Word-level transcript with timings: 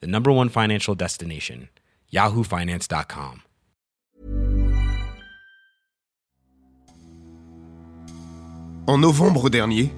the 0.00 0.06
number 0.06 0.30
one 0.30 0.48
financial 0.48 0.94
destination, 0.94 1.68
yahoofinance.com. 2.12 3.40
En 8.86 8.98
novembre 8.98 9.48
dernier, 9.48 9.90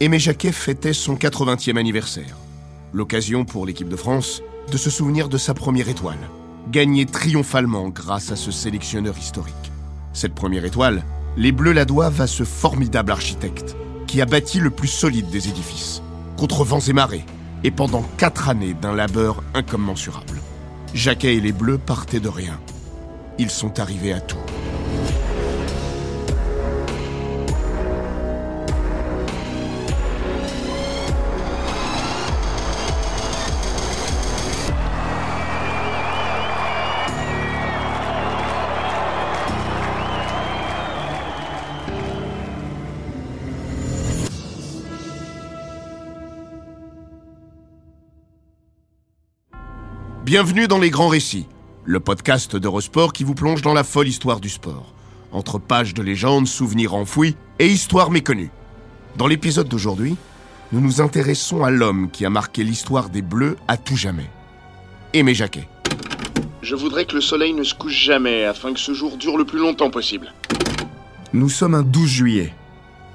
Aimé 0.00 0.18
Jacquet 0.18 0.50
fêtait 0.52 0.94
son 0.94 1.14
80e 1.14 1.76
anniversaire. 1.76 2.36
L'occasion 2.94 3.44
pour 3.44 3.66
l'équipe 3.66 3.88
de 3.88 3.96
France 3.96 4.42
de 4.72 4.78
se 4.78 4.88
souvenir 4.88 5.28
de 5.28 5.36
sa 5.36 5.52
première 5.52 5.90
étoile, 5.90 6.30
gagnée 6.70 7.04
triomphalement 7.04 7.90
grâce 7.90 8.32
à 8.32 8.36
ce 8.36 8.50
sélectionneur 8.50 9.18
historique. 9.18 9.54
Cette 10.14 10.34
première 10.34 10.64
étoile, 10.64 11.04
les 11.36 11.52
Bleus 11.52 11.72
la 11.72 11.84
doivent 11.84 12.20
à 12.20 12.26
ce 12.26 12.44
formidable 12.44 13.12
architecte 13.12 13.76
qui 14.06 14.22
a 14.22 14.26
bâti 14.26 14.58
le 14.58 14.70
plus 14.70 14.88
solide 14.88 15.28
des 15.28 15.48
édifices, 15.48 16.02
contre 16.38 16.64
vents 16.64 16.80
et 16.80 16.92
marées, 16.92 17.26
et 17.64 17.70
pendant 17.70 18.02
quatre 18.18 18.48
années 18.48 18.74
d'un 18.74 18.94
labeur 18.94 19.42
incommensurable. 19.54 20.40
Jacquet 20.92 21.36
et 21.36 21.40
les 21.40 21.52
Bleus 21.52 21.78
partaient 21.78 22.20
de 22.20 22.28
rien. 22.28 22.60
Ils 23.38 23.50
sont 23.50 23.80
arrivés 23.80 24.12
à 24.12 24.20
tout. 24.20 24.38
Bienvenue 50.34 50.66
dans 50.66 50.80
Les 50.80 50.90
Grands 50.90 51.06
Récits, 51.06 51.46
le 51.84 52.00
podcast 52.00 52.56
d'Eurosport 52.56 53.12
qui 53.12 53.22
vous 53.22 53.36
plonge 53.36 53.62
dans 53.62 53.72
la 53.72 53.84
folle 53.84 54.08
histoire 54.08 54.40
du 54.40 54.48
sport. 54.48 54.92
Entre 55.30 55.60
pages 55.60 55.94
de 55.94 56.02
légendes, 56.02 56.48
souvenirs 56.48 56.94
enfouis 56.94 57.36
et 57.60 57.68
histoires 57.68 58.10
méconnues. 58.10 58.50
Dans 59.16 59.28
l'épisode 59.28 59.68
d'aujourd'hui, 59.68 60.16
nous 60.72 60.80
nous 60.80 61.00
intéressons 61.00 61.62
à 61.62 61.70
l'homme 61.70 62.10
qui 62.10 62.26
a 62.26 62.30
marqué 62.30 62.64
l'histoire 62.64 63.10
des 63.10 63.22
Bleus 63.22 63.56
à 63.68 63.76
tout 63.76 63.96
jamais. 63.96 64.28
Aimé 65.12 65.34
Jacquet. 65.34 65.68
Je 66.62 66.74
voudrais 66.74 67.04
que 67.04 67.14
le 67.14 67.20
soleil 67.20 67.52
ne 67.52 67.62
se 67.62 67.76
couche 67.76 68.04
jamais 68.04 68.44
afin 68.44 68.72
que 68.74 68.80
ce 68.80 68.92
jour 68.92 69.16
dure 69.16 69.38
le 69.38 69.44
plus 69.44 69.60
longtemps 69.60 69.92
possible. 69.92 70.34
Nous 71.32 71.48
sommes 71.48 71.76
un 71.76 71.84
12 71.84 72.10
juillet. 72.10 72.52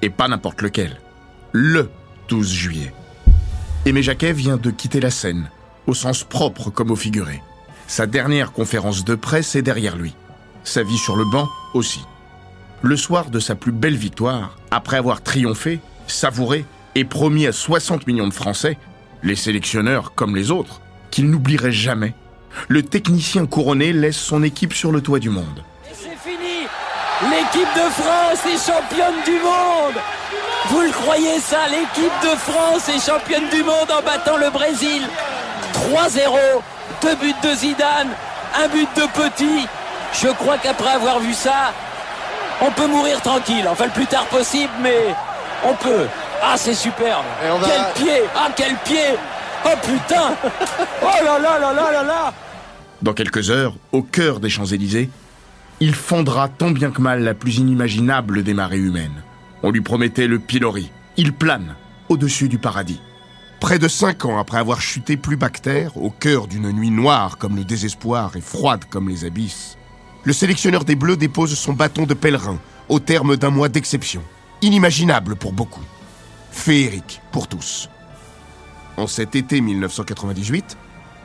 Et 0.02 0.10
pas 0.10 0.30
n'importe 0.30 0.62
lequel. 0.62 1.02
Le 1.52 1.90
12 2.30 2.50
juillet. 2.50 2.94
Aimé 3.86 4.04
Jacquet 4.04 4.32
vient 4.32 4.56
de 4.56 4.72
quitter 4.72 5.02
la 5.02 5.12
scène 5.12 5.50
au 5.88 5.94
sens 5.94 6.24
propre 6.24 6.70
comme 6.70 6.92
au 6.92 6.96
figuré. 6.96 7.42
Sa 7.88 8.06
dernière 8.06 8.52
conférence 8.52 9.04
de 9.04 9.16
presse 9.16 9.56
est 9.56 9.62
derrière 9.62 9.98
lui. 9.98 10.14
Sa 10.64 10.84
vie 10.84 10.98
sur 10.98 11.16
le 11.16 11.26
banc 11.26 11.50
aussi. 11.74 12.02
Le 12.82 12.96
soir 12.96 13.30
de 13.30 13.40
sa 13.40 13.56
plus 13.56 13.72
belle 13.72 13.96
victoire, 13.96 14.58
après 14.72 14.98
avoir 14.98 15.22
triomphé, 15.22 15.80
savouré 16.08 16.66
et 16.96 17.04
promis 17.04 17.48
à 17.48 17.52
60 17.52 18.08
millions 18.08 18.28
de 18.28 18.34
Français, 18.34 18.78
les 19.24 19.36
sélectionneurs 19.36 20.14
comme 20.16 20.36
les 20.36 20.52
autres, 20.52 20.82
qu'il 21.12 21.30
n'oublierait 21.30 21.72
jamais, 21.72 22.14
le 22.68 22.84
technicien 22.84 23.46
couronné 23.46 23.94
laisse 23.94 24.18
son 24.18 24.44
équipe 24.44 24.74
sur 24.74 24.92
le 24.92 25.02
toit 25.02 25.20
du 25.20 25.30
monde. 25.30 25.64
C'est 25.92 26.18
fini 26.18 26.68
L'équipe 27.24 27.68
de 27.76 27.90
France 27.90 28.46
est 28.46 28.72
championne 28.72 29.24
du 29.26 29.44
monde 29.44 30.02
Vous 30.70 30.82
le 30.82 30.92
croyez 30.92 31.40
ça 31.40 31.68
L'équipe 31.70 32.14
de 32.24 32.38
France 32.38 32.88
est 32.88 33.06
championne 33.06 33.50
du 33.50 33.64
monde 33.64 33.92
en 33.92 34.02
battant 34.04 34.38
le 34.38 34.50
Brésil 34.52 35.02
3-0, 35.88 36.62
deux 37.02 37.16
buts 37.16 37.34
de 37.44 37.56
Zidane, 37.56 38.10
un 38.62 38.68
but 38.68 38.88
de 38.96 39.02
Petit. 39.14 39.68
Je 40.14 40.28
crois 40.28 40.58
qu'après 40.58 40.90
avoir 40.92 41.20
vu 41.20 41.34
ça, 41.34 41.72
on 42.62 42.72
peut 42.72 42.88
mourir 42.88 43.22
tranquille. 43.22 43.66
Enfin, 43.70 43.86
le 43.86 43.92
plus 43.92 44.08
tard 44.08 44.26
possible, 44.26 44.74
mais 44.82 45.16
on 45.64 45.74
peut. 45.76 46.08
Ah, 46.42 46.56
c'est 46.58 46.74
superbe. 46.74 47.26
Quel 47.42 48.04
pied 48.04 48.22
Ah, 48.36 48.50
quel 48.56 48.76
pied 48.78 49.16
Oh 49.66 49.76
putain 49.82 50.36
Oh 51.02 51.24
là 51.24 51.40
là 51.40 51.60
là 51.60 51.74
là 51.74 51.92
là 51.92 52.04
là 52.04 52.34
Dans 53.02 53.14
quelques 53.14 53.50
heures, 53.50 53.74
au 53.92 54.02
cœur 54.02 54.40
des 54.40 54.50
Champs-Élysées, 54.50 55.10
il 55.80 55.96
fondra 55.96 56.48
tant 56.48 56.72
bien 56.72 56.92
que 56.92 57.02
mal 57.02 57.24
la 57.24 57.34
plus 57.34 57.58
inimaginable 57.58 58.44
des 58.44 58.54
marées 58.54 58.78
humaines. 58.78 59.24
On 59.64 59.72
lui 59.72 59.82
promettait 59.82 60.28
le 60.28 60.40
pilori. 60.40 60.92
Il 61.18 61.34
plane 61.34 61.76
au-dessus 62.10 62.50
du 62.50 62.58
paradis. 62.58 63.02
Près 63.60 63.78
de 63.78 63.90
cinq 63.90 64.24
ans 64.24 64.40
après 64.40 64.58
avoir 64.58 64.80
chuté 64.80 65.18
plus 65.18 65.36
bactère, 65.36 65.98
au 65.98 66.10
cœur 66.10 66.48
d'une 66.48 66.72
nuit 66.72 66.92
noire 66.92 67.38
comme 67.38 67.58
le 67.58 67.66
désespoir 67.66 68.36
et 68.38 68.42
froide 68.42 68.86
comme 68.90 69.10
les 69.10 69.26
abysses, 69.26 69.78
le 70.24 70.32
sélectionneur 70.32 70.86
des 70.86 70.96
Bleus 70.96 71.18
dépose 71.18 71.58
son 71.58 71.74
bâton 71.74 72.06
de 72.06 72.14
pèlerin 72.14 72.58
au 72.88 73.00
terme 73.00 73.36
d'un 73.36 73.50
mois 73.50 73.68
d'exception, 73.68 74.22
inimaginable 74.62 75.36
pour 75.36 75.52
beaucoup, 75.52 75.84
féerique 76.52 77.22
pour 77.32 77.48
tous. 77.48 77.90
En 78.96 79.08
cet 79.08 79.36
été 79.36 79.60
1998, 79.60 80.78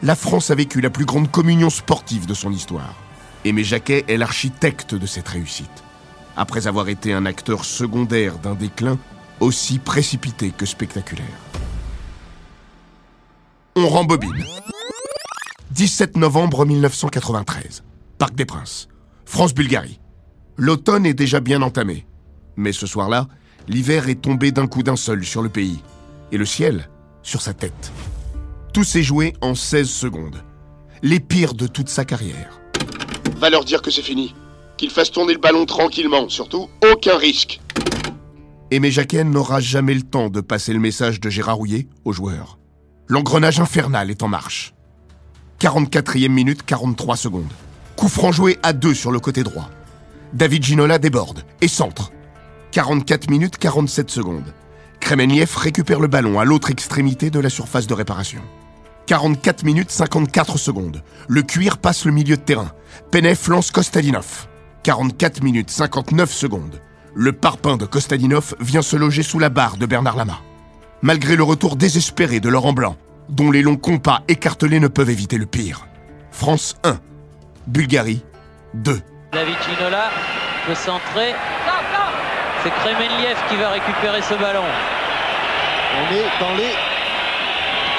la 0.02 0.16
France 0.16 0.50
a 0.50 0.56
vécu 0.56 0.80
la 0.80 0.90
plus 0.90 1.04
grande 1.04 1.30
communion 1.30 1.70
sportive 1.70 2.26
de 2.26 2.34
son 2.34 2.52
histoire. 2.52 2.94
Aimé 3.44 3.62
Jacquet 3.62 4.04
est 4.08 4.16
l'architecte 4.16 4.94
de 4.94 5.06
cette 5.06 5.28
réussite. 5.28 5.84
Après 6.36 6.66
avoir 6.66 6.88
été 6.88 7.12
un 7.12 7.26
acteur 7.26 7.64
secondaire 7.64 8.38
d'un 8.38 8.54
déclin 8.54 8.98
aussi 9.38 9.78
précipité 9.78 10.50
que 10.50 10.66
spectaculaire. 10.66 11.24
On 13.76 13.88
rembobine. 13.88 14.44
17 15.72 16.16
novembre 16.16 16.64
1993. 16.64 17.82
Parc 18.18 18.36
des 18.36 18.44
Princes. 18.44 18.86
France-Bulgarie. 19.24 19.98
L'automne 20.56 21.04
est 21.06 21.14
déjà 21.14 21.40
bien 21.40 21.60
entamé. 21.60 22.06
Mais 22.56 22.70
ce 22.70 22.86
soir-là, 22.86 23.26
l'hiver 23.66 24.08
est 24.08 24.20
tombé 24.20 24.52
d'un 24.52 24.68
coup 24.68 24.84
d'un 24.84 24.94
seul 24.94 25.24
sur 25.24 25.42
le 25.42 25.48
pays. 25.48 25.80
Et 26.30 26.36
le 26.36 26.46
ciel 26.46 26.88
sur 27.24 27.42
sa 27.42 27.52
tête. 27.52 27.90
Tout 28.72 28.84
s'est 28.84 29.02
joué 29.02 29.32
en 29.40 29.56
16 29.56 29.90
secondes. 29.90 30.44
Les 31.02 31.18
pires 31.18 31.54
de 31.54 31.66
toute 31.66 31.88
sa 31.88 32.04
carrière. 32.04 32.60
Va 33.38 33.50
leur 33.50 33.64
dire 33.64 33.82
que 33.82 33.90
c'est 33.90 34.02
fini. 34.02 34.36
Qu'ils 34.76 34.90
fassent 34.90 35.10
tourner 35.10 35.32
le 35.32 35.40
ballon 35.40 35.66
tranquillement. 35.66 36.28
Surtout, 36.28 36.68
aucun 36.92 37.16
risque. 37.16 37.60
Aimé 38.70 38.92
Jacquet 38.92 39.24
n'aura 39.24 39.58
jamais 39.58 39.94
le 39.94 40.02
temps 40.02 40.30
de 40.30 40.40
passer 40.40 40.72
le 40.72 40.78
message 40.78 41.18
de 41.18 41.28
Gérard 41.28 41.56
Rouillet 41.56 41.88
aux 42.04 42.12
joueurs. 42.12 42.58
L'engrenage 43.06 43.60
infernal 43.60 44.10
est 44.10 44.22
en 44.22 44.28
marche. 44.28 44.72
44e 45.60 46.28
minute, 46.28 46.62
43 46.62 47.16
secondes. 47.16 47.52
Coup 47.96 48.08
franc 48.08 48.32
joué 48.32 48.58
à 48.62 48.72
deux 48.72 48.94
sur 48.94 49.12
le 49.12 49.20
côté 49.20 49.42
droit. 49.42 49.68
David 50.32 50.64
Ginola 50.64 50.98
déborde 50.98 51.44
et 51.60 51.68
centre. 51.68 52.12
44 52.70 53.28
minutes, 53.28 53.58
47 53.58 54.10
secondes. 54.10 54.54
Kremeniev 55.00 55.54
récupère 55.54 56.00
le 56.00 56.06
ballon 56.06 56.40
à 56.40 56.46
l'autre 56.46 56.70
extrémité 56.70 57.28
de 57.28 57.40
la 57.40 57.50
surface 57.50 57.86
de 57.86 57.92
réparation. 57.92 58.40
44 59.06 59.64
minutes 59.64 59.90
54 59.90 60.56
secondes. 60.56 61.02
Le 61.28 61.42
cuir 61.42 61.76
passe 61.76 62.06
le 62.06 62.12
milieu 62.12 62.38
de 62.38 62.42
terrain. 62.42 62.72
Penef 63.10 63.48
lance 63.48 63.70
Kostadinov. 63.70 64.48
44 64.82 65.42
minutes 65.42 65.70
59 65.70 66.32
secondes. 66.32 66.80
Le 67.14 67.32
parpaing 67.32 67.76
de 67.76 67.84
Kostadinov 67.84 68.54
vient 68.60 68.82
se 68.82 68.96
loger 68.96 69.22
sous 69.22 69.38
la 69.38 69.50
barre 69.50 69.76
de 69.76 69.84
Bernard 69.84 70.16
Lama 70.16 70.40
malgré 71.04 71.36
le 71.36 71.42
retour 71.42 71.76
désespéré 71.76 72.40
de 72.40 72.48
Laurent 72.48 72.72
Blanc, 72.72 72.96
dont 73.28 73.50
les 73.50 73.60
longs 73.60 73.76
compas 73.76 74.20
écartelés 74.26 74.80
ne 74.80 74.88
peuvent 74.88 75.10
éviter 75.10 75.36
le 75.36 75.44
pire. 75.44 75.86
France 76.32 76.76
1, 76.82 76.96
Bulgarie 77.66 78.24
2. 78.72 79.00
David 79.32 79.54
Ginola 79.68 80.08
peut 80.66 80.74
centrer. 80.74 81.34
C'est 82.62 82.70
Kremenliev 82.70 83.36
qui 83.50 83.56
va 83.56 83.68
récupérer 83.68 84.22
ce 84.22 84.32
ballon. 84.34 84.64
On 84.64 86.14
est 86.14 86.24
dans 86.40 86.54
les 86.56 86.72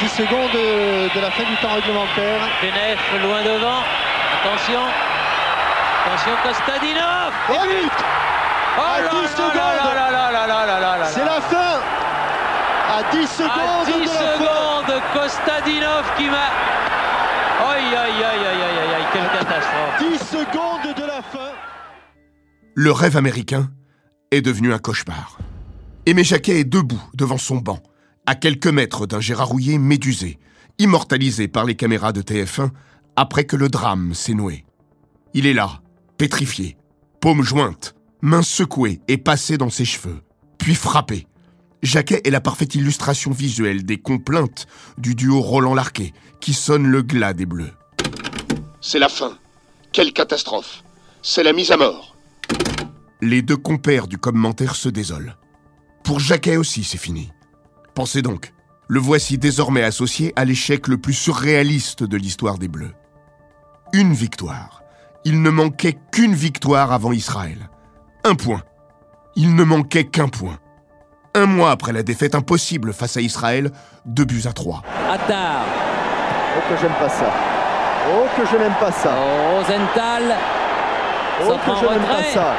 10 0.01 0.09
secondes 0.09 0.51
de 0.51 1.21
la 1.21 1.29
fin 1.29 1.43
du 1.43 1.55
temps 1.61 1.75
réglementaire. 1.75 2.41
Penef 2.59 2.99
loin 3.21 3.43
devant. 3.43 3.81
Attention. 4.41 4.81
Attention 6.07 6.31
Kostadinov. 6.43 7.31
Et 7.53 7.67
but 7.67 7.91
Oh 8.77 8.81
À 8.81 9.01
là 9.01 9.09
10 9.11 9.21
là 9.21 9.27
secondes. 9.27 9.55
là 9.55 9.93
là 9.93 10.11
là 10.11 10.31
là 10.31 10.47
là 10.47 10.65
là 10.65 10.79
là 10.79 10.97
là. 10.97 11.05
C'est 11.05 11.23
la 11.23 11.39
fin 11.39 11.79
À 12.95 13.03
10 13.11 13.27
secondes 13.27 13.49
À 13.51 13.85
10 13.85 13.91
de 13.91 13.99
la 13.99 14.07
fin. 14.07 14.37
secondes, 14.37 15.01
Kostadinov 15.13 16.15
qui 16.15 16.29
m'a. 16.29 16.47
Oi, 17.67 17.75
quelle 19.11 19.29
catastrophe 19.31 19.99
10 19.99 20.17
secondes 20.17 20.95
de 20.95 21.01
la 21.01 21.21
fin. 21.21 21.51
Le 22.73 22.91
rêve 22.93 23.17
américain 23.17 23.69
est 24.31 24.41
devenu 24.41 24.71
un 24.71 24.77
cauchemar. 24.77 25.37
Aimé 26.05 26.23
Jacquet 26.23 26.61
est 26.61 26.63
debout 26.63 27.01
devant 27.13 27.37
son 27.37 27.57
banc, 27.57 27.79
à 28.25 28.35
quelques 28.35 28.67
mètres 28.67 29.05
d'un 29.07 29.19
Gérard 29.19 29.49
Rouillet 29.49 29.77
médusé, 29.77 30.39
immortalisé 30.79 31.49
par 31.49 31.65
les 31.65 31.75
caméras 31.75 32.13
de 32.13 32.21
TF1 32.21 32.69
après 33.17 33.43
que 33.43 33.57
le 33.57 33.67
drame 33.67 34.13
s'est 34.13 34.33
noué. 34.33 34.63
Il 35.33 35.47
est 35.47 35.53
là, 35.53 35.81
pétrifié, 36.17 36.77
paume 37.19 37.43
jointe, 37.43 37.93
main 38.21 38.41
secouée 38.41 39.01
et 39.09 39.17
passée 39.17 39.57
dans 39.57 39.69
ses 39.69 39.83
cheveux, 39.83 40.21
puis 40.57 40.75
frappé. 40.75 41.27
Jacquet 41.85 42.21
est 42.23 42.31
la 42.31 42.41
parfaite 42.41 42.75
illustration 42.75 43.31
visuelle 43.31 43.85
des 43.85 43.97
complaintes 43.97 44.65
du 44.97 45.13
duo 45.13 45.39
Roland-Larquet 45.39 46.13
qui 46.41 46.53
sonne 46.53 46.87
le 46.87 47.01
glas 47.01 47.33
des 47.33 47.45
Bleus. 47.45 47.71
C'est 48.81 48.99
la 48.99 49.09
fin. 49.09 49.37
Quelle 49.91 50.11
catastrophe. 50.11 50.83
C'est 51.21 51.43
la 51.43 51.53
mise 51.53 51.71
à 51.71 51.77
mort. 51.77 52.15
Les 53.21 53.41
deux 53.41 53.57
compères 53.57 54.07
du 54.07 54.17
commentaire 54.17 54.75
se 54.75 54.89
désolent. 54.89 55.35
Pour 56.03 56.19
Jacquet 56.19 56.57
aussi, 56.57 56.83
c'est 56.83 56.97
fini. 56.97 57.31
Pensez 57.93 58.21
donc, 58.21 58.53
le 58.87 58.99
voici 58.99 59.37
désormais 59.37 59.83
associé 59.83 60.33
à 60.35 60.45
l'échec 60.45 60.87
le 60.87 60.97
plus 60.97 61.13
surréaliste 61.13 62.03
de 62.03 62.17
l'histoire 62.17 62.57
des 62.57 62.67
Bleus. 62.67 62.93
Une 63.93 64.13
victoire. 64.13 64.81
Il 65.23 65.41
ne 65.41 65.49
manquait 65.49 65.97
qu'une 66.11 66.35
victoire 66.35 66.91
avant 66.91 67.11
Israël. 67.11 67.69
Un 68.23 68.35
point. 68.35 68.63
Il 69.35 69.55
ne 69.55 69.63
manquait 69.63 70.05
qu'un 70.05 70.27
point. 70.27 70.59
Un 71.35 71.47
mois 71.47 71.71
après 71.71 71.91
la 71.91 72.01
défaite 72.01 72.33
impossible 72.33 72.93
face 72.93 73.17
à 73.17 73.19
Israël, 73.19 73.69
deux 74.05 74.23
buts 74.23 74.43
à 74.47 74.53
trois. 74.53 74.81
Attar, 75.11 75.65
Oh 76.55 76.61
que 76.69 76.79
j'aime 76.79 76.93
pas 76.93 77.09
ça. 77.09 77.25
Oh 78.15 78.25
que 78.37 78.47
je 78.47 78.55
n'aime 78.55 78.73
pas 78.79 78.91
ça. 78.93 79.11
Rosenthal, 79.51 80.35
Oh 81.41 81.49
Centre 81.49 81.65
que 81.65 81.71
je 81.81 81.91
n'aime 81.91 82.07
pas 82.07 82.23
ça. 82.23 82.53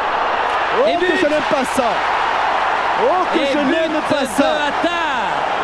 Oh 0.79 0.89
Et 0.89 0.95
que 0.97 1.17
je 1.17 1.27
n'aime 1.27 1.49
pas 1.51 1.65
ça. 1.75 1.89
Oh 3.01 3.25
que 3.33 3.39
et 3.39 3.47
je 3.51 3.59
n'aime 3.59 4.01
pas 4.11 4.27
ça. 4.27 4.51
Attar. 4.69 5.17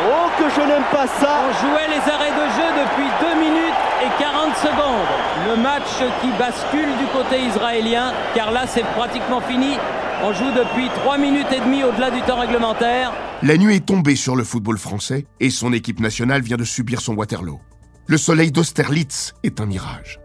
Oh 0.09 0.29
que 0.39 0.49
je 0.49 0.61
n'aime 0.67 0.87
pas 0.91 1.05
ça. 1.05 1.29
On 1.45 1.67
jouait 1.67 1.87
les 1.89 2.11
arrêts 2.11 2.31
de 2.31 2.45
jeu 2.57 2.69
depuis 2.81 3.09
2 3.21 3.39
minutes 3.39 3.81
et 4.01 4.23
40 4.23 4.57
secondes. 4.57 5.05
Le 5.49 5.55
match 5.61 6.01
qui 6.21 6.29
bascule 6.39 6.97
du 6.97 7.05
côté 7.13 7.41
israélien, 7.41 8.11
car 8.33 8.49
là 8.49 8.61
c'est 8.65 8.85
pratiquement 8.97 9.41
fini. 9.41 9.77
On 10.25 10.31
joue 10.31 10.51
depuis 10.55 10.87
3 11.01 11.17
minutes 11.17 11.51
et 11.53 11.59
demie 11.59 11.83
au-delà 11.83 12.09
du 12.09 12.21
temps 12.21 12.39
réglementaire. 12.39 13.11
La 13.41 13.57
nuit 13.57 13.75
est 13.75 13.85
tombée 13.85 14.15
sur 14.15 14.37
le 14.37 14.45
football 14.45 14.77
français 14.77 15.27
et 15.41 15.49
son 15.49 15.73
équipe 15.73 15.99
nationale 15.99 16.41
vient 16.41 16.55
de 16.55 16.63
subir 16.63 17.01
son 17.01 17.13
Waterloo. 17.15 17.59
Le 18.07 18.17
soleil 18.17 18.49
d'Austerlitz 18.49 19.33
est 19.43 19.59
un 19.59 19.65
mirage. 19.65 20.21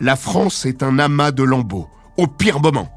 La 0.00 0.16
France 0.16 0.64
est 0.64 0.82
un 0.82 0.98
amas 0.98 1.32
de 1.32 1.42
lambeaux, 1.42 1.90
au 2.16 2.28
pire 2.28 2.60
moment, 2.60 2.88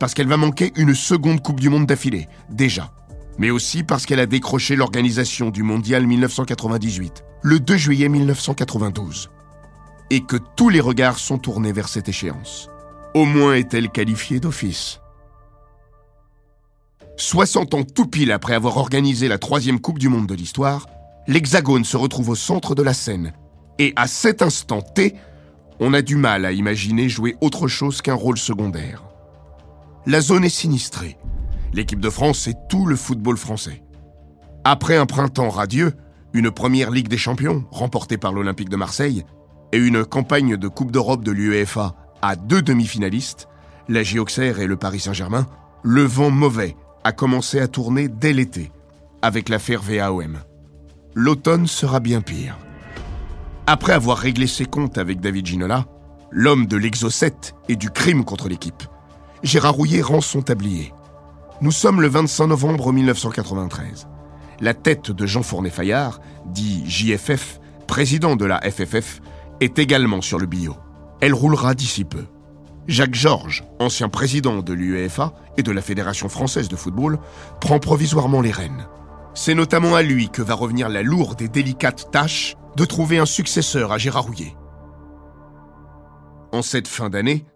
parce 0.00 0.12
qu'elle 0.12 0.28
va 0.28 0.36
manquer 0.36 0.72
une 0.76 0.94
seconde 0.94 1.40
Coupe 1.40 1.60
du 1.60 1.70
Monde 1.70 1.86
d'affilée, 1.86 2.28
déjà. 2.50 2.92
Mais 3.38 3.48
aussi 3.48 3.82
parce 3.82 4.04
qu'elle 4.04 4.20
a 4.20 4.26
décroché 4.26 4.76
l'organisation 4.76 5.48
du 5.48 5.62
Mondial 5.62 6.06
1998, 6.06 7.24
le 7.40 7.58
2 7.58 7.76
juillet 7.78 8.10
1992. 8.10 9.30
Et 10.10 10.20
que 10.20 10.36
tous 10.56 10.68
les 10.68 10.80
regards 10.80 11.18
sont 11.18 11.38
tournés 11.38 11.72
vers 11.72 11.88
cette 11.88 12.10
échéance. 12.10 12.68
Au 13.14 13.24
moins 13.24 13.54
est-elle 13.54 13.88
qualifiée 13.88 14.40
d'office. 14.40 15.01
60 17.16 17.74
ans 17.74 17.84
tout 17.84 18.06
pile 18.06 18.32
après 18.32 18.54
avoir 18.54 18.76
organisé 18.76 19.28
la 19.28 19.38
troisième 19.38 19.80
Coupe 19.80 19.98
du 19.98 20.08
Monde 20.08 20.26
de 20.26 20.34
l'histoire, 20.34 20.86
l'Hexagone 21.26 21.84
se 21.84 21.96
retrouve 21.96 22.30
au 22.30 22.34
centre 22.34 22.74
de 22.74 22.82
la 22.82 22.94
scène. 22.94 23.32
Et 23.78 23.92
à 23.96 24.06
cet 24.06 24.42
instant 24.42 24.82
T, 24.82 25.14
on 25.80 25.94
a 25.94 26.02
du 26.02 26.16
mal 26.16 26.44
à 26.44 26.52
imaginer 26.52 27.08
jouer 27.08 27.36
autre 27.40 27.68
chose 27.68 28.02
qu'un 28.02 28.14
rôle 28.14 28.38
secondaire. 28.38 29.04
La 30.06 30.20
zone 30.20 30.44
est 30.44 30.48
sinistrée. 30.48 31.18
L'équipe 31.72 32.00
de 32.00 32.10
France 32.10 32.48
et 32.48 32.54
tout 32.68 32.86
le 32.86 32.96
football 32.96 33.36
français. 33.36 33.82
Après 34.64 34.96
un 34.96 35.06
printemps 35.06 35.48
radieux, 35.48 35.94
une 36.32 36.50
première 36.50 36.90
Ligue 36.90 37.08
des 37.08 37.18
Champions 37.18 37.64
remportée 37.70 38.18
par 38.18 38.32
l'Olympique 38.32 38.68
de 38.68 38.76
Marseille 38.76 39.24
et 39.72 39.78
une 39.78 40.04
campagne 40.04 40.56
de 40.56 40.68
Coupe 40.68 40.92
d'Europe 40.92 41.24
de 41.24 41.32
l'UEFA 41.32 41.94
à 42.20 42.36
deux 42.36 42.62
demi-finalistes, 42.62 43.48
la 43.88 44.02
Auxerre 44.18 44.60
et 44.60 44.66
le 44.66 44.76
Paris 44.76 45.00
Saint-Germain, 45.00 45.46
le 45.82 46.02
vent 46.02 46.30
mauvais 46.30 46.76
a 47.04 47.12
commencé 47.12 47.60
à 47.60 47.68
tourner 47.68 48.08
dès 48.08 48.32
l'été, 48.32 48.70
avec 49.22 49.48
l'affaire 49.48 49.82
VAOM. 49.82 50.38
L'automne 51.14 51.66
sera 51.66 52.00
bien 52.00 52.20
pire. 52.20 52.58
Après 53.66 53.92
avoir 53.92 54.18
réglé 54.18 54.46
ses 54.46 54.64
comptes 54.64 54.98
avec 54.98 55.20
David 55.20 55.46
Ginola, 55.46 55.86
l'homme 56.30 56.66
de 56.66 56.76
l'exocet 56.76 57.34
et 57.68 57.76
du 57.76 57.90
crime 57.90 58.24
contre 58.24 58.48
l'équipe, 58.48 58.82
Gérard 59.42 59.74
Rouillet 59.74 60.02
rend 60.02 60.20
son 60.20 60.42
tablier. 60.42 60.92
Nous 61.60 61.72
sommes 61.72 62.00
le 62.00 62.08
25 62.08 62.46
novembre 62.46 62.92
1993. 62.92 64.08
La 64.60 64.74
tête 64.74 65.10
de 65.10 65.26
Jean 65.26 65.42
Fournet-Fayard, 65.42 66.20
dit 66.46 66.84
JFF, 66.86 67.60
président 67.86 68.36
de 68.36 68.44
la 68.44 68.60
FFF, 68.60 69.20
est 69.60 69.78
également 69.78 70.20
sur 70.20 70.38
le 70.38 70.46
billot. 70.46 70.76
Elle 71.20 71.34
roulera 71.34 71.74
d'ici 71.74 72.04
peu. 72.04 72.24
Jacques 72.88 73.14
Georges, 73.14 73.64
ancien 73.78 74.08
président 74.08 74.60
de 74.60 74.72
l'UEFA 74.72 75.34
et 75.56 75.62
de 75.62 75.70
la 75.70 75.82
Fédération 75.82 76.28
française 76.28 76.68
de 76.68 76.76
football, 76.76 77.18
prend 77.60 77.78
provisoirement 77.78 78.40
les 78.40 78.50
rênes. 78.50 78.88
C'est 79.34 79.54
notamment 79.54 79.94
à 79.94 80.02
lui 80.02 80.28
que 80.28 80.42
va 80.42 80.54
revenir 80.54 80.88
la 80.88 81.02
lourde 81.02 81.40
et 81.42 81.48
délicate 81.48 82.10
tâche 82.10 82.56
de 82.76 82.84
trouver 82.84 83.18
un 83.18 83.26
successeur 83.26 83.92
à 83.92 83.98
Gérard 83.98 84.24
Rouillet. 84.24 84.56
En 86.52 86.62
cette 86.62 86.88
fin 86.88 87.08
d'année, 87.08 87.46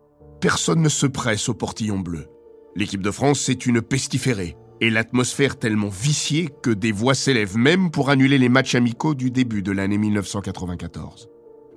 personne 0.40 0.80
ne 0.80 0.88
se 0.88 1.06
presse 1.06 1.48
au 1.48 1.54
portillon 1.54 1.98
bleu. 1.98 2.28
L'équipe 2.76 3.02
de 3.02 3.10
France 3.10 3.48
est 3.48 3.66
une 3.66 3.82
pestiférée, 3.82 4.56
et 4.80 4.90
l'atmosphère 4.90 5.58
tellement 5.58 5.88
viciée 5.88 6.50
que 6.62 6.70
des 6.70 6.92
voix 6.92 7.14
s'élèvent 7.14 7.56
même 7.56 7.90
pour 7.90 8.10
annuler 8.10 8.38
les 8.38 8.48
matchs 8.48 8.74
amicaux 8.74 9.14
du 9.14 9.30
début 9.30 9.62
de 9.62 9.72
l'année 9.72 9.98
1994. 9.98 11.28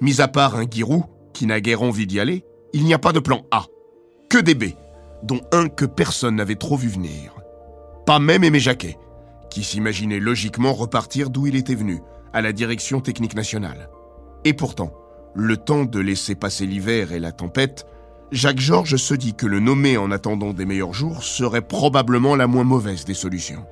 Mis 0.02 0.22
à 0.22 0.28
part 0.28 0.56
un 0.56 0.66
Giroud, 0.70 1.04
qui 1.34 1.46
n'a 1.46 1.62
guère 1.62 1.82
envie 1.82 2.08
d'y 2.08 2.20
aller, 2.20 2.44
il 2.74 2.84
n'y 2.84 2.94
a 2.94 3.00
pas 3.00 3.12
de 3.12 3.20
plan 3.20 3.46
A. 3.52 3.66
Que 4.30 4.38
des 4.38 4.56
B, 4.56 4.66
dont 5.24 5.42
un 5.52 5.68
que 5.70 5.86
personne 5.86 6.36
n'avait 6.36 6.56
trop 6.56 6.78
vu 6.78 6.88
venir. 6.88 7.36
Pas 8.06 8.20
même 8.20 8.44
Aimé 8.44 8.60
Jacquet, 8.60 8.98
qui 9.50 9.64
s'imaginait 9.64 10.20
logiquement 10.20 10.74
repartir 10.74 11.30
d'où 11.30 11.48
il 11.48 11.56
était 11.56 11.76
venu, 11.76 12.02
à 12.34 12.42
la 12.42 12.52
direction 12.52 13.02
technique 13.02 13.36
nationale. 13.36 13.90
Et 14.46 14.54
pourtant, 14.54 14.94
le 15.36 15.58
temps 15.58 15.86
de 15.86 16.00
laisser 16.00 16.36
passer 16.36 16.66
l'hiver 16.66 17.12
et 17.12 17.20
la 17.20 17.32
tempête, 17.32 17.86
Jacques 18.32 18.60
Georges 18.60 18.98
se 18.98 19.14
dit 19.16 19.34
que 19.34 19.48
le 19.48 19.60
nommer 19.60 19.98
en 19.98 20.12
attendant 20.12 20.54
des 20.54 20.66
meilleurs 20.66 20.94
jours 20.94 21.24
serait 21.24 21.62
probablement 21.62 22.36
la 22.36 22.48
moins 22.48 22.64
mauvaise 22.64 23.06
des 23.06 23.16
solutions. 23.16 23.66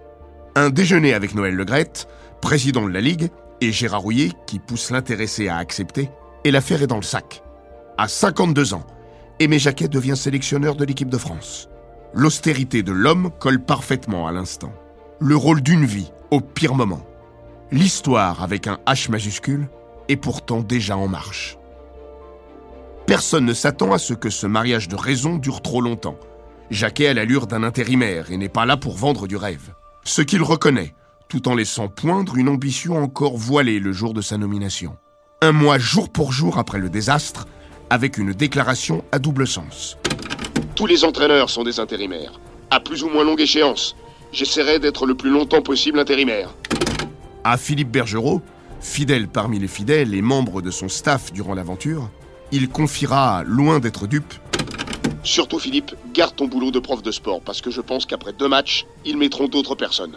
Un 0.55 0.71
déjeuner 0.71 1.13
avec 1.13 1.35
Noël 1.35 1.55
Legrette, 1.55 2.07
président 2.41 2.87
de 2.87 2.93
la 2.93 3.01
Ligue, 3.01 3.29
et 3.61 3.71
Gérard 3.71 4.01
Rouillet, 4.01 4.31
qui 4.47 4.59
pousse 4.59 4.89
l'intéressé 4.89 5.47
à 5.47 5.57
accepter, 5.57 6.09
et 6.43 6.51
l'affaire 6.51 6.81
est 6.81 6.87
dans 6.87 6.95
le 6.95 7.03
sac. 7.03 7.43
À 7.99 8.07
52 8.07 8.75
ans, 8.75 8.85
Aimé 9.39 9.57
Jacquet 9.57 9.87
devient 9.87 10.15
sélectionneur 10.15 10.75
de 10.75 10.85
l'équipe 10.85 11.09
de 11.09 11.17
France. 11.17 11.67
L'austérité 12.13 12.83
de 12.83 12.91
l'homme 12.91 13.31
colle 13.39 13.59
parfaitement 13.59 14.27
à 14.27 14.31
l'instant. 14.31 14.71
Le 15.19 15.35
rôle 15.35 15.61
d'une 15.61 15.85
vie, 15.85 16.11
au 16.29 16.39
pire 16.39 16.75
moment. 16.75 17.01
L'histoire, 17.71 18.43
avec 18.43 18.67
un 18.67 18.77
H 18.85 19.09
majuscule, 19.09 19.67
est 20.09 20.15
pourtant 20.15 20.59
déjà 20.59 20.95
en 20.95 21.07
marche. 21.07 21.57
Personne 23.07 23.45
ne 23.45 23.53
s'attend 23.53 23.93
à 23.93 23.97
ce 23.97 24.13
que 24.13 24.29
ce 24.29 24.45
mariage 24.45 24.87
de 24.89 24.95
raison 24.95 25.37
dure 25.37 25.63
trop 25.63 25.81
longtemps. 25.81 26.19
Jacquet 26.69 27.07
a 27.07 27.13
l'allure 27.15 27.47
d'un 27.47 27.63
intérimaire 27.63 28.31
et 28.31 28.37
n'est 28.37 28.47
pas 28.47 28.67
là 28.67 28.77
pour 28.77 28.95
vendre 28.95 29.27
du 29.27 29.37
rêve. 29.37 29.73
Ce 30.03 30.21
qu'il 30.21 30.43
reconnaît, 30.43 30.93
tout 31.29 31.47
en 31.47 31.55
laissant 31.55 31.87
poindre 31.87 32.37
une 32.37 32.49
ambition 32.49 33.01
encore 33.01 33.37
voilée 33.37 33.79
le 33.79 33.91
jour 33.91 34.13
de 34.13 34.21
sa 34.21 34.37
nomination. 34.37 34.97
Un 35.41 35.51
mois 35.51 35.79
jour 35.79 36.09
pour 36.09 36.31
jour 36.31 36.57
après 36.57 36.79
le 36.79 36.89
désastre, 36.89 37.47
avec 37.89 38.17
une 38.17 38.33
déclaration 38.33 39.03
à 39.11 39.19
double 39.19 39.47
sens. 39.47 39.97
Tous 40.75 40.85
les 40.85 41.03
entraîneurs 41.03 41.49
sont 41.49 41.63
des 41.63 41.79
intérimaires. 41.79 42.39
À 42.69 42.79
plus 42.79 43.03
ou 43.03 43.09
moins 43.09 43.23
longue 43.23 43.41
échéance. 43.41 43.95
J'essaierai 44.31 44.79
d'être 44.79 45.05
le 45.05 45.15
plus 45.15 45.29
longtemps 45.29 45.61
possible 45.61 45.99
intérimaire. 45.99 46.53
À 47.43 47.57
Philippe 47.57 47.91
Bergerot, 47.91 48.41
fidèle 48.81 49.27
parmi 49.27 49.59
les 49.59 49.67
fidèles 49.67 50.13
et 50.13 50.21
membre 50.21 50.61
de 50.61 50.71
son 50.71 50.89
staff 50.89 51.31
durant 51.31 51.53
l'aventure, 51.53 52.09
il 52.51 52.69
confiera, 52.69 53.43
loin 53.43 53.79
d'être 53.79 54.07
dupe, 54.07 54.33
Surtout 55.27 55.59
Philippe, 55.59 55.93
garde 56.13 56.37
ton 56.37 56.47
boulot 56.47 56.71
de 56.71 56.79
prof 56.79 57.03
de 57.03 57.11
sport 57.11 57.41
parce 57.41 57.59
que 57.59 57.69
je 57.69 57.81
pense 57.81 58.05
qu'après 58.05 58.31
deux 58.31 58.47
matchs, 58.47 58.85
ils 59.03 59.17
mettront 59.17 59.49
d'autres 59.49 59.75
personnes. 59.75 60.15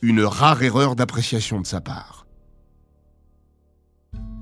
une 0.00 0.24
rare 0.24 0.62
erreur 0.62 0.96
d'appréciation 0.96 1.60
de 1.60 1.66
sa 1.66 1.82
part. 1.82 2.19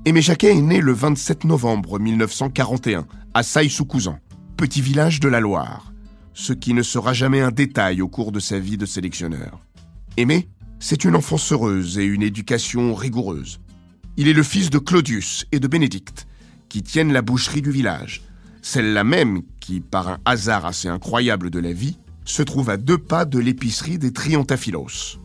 Aimé 0.09 0.23
Jacquet 0.23 0.57
est 0.57 0.61
né 0.61 0.81
le 0.81 0.91
27 0.91 1.43
novembre 1.43 1.99
1941 1.99 3.05
à 3.35 3.43
Saille-sous-Couzan, 3.43 4.17
petit 4.57 4.81
village 4.81 5.19
de 5.19 5.29
la 5.29 5.39
Loire, 5.39 5.93
ce 6.33 6.51
qui 6.51 6.73
ne 6.73 6.81
sera 6.81 7.13
jamais 7.13 7.41
un 7.41 7.51
détail 7.51 8.01
au 8.01 8.07
cours 8.07 8.31
de 8.31 8.39
sa 8.39 8.57
vie 8.57 8.75
de 8.75 8.87
sélectionneur. 8.87 9.59
Aimé, 10.17 10.49
c'est 10.79 11.03
une 11.03 11.15
enfance 11.15 11.51
heureuse 11.51 11.99
et 11.99 12.05
une 12.05 12.23
éducation 12.23 12.95
rigoureuse. 12.95 13.59
Il 14.17 14.27
est 14.27 14.33
le 14.33 14.41
fils 14.41 14.71
de 14.71 14.79
Claudius 14.79 15.45
et 15.51 15.59
de 15.59 15.67
Bénédicte, 15.67 16.25
qui 16.69 16.81
tiennent 16.81 17.13
la 17.13 17.21
boucherie 17.21 17.61
du 17.61 17.69
village, 17.69 18.23
celle-là 18.63 19.03
même 19.03 19.43
qui, 19.59 19.79
par 19.79 20.07
un 20.07 20.17
hasard 20.25 20.65
assez 20.65 20.87
incroyable 20.87 21.51
de 21.51 21.59
la 21.59 21.71
vie, 21.71 21.99
se 22.25 22.41
trouve 22.41 22.71
à 22.71 22.77
deux 22.77 22.97
pas 22.97 23.25
de 23.25 23.37
l'épicerie 23.37 23.99
des 23.99 24.11
Triantaphilos. 24.11 25.19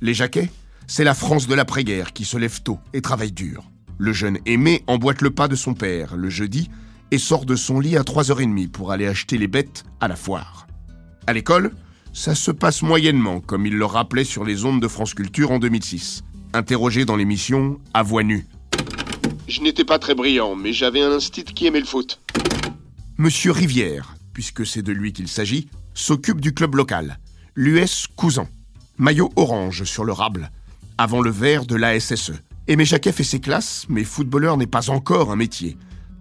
Les 0.00 0.14
Jacquets, 0.14 0.50
c'est 0.88 1.04
la 1.04 1.14
France 1.14 1.46
de 1.46 1.54
l'après-guerre 1.54 2.12
qui 2.12 2.24
se 2.24 2.36
lève 2.36 2.60
tôt 2.62 2.80
et 2.92 3.00
travaille 3.00 3.30
dur. 3.30 3.70
Le 3.98 4.12
jeune 4.12 4.38
Aimé 4.46 4.82
emboîte 4.86 5.22
le 5.22 5.30
pas 5.30 5.48
de 5.48 5.56
son 5.56 5.74
père 5.74 6.16
le 6.16 6.28
jeudi 6.28 6.70
et 7.10 7.18
sort 7.18 7.46
de 7.46 7.56
son 7.56 7.80
lit 7.80 7.96
à 7.96 8.02
3h30 8.02 8.68
pour 8.68 8.92
aller 8.92 9.06
acheter 9.06 9.38
les 9.38 9.48
bêtes 9.48 9.84
à 10.00 10.08
la 10.08 10.16
foire. 10.16 10.66
À 11.26 11.32
l'école, 11.32 11.72
ça 12.12 12.34
se 12.34 12.50
passe 12.50 12.82
moyennement, 12.82 13.40
comme 13.40 13.66
il 13.66 13.74
le 13.74 13.84
rappelait 13.84 14.24
sur 14.24 14.44
les 14.44 14.64
ondes 14.64 14.80
de 14.80 14.88
France 14.88 15.14
Culture 15.14 15.50
en 15.50 15.58
2006, 15.58 16.24
interrogé 16.54 17.04
dans 17.04 17.16
l'émission 17.16 17.78
À 17.94 18.02
voix 18.02 18.22
nue. 18.22 18.46
Je 19.48 19.60
n'étais 19.60 19.84
pas 19.84 19.98
très 19.98 20.14
brillant, 20.14 20.56
mais 20.56 20.72
j'avais 20.72 21.02
un 21.02 21.12
instinct 21.12 21.42
qui 21.42 21.66
aimait 21.66 21.80
le 21.80 21.86
foot. 21.86 22.20
Monsieur 23.18 23.52
Rivière, 23.52 24.16
puisque 24.32 24.66
c'est 24.66 24.82
de 24.82 24.92
lui 24.92 25.12
qu'il 25.12 25.28
s'agit, 25.28 25.68
s'occupe 25.94 26.40
du 26.40 26.52
club 26.52 26.74
local, 26.74 27.18
l'US 27.54 28.06
Cousin. 28.16 28.48
Maillot 28.98 29.30
orange 29.36 29.84
sur 29.84 30.04
le 30.04 30.12
rable, 30.12 30.50
avant 30.98 31.20
le 31.20 31.30
vert 31.30 31.66
de 31.66 31.76
l'ASSE. 31.76 32.32
Aimé 32.68 32.84
Jacquet 32.84 33.12
fait 33.12 33.24
ses 33.24 33.40
classes, 33.40 33.86
mais 33.88 34.04
footballeur 34.04 34.56
n'est 34.56 34.66
pas 34.66 34.90
encore 34.90 35.30
un 35.30 35.36
métier. 35.36 35.76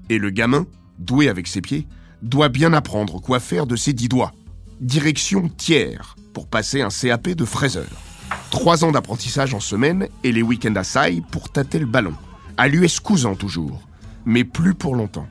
Et 0.09 0.17
le 0.17 0.29
gamin, 0.29 0.65
doué 0.99 1.27
avec 1.27 1.47
ses 1.47 1.61
pieds, 1.61 1.87
doit 2.21 2.49
bien 2.49 2.73
apprendre 2.73 3.19
quoi 3.19 3.39
faire 3.39 3.65
de 3.65 3.75
ses 3.75 3.93
dix 3.93 4.09
doigts. 4.09 4.31
Direction 4.79 5.49
tiers, 5.49 6.15
pour 6.33 6.47
passer 6.47 6.81
un 6.81 6.89
CAP 6.89 7.29
de 7.29 7.45
fraiseur. 7.45 7.89
Trois 8.51 8.83
ans 8.83 8.91
d'apprentissage 8.91 9.53
en 9.53 9.59
semaine 9.59 10.07
et 10.23 10.31
les 10.31 10.41
week-ends 10.41 10.75
à 10.75 10.83
Saille 10.83 11.21
pour 11.31 11.51
tâter 11.51 11.79
le 11.79 11.85
ballon. 11.85 12.13
À 12.57 12.67
l'US 12.67 12.99
Cousin 12.99 13.35
toujours, 13.35 13.81
mais 14.25 14.43
plus 14.43 14.73
pour 14.73 14.95
longtemps 14.95 15.27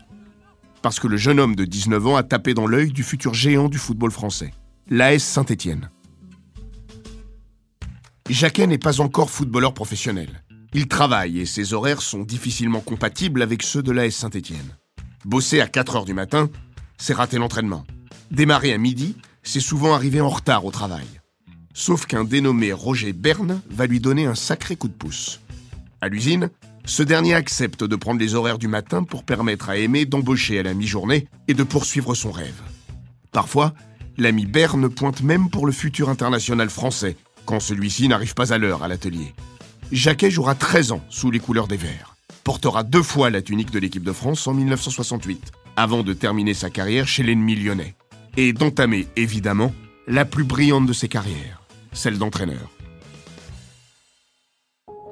parce 0.84 1.00
que 1.00 1.08
le 1.08 1.16
jeune 1.16 1.40
homme 1.40 1.56
de 1.56 1.64
19 1.64 2.08
ans 2.08 2.16
a 2.16 2.22
tapé 2.22 2.52
dans 2.52 2.66
l'œil 2.66 2.92
du 2.92 3.02
futur 3.02 3.32
géant 3.32 3.70
du 3.70 3.78
football 3.78 4.10
français, 4.10 4.52
l'AS 4.90 5.22
Saint-Étienne. 5.22 5.88
Jacquet 8.28 8.66
n'est 8.66 8.76
pas 8.76 9.00
encore 9.00 9.30
footballeur 9.30 9.72
professionnel. 9.72 10.43
Il 10.76 10.88
travaille 10.88 11.38
et 11.38 11.46
ses 11.46 11.72
horaires 11.72 12.02
sont 12.02 12.24
difficilement 12.24 12.80
compatibles 12.80 13.42
avec 13.42 13.62
ceux 13.62 13.82
de 13.82 13.92
l'AS 13.92 14.10
Saint-Étienne. 14.10 14.76
Bosser 15.24 15.60
à 15.60 15.68
4 15.68 15.94
heures 15.94 16.04
du 16.04 16.14
matin, 16.14 16.50
c'est 16.98 17.14
rater 17.14 17.38
l'entraînement. 17.38 17.86
Démarrer 18.32 18.72
à 18.72 18.78
midi, 18.78 19.14
c'est 19.44 19.60
souvent 19.60 19.94
arriver 19.94 20.20
en 20.20 20.28
retard 20.28 20.64
au 20.64 20.72
travail. 20.72 21.06
Sauf 21.74 22.06
qu'un 22.06 22.24
dénommé 22.24 22.72
Roger 22.72 23.12
Berne 23.12 23.62
va 23.70 23.86
lui 23.86 24.00
donner 24.00 24.26
un 24.26 24.34
sacré 24.34 24.74
coup 24.74 24.88
de 24.88 24.94
pouce. 24.94 25.40
À 26.00 26.08
l'usine, 26.08 26.50
ce 26.84 27.04
dernier 27.04 27.34
accepte 27.34 27.84
de 27.84 27.96
prendre 27.96 28.18
les 28.18 28.34
horaires 28.34 28.58
du 28.58 28.68
matin 28.68 29.04
pour 29.04 29.22
permettre 29.22 29.70
à 29.70 29.76
Aimé 29.76 30.06
d'embaucher 30.06 30.58
à 30.58 30.64
la 30.64 30.74
mi-journée 30.74 31.28
et 31.46 31.54
de 31.54 31.62
poursuivre 31.62 32.16
son 32.16 32.32
rêve. 32.32 32.60
Parfois, 33.30 33.74
l'ami 34.18 34.44
Berne 34.44 34.88
pointe 34.88 35.22
même 35.22 35.50
pour 35.50 35.66
le 35.66 35.72
futur 35.72 36.08
international 36.08 36.68
français, 36.68 37.16
quand 37.46 37.60
celui-ci 37.60 38.08
n'arrive 38.08 38.34
pas 38.34 38.52
à 38.52 38.58
l'heure 38.58 38.82
à 38.82 38.88
l'atelier. 38.88 39.34
Jacquet 39.92 40.30
jouera 40.30 40.54
13 40.54 40.92
ans 40.92 41.04
sous 41.08 41.30
les 41.30 41.38
couleurs 41.38 41.68
des 41.68 41.76
Verts, 41.76 42.16
portera 42.42 42.82
deux 42.82 43.02
fois 43.02 43.30
la 43.30 43.42
tunique 43.42 43.70
de 43.70 43.78
l'équipe 43.78 44.02
de 44.02 44.12
France 44.12 44.46
en 44.46 44.54
1968, 44.54 45.52
avant 45.76 46.02
de 46.02 46.12
terminer 46.12 46.54
sa 46.54 46.70
carrière 46.70 47.06
chez 47.06 47.22
l'ennemi 47.22 47.54
lyonnais, 47.54 47.94
et 48.36 48.52
d'entamer 48.52 49.06
évidemment 49.16 49.72
la 50.06 50.24
plus 50.24 50.44
brillante 50.44 50.86
de 50.86 50.92
ses 50.92 51.08
carrières, 51.08 51.62
celle 51.92 52.18
d'entraîneur. 52.18 52.70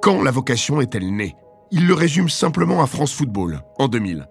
Quand 0.00 0.22
la 0.22 0.30
vocation 0.30 0.80
est-elle 0.80 1.14
née? 1.14 1.36
Il 1.70 1.86
le 1.86 1.94
résume 1.94 2.28
simplement 2.28 2.82
à 2.82 2.86
France 2.86 3.12
Football, 3.12 3.62
en 3.78 3.88
2000. 3.88 4.26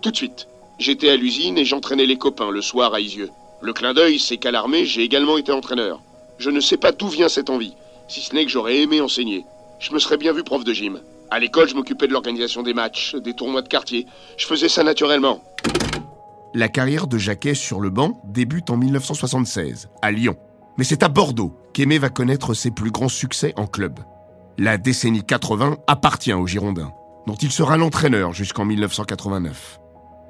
Tout 0.00 0.10
de 0.10 0.16
suite. 0.16 0.48
J'étais 0.78 1.10
à 1.10 1.16
l'usine 1.16 1.58
et 1.58 1.64
j'entraînais 1.64 2.06
les 2.06 2.18
copains 2.18 2.50
le 2.50 2.62
soir 2.62 2.94
à 2.94 3.00
Isieux. 3.00 3.30
Le 3.60 3.72
clin 3.72 3.92
d'œil, 3.92 4.18
c'est 4.18 4.38
qu'à 4.38 4.50
l'armée, 4.50 4.86
j'ai 4.86 5.02
également 5.02 5.36
été 5.36 5.52
entraîneur. 5.52 6.00
Je 6.38 6.50
ne 6.50 6.60
sais 6.60 6.76
pas 6.76 6.92
d'où 6.92 7.08
vient 7.08 7.28
cette 7.28 7.50
envie, 7.50 7.74
si 8.08 8.20
ce 8.20 8.34
n'est 8.34 8.44
que 8.44 8.50
j'aurais 8.50 8.78
aimé 8.78 9.00
enseigner. 9.00 9.44
Je 9.78 9.92
me 9.92 9.98
serais 9.98 10.16
bien 10.16 10.32
vu 10.32 10.42
prof 10.42 10.64
de 10.64 10.72
gym. 10.72 11.00
À 11.30 11.38
l'école, 11.38 11.68
je 11.68 11.74
m'occupais 11.74 12.08
de 12.08 12.12
l'organisation 12.12 12.62
des 12.62 12.74
matchs, 12.74 13.14
des 13.14 13.34
tournois 13.34 13.62
de 13.62 13.68
quartier. 13.68 14.06
Je 14.36 14.46
faisais 14.46 14.68
ça 14.68 14.82
naturellement. 14.82 15.42
La 16.54 16.68
carrière 16.68 17.06
de 17.06 17.18
Jacquet 17.18 17.54
sur 17.54 17.80
le 17.80 17.90
banc 17.90 18.20
débute 18.24 18.70
en 18.70 18.78
1976, 18.78 19.90
à 20.00 20.10
Lyon. 20.10 20.36
Mais 20.78 20.84
c'est 20.84 21.02
à 21.02 21.08
Bordeaux 21.08 21.54
qu'Aimé 21.74 21.98
va 21.98 22.08
connaître 22.08 22.54
ses 22.54 22.70
plus 22.70 22.90
grands 22.90 23.10
succès 23.10 23.52
en 23.56 23.66
club. 23.66 24.00
La 24.56 24.78
décennie 24.78 25.22
80 25.22 25.76
appartient 25.86 26.32
aux 26.32 26.46
Girondins, 26.46 26.92
dont 27.26 27.34
il 27.34 27.52
sera 27.52 27.76
l'entraîneur 27.76 28.32
jusqu'en 28.32 28.64
1989. 28.64 29.78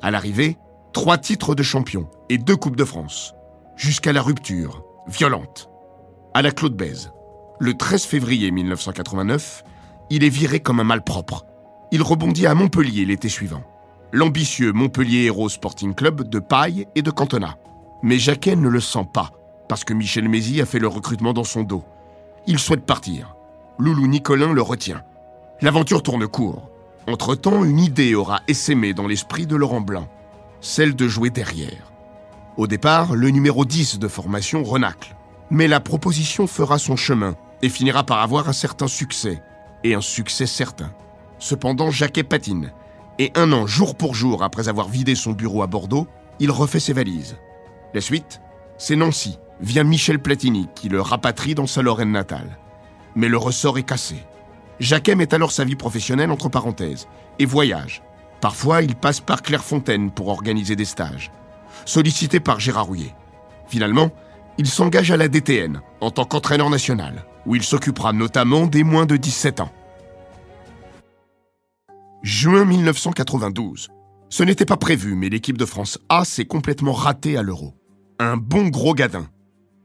À 0.02 0.10
l'arrivée, 0.10 0.56
trois 0.92 1.18
titres 1.18 1.54
de 1.54 1.62
champion 1.62 2.08
et 2.28 2.38
deux 2.38 2.56
Coupes 2.56 2.76
de 2.76 2.84
France, 2.84 3.34
jusqu'à 3.76 4.12
la 4.12 4.20
rupture, 4.20 4.82
violente. 5.06 5.70
À 6.34 6.42
la 6.42 6.50
Claude 6.50 6.76
Bèze, 6.76 7.12
le 7.60 7.74
13 7.74 8.04
février 8.04 8.50
1989, 8.52 9.64
il 10.10 10.22
est 10.22 10.28
viré 10.28 10.60
comme 10.60 10.78
un 10.78 10.84
malpropre. 10.84 11.44
Il 11.90 12.02
rebondit 12.02 12.46
à 12.46 12.54
Montpellier 12.54 13.04
l'été 13.04 13.28
suivant. 13.28 13.62
L'ambitieux 14.12 14.72
Montpellier 14.72 15.24
Héros 15.24 15.48
Sporting 15.48 15.94
Club 15.94 16.28
de 16.28 16.38
paille 16.38 16.86
et 16.94 17.02
de 17.02 17.10
cantonat. 17.10 17.56
Mais 18.02 18.18
Jacquet 18.18 18.54
ne 18.54 18.68
le 18.68 18.80
sent 18.80 19.06
pas, 19.12 19.32
parce 19.68 19.82
que 19.82 19.92
Michel 19.92 20.28
Mézy 20.28 20.60
a 20.60 20.66
fait 20.66 20.78
le 20.78 20.86
recrutement 20.86 21.32
dans 21.32 21.44
son 21.44 21.62
dos. 21.62 21.84
Il 22.46 22.60
souhaite 22.60 22.86
partir. 22.86 23.34
Loulou 23.78 24.06
Nicolin 24.06 24.52
le 24.52 24.62
retient. 24.62 25.02
L'aventure 25.60 26.02
tourne 26.02 26.28
court. 26.28 26.70
Entre-temps, 27.08 27.64
une 27.64 27.80
idée 27.80 28.14
aura 28.14 28.40
essaimé 28.46 28.94
dans 28.94 29.08
l'esprit 29.08 29.46
de 29.46 29.56
Laurent 29.56 29.80
Blanc, 29.80 30.08
celle 30.60 30.94
de 30.94 31.08
jouer 31.08 31.30
derrière. 31.30 31.92
Au 32.56 32.68
départ, 32.68 33.16
le 33.16 33.30
numéro 33.30 33.64
10 33.64 33.98
de 33.98 34.08
formation 34.08 34.62
renacle. 34.62 35.16
Mais 35.50 35.66
la 35.66 35.80
proposition 35.80 36.46
fera 36.46 36.78
son 36.78 36.96
chemin 36.96 37.34
et 37.62 37.68
finira 37.68 38.04
par 38.04 38.20
avoir 38.20 38.48
un 38.48 38.52
certain 38.52 38.88
succès, 38.88 39.42
et 39.84 39.94
un 39.94 40.00
succès 40.00 40.46
certain. 40.46 40.92
Cependant, 41.38 41.90
Jacquet 41.90 42.24
patine, 42.24 42.72
et 43.18 43.32
un 43.34 43.52
an 43.52 43.66
jour 43.66 43.96
pour 43.96 44.14
jour 44.14 44.42
après 44.42 44.68
avoir 44.68 44.88
vidé 44.88 45.14
son 45.14 45.32
bureau 45.32 45.62
à 45.62 45.66
Bordeaux, 45.66 46.06
il 46.40 46.50
refait 46.50 46.80
ses 46.80 46.92
valises. 46.92 47.36
La 47.94 48.00
suite, 48.00 48.40
c'est 48.76 48.96
Nancy, 48.96 49.38
via 49.60 49.82
Michel 49.82 50.20
Platini, 50.20 50.68
qui 50.74 50.88
le 50.88 51.00
rapatrie 51.00 51.54
dans 51.54 51.66
sa 51.66 51.82
Lorraine 51.82 52.12
natale 52.12 52.58
mais 53.18 53.28
le 53.28 53.36
ressort 53.36 53.78
est 53.78 53.82
cassé. 53.82 54.16
Jacquet 54.78 55.16
met 55.16 55.34
alors 55.34 55.50
sa 55.50 55.64
vie 55.64 55.74
professionnelle 55.74 56.30
entre 56.30 56.48
parenthèses 56.48 57.08
et 57.40 57.46
voyage. 57.46 58.02
Parfois, 58.40 58.82
il 58.82 58.94
passe 58.94 59.20
par 59.20 59.42
Clairefontaine 59.42 60.12
pour 60.12 60.28
organiser 60.28 60.76
des 60.76 60.84
stages. 60.84 61.32
Sollicité 61.84 62.38
par 62.38 62.60
Gérard 62.60 62.86
Rouillet. 62.86 63.14
Finalement, 63.66 64.10
il 64.56 64.68
s'engage 64.68 65.10
à 65.10 65.16
la 65.16 65.26
DTN 65.26 65.80
en 66.00 66.12
tant 66.12 66.24
qu'entraîneur 66.24 66.70
national, 66.70 67.24
où 67.48 67.56
il 67.56 67.64
s'occupera 67.64 68.12
notamment 68.12 68.66
des 68.66 68.84
moins 68.84 69.06
de 69.06 69.16
17 69.16 69.60
ans. 69.60 69.72
Juin 72.22 72.64
1992. 72.64 73.88
Ce 74.28 74.42
n'était 74.42 74.66
pas 74.66 74.76
prévu, 74.76 75.14
mais 75.14 75.30
l'équipe 75.30 75.56
de 75.58 75.64
France 75.64 75.98
A 76.10 76.24
s'est 76.24 76.44
complètement 76.44 76.92
ratée 76.92 77.36
à 77.38 77.42
l'Euro. 77.42 77.74
Un 78.18 78.36
bon 78.36 78.68
gros 78.68 78.94
gadin, 78.94 79.26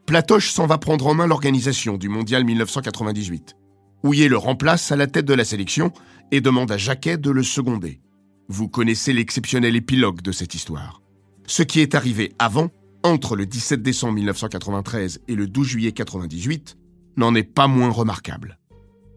Platoche 0.05 0.51
s'en 0.51 0.67
va 0.67 0.77
prendre 0.77 1.07
en 1.07 1.13
main 1.13 1.27
l'organisation 1.27 1.97
du 1.97 2.09
Mondial 2.09 2.43
1998. 2.43 3.55
Houillet 4.03 4.27
le 4.27 4.37
remplace 4.37 4.91
à 4.91 4.97
la 4.97 5.07
tête 5.07 5.25
de 5.25 5.33
la 5.33 5.45
sélection 5.45 5.93
et 6.31 6.41
demande 6.41 6.71
à 6.71 6.77
Jacquet 6.77 7.17
de 7.17 7.31
le 7.31 7.43
seconder. 7.43 8.01
Vous 8.49 8.67
connaissez 8.67 9.13
l'exceptionnel 9.13 9.77
épilogue 9.77 10.21
de 10.21 10.33
cette 10.33 10.55
histoire. 10.55 11.01
Ce 11.47 11.63
qui 11.63 11.79
est 11.79 11.95
arrivé 11.95 12.33
avant, 12.37 12.69
entre 13.03 13.37
le 13.37 13.45
17 13.45 13.81
décembre 13.81 14.15
1993 14.15 15.21
et 15.29 15.35
le 15.35 15.47
12 15.47 15.67
juillet 15.67 15.87
1998, 15.87 16.77
n'en 17.17 17.35
est 17.35 17.43
pas 17.43 17.67
moins 17.67 17.89
remarquable. 17.89 18.59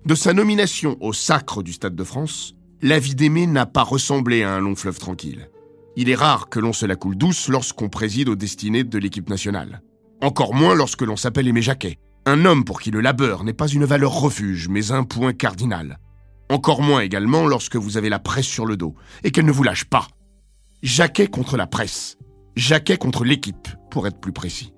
De 0.04 0.14
sa 0.14 0.32
nomination 0.32 0.96
au 1.00 1.12
sacre 1.12 1.62
du 1.62 1.72
Stade 1.72 1.96
de 1.96 2.04
France, 2.04 2.54
la 2.82 2.98
vie 2.98 3.14
d'Aimé 3.14 3.46
n'a 3.46 3.66
pas 3.66 3.82
ressemblé 3.82 4.42
à 4.42 4.54
un 4.54 4.60
long 4.60 4.76
fleuve 4.76 4.98
tranquille. 4.98 5.50
Il 5.96 6.10
est 6.10 6.14
rare 6.14 6.48
que 6.48 6.60
l'on 6.60 6.72
se 6.72 6.84
la 6.84 6.94
coule 6.94 7.16
douce 7.16 7.48
lorsqu'on 7.48 7.88
préside 7.88 8.28
aux 8.28 8.36
destinées 8.36 8.84
de 8.84 8.98
l'équipe 8.98 9.30
nationale. 9.30 9.82
Encore 10.22 10.54
moins 10.54 10.74
lorsque 10.74 11.02
l'on 11.02 11.16
s'appelle 11.16 11.48
Aimé 11.48 11.62
Jacquet. 11.62 11.98
Un 12.26 12.44
homme 12.44 12.64
pour 12.64 12.80
qui 12.80 12.90
le 12.90 13.00
labeur 13.00 13.44
n'est 13.44 13.52
pas 13.52 13.68
une 13.68 13.84
valeur 13.84 14.12
refuge, 14.12 14.68
mais 14.68 14.92
un 14.92 15.04
point 15.04 15.32
cardinal. 15.32 15.98
Encore 16.50 16.82
moins 16.82 17.00
également 17.00 17.46
lorsque 17.46 17.76
vous 17.76 17.96
avez 17.96 18.08
la 18.08 18.18
presse 18.18 18.46
sur 18.46 18.66
le 18.66 18.76
dos, 18.76 18.94
et 19.24 19.30
qu'elle 19.30 19.46
ne 19.46 19.52
vous 19.52 19.62
lâche 19.62 19.84
pas. 19.84 20.06
Jacquet 20.82 21.28
contre 21.28 21.56
la 21.56 21.66
presse. 21.66 22.18
Jacquet 22.54 22.98
contre 22.98 23.24
l'équipe, 23.24 23.68
pour 23.90 24.06
être 24.06 24.20
plus 24.20 24.32
précis. 24.32 24.72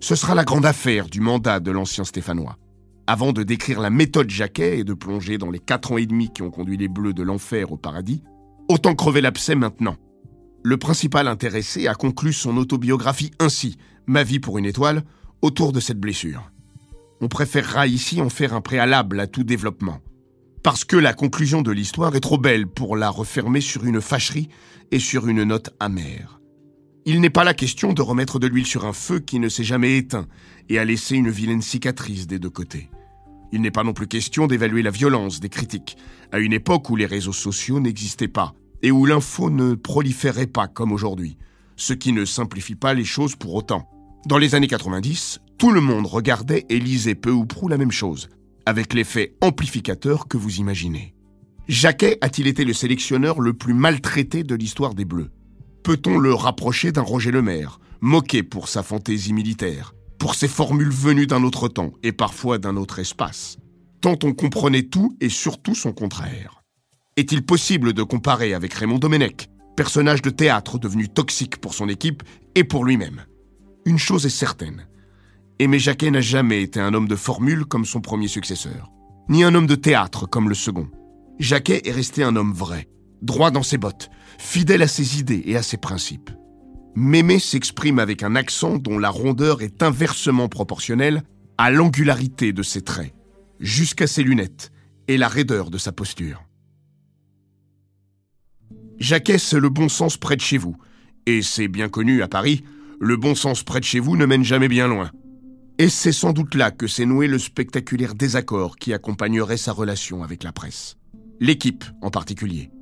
Ce 0.00 0.14
sera 0.14 0.34
la 0.34 0.44
grande 0.44 0.66
affaire 0.66 1.08
du 1.08 1.20
mandat 1.20 1.60
de 1.60 1.70
l'ancien 1.70 2.04
Stéphanois. 2.04 2.56
Avant 3.06 3.32
de 3.32 3.42
décrire 3.42 3.80
la 3.80 3.90
méthode 3.90 4.30
Jacquet 4.30 4.78
et 4.78 4.84
de 4.84 4.94
plonger 4.94 5.38
dans 5.38 5.50
les 5.50 5.58
quatre 5.58 5.92
ans 5.92 5.98
et 5.98 6.06
demi 6.06 6.30
qui 6.32 6.42
ont 6.42 6.50
conduit 6.50 6.76
les 6.76 6.88
Bleus 6.88 7.14
de 7.14 7.22
l'enfer 7.22 7.72
au 7.72 7.76
paradis, 7.76 8.22
autant 8.68 8.94
crever 8.94 9.20
l'abcès 9.20 9.54
maintenant. 9.54 9.96
Le 10.62 10.76
principal 10.76 11.26
intéressé 11.26 11.88
a 11.88 11.94
conclu 11.94 12.32
son 12.32 12.56
autobiographie 12.56 13.30
ainsi, 13.38 13.76
Ma 14.06 14.22
vie 14.22 14.40
pour 14.40 14.56
une 14.56 14.64
étoile, 14.64 15.02
autour 15.42 15.72
de 15.72 15.80
cette 15.80 16.00
blessure. 16.00 16.50
On 17.20 17.28
préférera 17.28 17.86
ici 17.86 18.22
en 18.22 18.30
faire 18.30 18.54
un 18.54 18.60
préalable 18.60 19.20
à 19.20 19.26
tout 19.26 19.44
développement. 19.44 20.00
Parce 20.62 20.84
que 20.84 20.96
la 20.96 21.12
conclusion 21.12 21.62
de 21.62 21.72
l'histoire 21.72 22.14
est 22.16 22.20
trop 22.20 22.38
belle 22.38 22.66
pour 22.66 22.96
la 22.96 23.10
refermer 23.10 23.60
sur 23.60 23.84
une 23.84 24.00
fâcherie 24.00 24.48
et 24.90 24.98
sur 24.98 25.28
une 25.28 25.44
note 25.44 25.70
amère. 25.80 26.40
Il 27.10 27.22
n'est 27.22 27.30
pas 27.30 27.42
la 27.42 27.54
question 27.54 27.94
de 27.94 28.02
remettre 28.02 28.38
de 28.38 28.46
l'huile 28.46 28.66
sur 28.66 28.84
un 28.84 28.92
feu 28.92 29.18
qui 29.18 29.38
ne 29.38 29.48
s'est 29.48 29.64
jamais 29.64 29.96
éteint 29.96 30.26
et 30.68 30.78
a 30.78 30.84
laissé 30.84 31.16
une 31.16 31.30
vilaine 31.30 31.62
cicatrice 31.62 32.26
des 32.26 32.38
deux 32.38 32.50
côtés. 32.50 32.90
Il 33.50 33.62
n'est 33.62 33.70
pas 33.70 33.82
non 33.82 33.94
plus 33.94 34.08
question 34.08 34.46
d'évaluer 34.46 34.82
la 34.82 34.90
violence 34.90 35.40
des 35.40 35.48
critiques, 35.48 35.96
à 36.32 36.38
une 36.38 36.52
époque 36.52 36.90
où 36.90 36.96
les 36.96 37.06
réseaux 37.06 37.32
sociaux 37.32 37.80
n'existaient 37.80 38.28
pas 38.28 38.52
et 38.82 38.90
où 38.90 39.06
l'info 39.06 39.48
ne 39.48 39.72
proliférait 39.72 40.48
pas 40.48 40.68
comme 40.68 40.92
aujourd'hui, 40.92 41.38
ce 41.76 41.94
qui 41.94 42.12
ne 42.12 42.26
simplifie 42.26 42.74
pas 42.74 42.92
les 42.92 43.06
choses 43.06 43.36
pour 43.36 43.54
autant. 43.54 43.88
Dans 44.26 44.36
les 44.36 44.54
années 44.54 44.66
90, 44.66 45.40
tout 45.56 45.70
le 45.70 45.80
monde 45.80 46.04
regardait 46.04 46.66
et 46.68 46.78
lisait 46.78 47.14
peu 47.14 47.30
ou 47.30 47.46
prou 47.46 47.68
la 47.68 47.78
même 47.78 47.90
chose, 47.90 48.28
avec 48.66 48.92
l'effet 48.92 49.34
amplificateur 49.40 50.28
que 50.28 50.36
vous 50.36 50.56
imaginez. 50.56 51.14
Jacquet 51.68 52.18
a-t-il 52.20 52.48
été 52.48 52.66
le 52.66 52.74
sélectionneur 52.74 53.40
le 53.40 53.54
plus 53.54 53.72
maltraité 53.72 54.42
de 54.42 54.54
l'histoire 54.54 54.94
des 54.94 55.06
Bleus? 55.06 55.30
Peut-on 55.88 56.18
le 56.18 56.34
rapprocher 56.34 56.92
d'un 56.92 57.00
Roger 57.00 57.30
Lemaire, 57.30 57.80
moqué 58.02 58.42
pour 58.42 58.68
sa 58.68 58.82
fantaisie 58.82 59.32
militaire, 59.32 59.94
pour 60.18 60.34
ses 60.34 60.46
formules 60.46 60.90
venues 60.90 61.26
d'un 61.26 61.42
autre 61.44 61.66
temps 61.66 61.94
et 62.02 62.12
parfois 62.12 62.58
d'un 62.58 62.76
autre 62.76 62.98
espace 62.98 63.56
Tant 64.02 64.18
on 64.22 64.34
comprenait 64.34 64.82
tout 64.82 65.16
et 65.22 65.30
surtout 65.30 65.74
son 65.74 65.92
contraire? 65.92 66.62
Est-il 67.16 67.42
possible 67.42 67.94
de 67.94 68.02
comparer 68.02 68.52
avec 68.52 68.74
Raymond 68.74 68.98
Domenech, 68.98 69.48
personnage 69.78 70.20
de 70.20 70.28
théâtre 70.28 70.78
devenu 70.78 71.08
toxique 71.08 71.56
pour 71.56 71.72
son 71.72 71.88
équipe 71.88 72.22
et 72.54 72.64
pour 72.64 72.84
lui-même? 72.84 73.24
Une 73.86 73.96
chose 73.96 74.26
est 74.26 74.28
certaine, 74.28 74.86
Aimé 75.58 75.78
Jacquet 75.78 76.10
n'a 76.10 76.20
jamais 76.20 76.60
été 76.60 76.80
un 76.80 76.92
homme 76.92 77.08
de 77.08 77.16
formule 77.16 77.64
comme 77.64 77.86
son 77.86 78.02
premier 78.02 78.28
successeur, 78.28 78.92
ni 79.30 79.42
un 79.42 79.54
homme 79.54 79.66
de 79.66 79.74
théâtre 79.74 80.26
comme 80.26 80.50
le 80.50 80.54
second. 80.54 80.90
Jacquet 81.38 81.80
est 81.86 81.92
resté 81.92 82.22
un 82.22 82.36
homme 82.36 82.52
vrai, 82.52 82.90
droit 83.22 83.50
dans 83.50 83.62
ses 83.62 83.78
bottes, 83.78 84.10
fidèle 84.38 84.82
à 84.82 84.88
ses 84.88 85.18
idées 85.18 85.42
et 85.44 85.56
à 85.56 85.62
ses 85.62 85.76
principes. 85.76 86.30
Mémé 86.94 87.38
s'exprime 87.38 87.98
avec 87.98 88.22
un 88.22 88.34
accent 88.34 88.76
dont 88.76 88.98
la 88.98 89.10
rondeur 89.10 89.62
est 89.62 89.82
inversement 89.82 90.48
proportionnelle 90.48 91.22
à 91.58 91.70
l'angularité 91.70 92.52
de 92.52 92.62
ses 92.62 92.82
traits, 92.82 93.14
jusqu'à 93.60 94.06
ses 94.06 94.22
lunettes 94.22 94.72
et 95.08 95.16
la 95.16 95.28
raideur 95.28 95.70
de 95.70 95.78
sa 95.78 95.92
posture. 95.92 96.44
Jacquet, 98.98 99.38
c'est 99.38 99.60
le 99.60 99.68
bon 99.68 99.88
sens 99.88 100.16
près 100.16 100.36
de 100.36 100.40
chez 100.40 100.58
vous, 100.58 100.76
et 101.26 101.42
c'est 101.42 101.68
bien 101.68 101.88
connu 101.88 102.22
à 102.22 102.28
Paris, 102.28 102.64
le 103.00 103.16
bon 103.16 103.34
sens 103.34 103.62
près 103.62 103.80
de 103.80 103.84
chez 103.84 104.00
vous 104.00 104.16
ne 104.16 104.26
mène 104.26 104.44
jamais 104.44 104.68
bien 104.68 104.88
loin. 104.88 105.10
Et 105.78 105.88
c'est 105.88 106.12
sans 106.12 106.32
doute 106.32 106.56
là 106.56 106.72
que 106.72 106.88
s'est 106.88 107.06
noué 107.06 107.28
le 107.28 107.38
spectaculaire 107.38 108.16
désaccord 108.16 108.76
qui 108.76 108.92
accompagnerait 108.92 109.56
sa 109.56 109.72
relation 109.72 110.24
avec 110.24 110.42
la 110.42 110.52
presse. 110.52 110.96
L'équipe 111.38 111.84
en 112.02 112.10
particulier. 112.10 112.72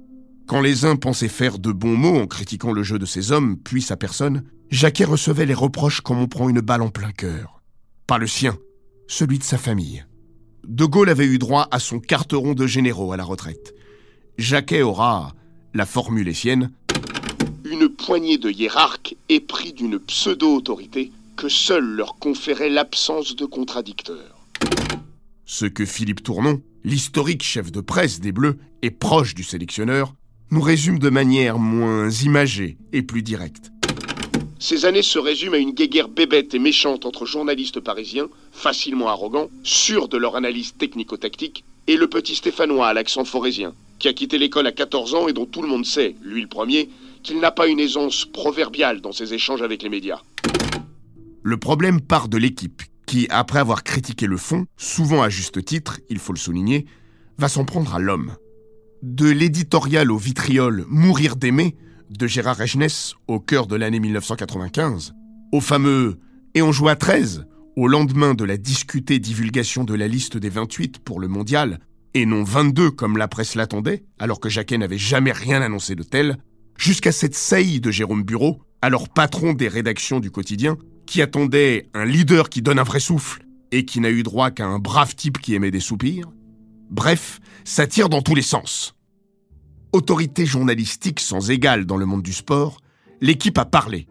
Quand 0.46 0.60
les 0.60 0.84
uns 0.84 0.94
pensaient 0.94 1.26
faire 1.26 1.58
de 1.58 1.72
bons 1.72 1.96
mots 1.96 2.20
en 2.20 2.28
critiquant 2.28 2.72
le 2.72 2.84
jeu 2.84 3.00
de 3.00 3.06
ces 3.06 3.32
hommes, 3.32 3.56
puis 3.56 3.82
sa 3.82 3.96
personne, 3.96 4.44
Jacquet 4.70 5.04
recevait 5.04 5.44
les 5.44 5.54
reproches 5.54 6.00
comme 6.00 6.18
on 6.18 6.28
prend 6.28 6.48
une 6.48 6.60
balle 6.60 6.82
en 6.82 6.88
plein 6.88 7.10
cœur. 7.10 7.60
Pas 8.06 8.18
le 8.18 8.28
sien, 8.28 8.56
celui 9.08 9.38
de 9.38 9.44
sa 9.44 9.58
famille. 9.58 10.04
De 10.64 10.84
Gaulle 10.84 11.08
avait 11.08 11.26
eu 11.26 11.38
droit 11.38 11.66
à 11.72 11.80
son 11.80 11.98
carteron 11.98 12.54
de 12.54 12.66
généraux 12.66 13.12
à 13.12 13.16
la 13.16 13.24
retraite. 13.24 13.74
Jacquet 14.38 14.82
aura, 14.82 15.34
la 15.74 15.84
formule 15.84 16.28
est 16.28 16.34
sienne, 16.34 16.70
une 17.64 17.88
poignée 17.88 18.38
de 18.38 18.48
hiérarques 18.48 19.16
épris 19.28 19.72
d'une 19.72 19.98
pseudo-autorité 19.98 21.10
que 21.36 21.48
seul 21.48 21.84
leur 21.84 22.18
conférait 22.18 22.70
l'absence 22.70 23.34
de 23.34 23.46
contradicteurs. 23.46 24.46
Ce 25.44 25.66
que 25.66 25.84
Philippe 25.84 26.22
Tournon, 26.22 26.62
l'historique 26.84 27.42
chef 27.42 27.72
de 27.72 27.80
presse 27.80 28.20
des 28.20 28.30
Bleus 28.30 28.58
et 28.82 28.92
proche 28.92 29.34
du 29.34 29.42
sélectionneur, 29.42 30.14
nous 30.50 30.60
résume 30.60 30.98
de 30.98 31.10
manière 31.10 31.58
moins 31.58 32.10
imagée 32.10 32.76
et 32.92 33.02
plus 33.02 33.22
directe. 33.22 33.72
Ces 34.58 34.84
années 34.84 35.02
se 35.02 35.18
résument 35.18 35.56
à 35.56 35.58
une 35.58 35.72
guéguerre 35.72 36.08
bébête 36.08 36.54
et 36.54 36.58
méchante 36.58 37.04
entre 37.04 37.26
journalistes 37.26 37.80
parisiens, 37.80 38.28
facilement 38.52 39.08
arrogants, 39.08 39.50
sûrs 39.62 40.08
de 40.08 40.16
leur 40.16 40.34
analyse 40.34 40.74
technico-tactique, 40.76 41.64
et 41.86 41.96
le 41.96 42.08
petit 42.08 42.34
Stéphanois 42.34 42.88
à 42.88 42.94
l'accent 42.94 43.24
forésien, 43.24 43.74
qui 43.98 44.08
a 44.08 44.12
quitté 44.12 44.38
l'école 44.38 44.66
à 44.66 44.72
14 44.72 45.14
ans 45.14 45.28
et 45.28 45.32
dont 45.32 45.46
tout 45.46 45.62
le 45.62 45.68
monde 45.68 45.84
sait, 45.84 46.16
lui 46.22 46.40
le 46.40 46.48
premier, 46.48 46.88
qu'il 47.22 47.38
n'a 47.38 47.50
pas 47.50 47.66
une 47.66 47.80
aisance 47.80 48.24
proverbiale 48.24 49.00
dans 49.00 49.12
ses 49.12 49.34
échanges 49.34 49.62
avec 49.62 49.82
les 49.82 49.88
médias. 49.88 50.20
Le 51.42 51.56
problème 51.58 52.00
part 52.00 52.28
de 52.28 52.38
l'équipe, 52.38 52.82
qui, 53.06 53.26
après 53.30 53.58
avoir 53.58 53.84
critiqué 53.84 54.26
le 54.26 54.36
fond, 54.36 54.66
souvent 54.76 55.22
à 55.22 55.28
juste 55.28 55.64
titre, 55.64 56.00
il 56.08 56.18
faut 56.18 56.32
le 56.32 56.38
souligner, 56.38 56.86
va 57.38 57.48
s'en 57.48 57.64
prendre 57.64 57.94
à 57.94 57.98
l'homme. 57.98 58.34
De 59.08 59.30
l'éditorial 59.30 60.10
au 60.10 60.18
vitriol 60.18 60.84
Mourir 60.88 61.36
d'aimer 61.36 61.76
de 62.10 62.26
Gérard 62.26 62.56
Regnès 62.56 63.14
au 63.28 63.38
cœur 63.38 63.68
de 63.68 63.76
l'année 63.76 64.00
1995, 64.00 65.14
au 65.52 65.60
fameux 65.60 66.18
Et 66.54 66.62
on 66.62 66.72
joue 66.72 66.88
à 66.88 66.96
13 66.96 67.46
au 67.76 67.86
lendemain 67.86 68.34
de 68.34 68.42
la 68.42 68.56
discutée 68.56 69.20
divulgation 69.20 69.84
de 69.84 69.94
la 69.94 70.08
liste 70.08 70.36
des 70.36 70.48
28 70.48 70.98
pour 70.98 71.20
le 71.20 71.28
mondial, 71.28 71.78
et 72.14 72.26
non 72.26 72.42
22 72.42 72.90
comme 72.90 73.16
la 73.16 73.28
presse 73.28 73.54
l'attendait, 73.54 74.04
alors 74.18 74.40
que 74.40 74.48
Jacquet 74.48 74.76
n'avait 74.76 74.98
jamais 74.98 75.30
rien 75.30 75.62
annoncé 75.62 75.94
de 75.94 76.02
tel, 76.02 76.38
jusqu'à 76.76 77.12
cette 77.12 77.36
saillie 77.36 77.80
de 77.80 77.92
Jérôme 77.92 78.24
Bureau, 78.24 78.60
alors 78.82 79.08
patron 79.08 79.52
des 79.52 79.68
rédactions 79.68 80.18
du 80.18 80.32
quotidien, 80.32 80.78
qui 81.06 81.22
attendait 81.22 81.88
un 81.94 82.06
leader 82.06 82.48
qui 82.48 82.60
donne 82.60 82.80
un 82.80 82.82
vrai 82.82 82.98
souffle 82.98 83.46
et 83.70 83.84
qui 83.84 84.00
n'a 84.00 84.10
eu 84.10 84.24
droit 84.24 84.50
qu'à 84.50 84.66
un 84.66 84.80
brave 84.80 85.14
type 85.14 85.38
qui 85.38 85.54
aimait 85.54 85.70
des 85.70 85.78
soupirs. 85.78 86.32
Bref, 86.90 87.38
ça 87.64 87.86
tire 87.86 88.08
dans 88.08 88.22
tous 88.22 88.34
les 88.34 88.42
sens. 88.42 88.95
Autorité 89.96 90.44
journalistique 90.44 91.20
sans 91.20 91.50
égale 91.50 91.86
dans 91.86 91.96
le 91.96 92.04
monde 92.04 92.22
du 92.22 92.34
sport, 92.34 92.82
l'équipe 93.22 93.56
a 93.56 93.64
parlé. 93.64 94.06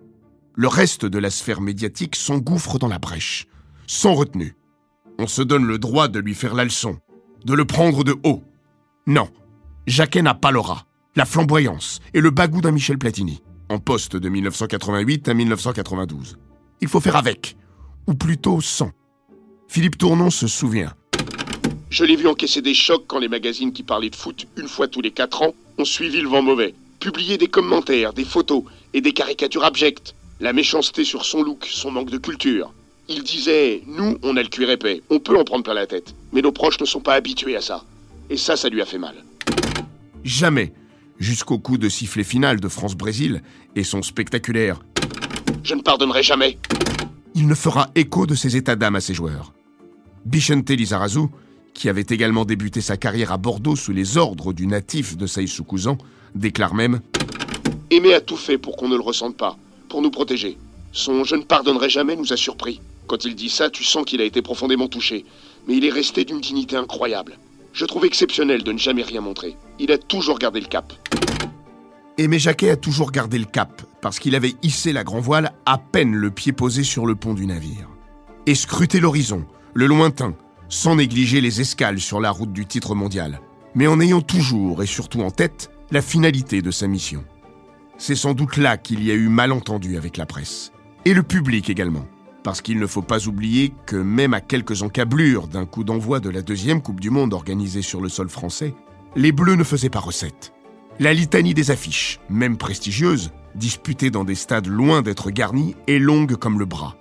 Le 0.56 0.68
reste 0.68 1.06
de 1.06 1.20
la 1.20 1.30
sphère 1.30 1.62
médiatique 1.62 2.16
s'engouffre 2.16 2.80
dans 2.80 2.88
la 2.88 2.98
brèche, 2.98 3.46
sans 3.86 4.16
retenue. 4.16 4.56
On 5.20 5.28
se 5.28 5.44
donne 5.44 5.68
le 5.68 5.78
droit 5.78 6.08
de 6.08 6.18
lui 6.18 6.34
faire 6.34 6.56
la 6.56 6.64
leçon, 6.64 6.98
de 7.46 7.54
le 7.54 7.66
prendre 7.66 8.04
de 8.04 8.16
haut. 8.24 8.42
Non, 9.06 9.30
Jacquet 9.86 10.24
n'a 10.24 10.34
pas 10.34 10.50
l'aura, 10.50 10.88
la 11.16 11.24
flamboyance 11.24 12.00
et 12.16 12.20
le 12.20 12.32
bagou 12.32 12.62
d'un 12.62 12.72
Michel 12.72 12.98
Platini, 12.98 13.44
en 13.70 13.78
poste 13.78 14.16
de 14.16 14.28
1988 14.28 15.30
à 15.30 15.36
1992. 15.36 16.40
Il 16.82 16.88
faut 16.88 17.00
faire 17.00 17.16
avec, 17.16 17.58
ou 18.08 18.16
plutôt 18.16 18.60
sans. 18.60 18.90
Philippe 19.68 20.00
Tournon 20.00 20.32
se 20.32 20.48
souvient. 20.48 20.96
Je 21.96 22.04
l'ai 22.04 22.18
vu 22.18 22.28
encaisser 22.28 22.62
des 22.62 22.74
chocs 22.74 23.06
quand 23.08 23.20
les 23.20 23.30
magazines 23.30 23.72
qui 23.72 23.82
parlaient 23.82 24.10
de 24.10 24.18
foot 24.18 24.48
une 24.58 24.68
fois 24.68 24.90
tous 24.90 25.00
les 25.00 25.12
quatre 25.12 25.44
ans 25.44 25.54
ont 25.78 25.86
suivi 25.86 26.20
le 26.20 26.28
vent 26.28 26.42
mauvais. 26.42 26.74
Publier 27.00 27.38
des 27.38 27.48
commentaires, 27.48 28.12
des 28.12 28.26
photos 28.26 28.64
et 28.94 29.00
des 29.00 29.14
caricatures 29.14 29.64
abjectes. 29.64 30.14
La 30.42 30.52
méchanceté 30.52 31.06
sur 31.06 31.24
son 31.24 31.42
look, 31.42 31.66
son 31.72 31.92
manque 31.92 32.10
de 32.10 32.18
culture. 32.18 32.74
Il 33.08 33.24
disait 33.24 33.82
Nous, 33.88 34.18
on 34.24 34.36
a 34.36 34.44
le 34.44 34.50
cuir 34.50 34.72
épais, 34.72 35.04
on 35.10 35.20
peut 35.20 35.40
en 35.40 35.46
prendre 35.46 35.64
plein 35.64 35.74
la 35.74 35.88
tête. 35.88 36.14
Mais 36.34 36.42
nos 36.42 36.52
proches 36.52 36.82
ne 36.82 36.86
sont 36.86 37.00
pas 37.00 37.14
habitués 37.14 37.56
à 37.56 37.62
ça. 37.62 37.86
Et 38.30 38.36
ça, 38.36 38.58
ça 38.58 38.68
lui 38.68 38.82
a 38.82 38.86
fait 38.86 38.98
mal. 38.98 39.16
Jamais, 40.26 40.74
jusqu'au 41.18 41.60
coup 41.60 41.78
de 41.78 41.88
sifflet 41.88 42.26
final 42.26 42.60
de 42.60 42.68
France-Brésil 42.68 43.42
et 43.78 43.86
son 43.86 44.02
spectaculaire 44.02 44.82
je 45.64 45.74
ne 45.74 45.82
pardonnerai 45.82 46.24
jamais. 46.24 46.60
Il 47.34 47.48
ne 47.48 47.56
fera 47.56 47.90
écho 47.96 48.28
de 48.28 48.36
ses 48.36 48.58
états 48.58 48.76
d'âme 48.76 48.98
à 48.98 49.02
ses 49.02 49.14
joueurs. 49.14 49.54
Bichente 50.26 50.70
Lizarazu, 50.70 51.28
qui 51.76 51.90
avait 51.90 52.06
également 52.10 52.46
débuté 52.46 52.82
sa 52.82 52.98
carrière 52.98 53.32
à 53.32 53.38
Bordeaux 53.38 53.76
sous 53.76 53.92
les 53.92 54.18
ordres 54.18 54.54
du 54.54 54.66
natif 54.66 55.18
de 55.18 55.28
Saïsou 55.28 55.64
Kouzan, 55.64 55.98
déclare 56.34 56.74
même 56.74 57.02
Aimé 57.92 58.16
a 58.16 58.22
tout 58.22 58.38
fait 58.38 58.58
pour 58.58 58.78
qu'on 58.78 58.88
ne 58.88 58.96
le 58.96 59.02
ressente 59.02 59.38
pas, 59.38 59.58
pour 59.90 60.02
nous 60.02 60.10
protéger. 60.10 60.58
Son 60.92 61.24
je 61.24 61.36
ne 61.36 61.44
pardonnerai 61.44 61.90
jamais 61.90 62.16
nous 62.16 62.34
a 62.34 62.38
surpris. 62.38 62.82
Quand 63.06 63.26
il 63.26 63.36
dit 63.36 63.50
ça, 63.50 63.70
tu 63.70 63.84
sens 63.84 64.06
qu'il 64.06 64.22
a 64.22 64.24
été 64.24 64.42
profondément 64.42 64.88
touché. 64.88 65.26
Mais 65.68 65.76
il 65.76 65.86
est 65.86 65.92
resté 65.92 66.26
d'une 66.26 66.40
dignité 66.40 66.78
incroyable. 66.78 67.38
Je 67.74 67.86
trouve 67.86 68.06
exceptionnel 68.06 68.64
de 68.64 68.72
ne 68.72 68.78
jamais 68.78 69.04
rien 69.04 69.22
montrer. 69.22 69.56
Il 69.78 69.92
a 69.92 69.98
toujours 69.98 70.40
gardé 70.40 70.62
le 70.62 70.68
cap. 70.68 70.94
Aimé 72.18 72.40
Jacquet 72.40 72.70
a 72.70 72.78
toujours 72.78 73.12
gardé 73.12 73.38
le 73.38 73.46
cap, 73.46 73.82
parce 74.02 74.20
qu'il 74.20 74.36
avait 74.36 74.56
hissé 74.64 74.94
la 74.94 75.04
grand 75.04 75.20
voile 75.20 75.52
à 75.66 75.78
peine 75.78 76.16
le 76.16 76.32
pied 76.32 76.54
posé 76.54 76.84
sur 76.84 77.06
le 77.06 77.16
pont 77.16 77.34
du 77.34 77.46
navire. 77.46 77.90
Et 78.46 78.56
scruté 78.56 79.02
l'horizon, 79.02 79.46
le 79.74 79.88
lointain, 79.88 80.34
sans 80.70 80.96
négliger 80.96 81.42
les 81.42 81.62
escales 81.62 82.00
sur 82.00 82.20
la 82.20 82.32
route 82.32 82.54
du 82.54 82.66
titre 82.66 82.96
mondial, 82.96 83.42
mais 83.76 83.88
en 83.88 84.00
ayant 84.00 84.22
toujours 84.22 84.84
et 84.84 84.88
surtout 84.88 85.22
en 85.22 85.32
tête 85.32 85.72
la 85.92 86.02
finalité 86.02 86.62
de 86.62 86.72
sa 86.72 86.88
mission. 86.88 87.24
C'est 87.98 88.16
sans 88.16 88.34
doute 88.34 88.58
là 88.58 88.78
qu'il 88.78 89.04
y 89.04 89.12
a 89.12 89.16
eu 89.16 89.30
malentendu 89.30 89.98
avec 89.98 90.18
la 90.18 90.26
presse, 90.26 90.72
et 91.06 91.14
le 91.14 91.24
public 91.24 91.70
également, 91.70 92.06
parce 92.44 92.62
qu'il 92.62 92.80
ne 92.80 92.88
faut 92.88 93.02
pas 93.02 93.28
oublier 93.28 93.74
que 93.86 93.96
même 93.96 94.34
à 94.34 94.42
quelques 94.42 94.82
encablures 94.82 95.48
d'un 95.48 95.66
coup 95.66 95.84
d'envoi 95.84 96.20
de 96.20 96.30
la 96.30 96.42
deuxième 96.42 96.82
Coupe 96.82 97.00
du 97.00 97.10
Monde 97.10 97.34
organisée 97.34 97.82
sur 97.82 98.02
le 98.02 98.10
sol 98.10 98.30
français, 98.30 98.74
les 99.16 99.32
Bleus 99.32 99.56
ne 99.56 99.64
faisaient 99.64 99.90
pas 99.90 100.00
recette. 100.00 100.54
La 101.00 101.14
litanie 101.14 101.54
des 101.54 101.72
affiches, 101.72 102.20
même 102.30 102.58
prestigieuses, 102.58 103.32
disputées 103.56 104.12
dans 104.12 104.24
des 104.24 104.36
stades 104.36 104.68
loin 104.68 105.02
d'être 105.02 105.32
garnis, 105.32 105.76
est 105.88 106.00
longue 106.00 106.36
comme 106.36 106.60
le 106.60 106.66
bras. 106.66 106.96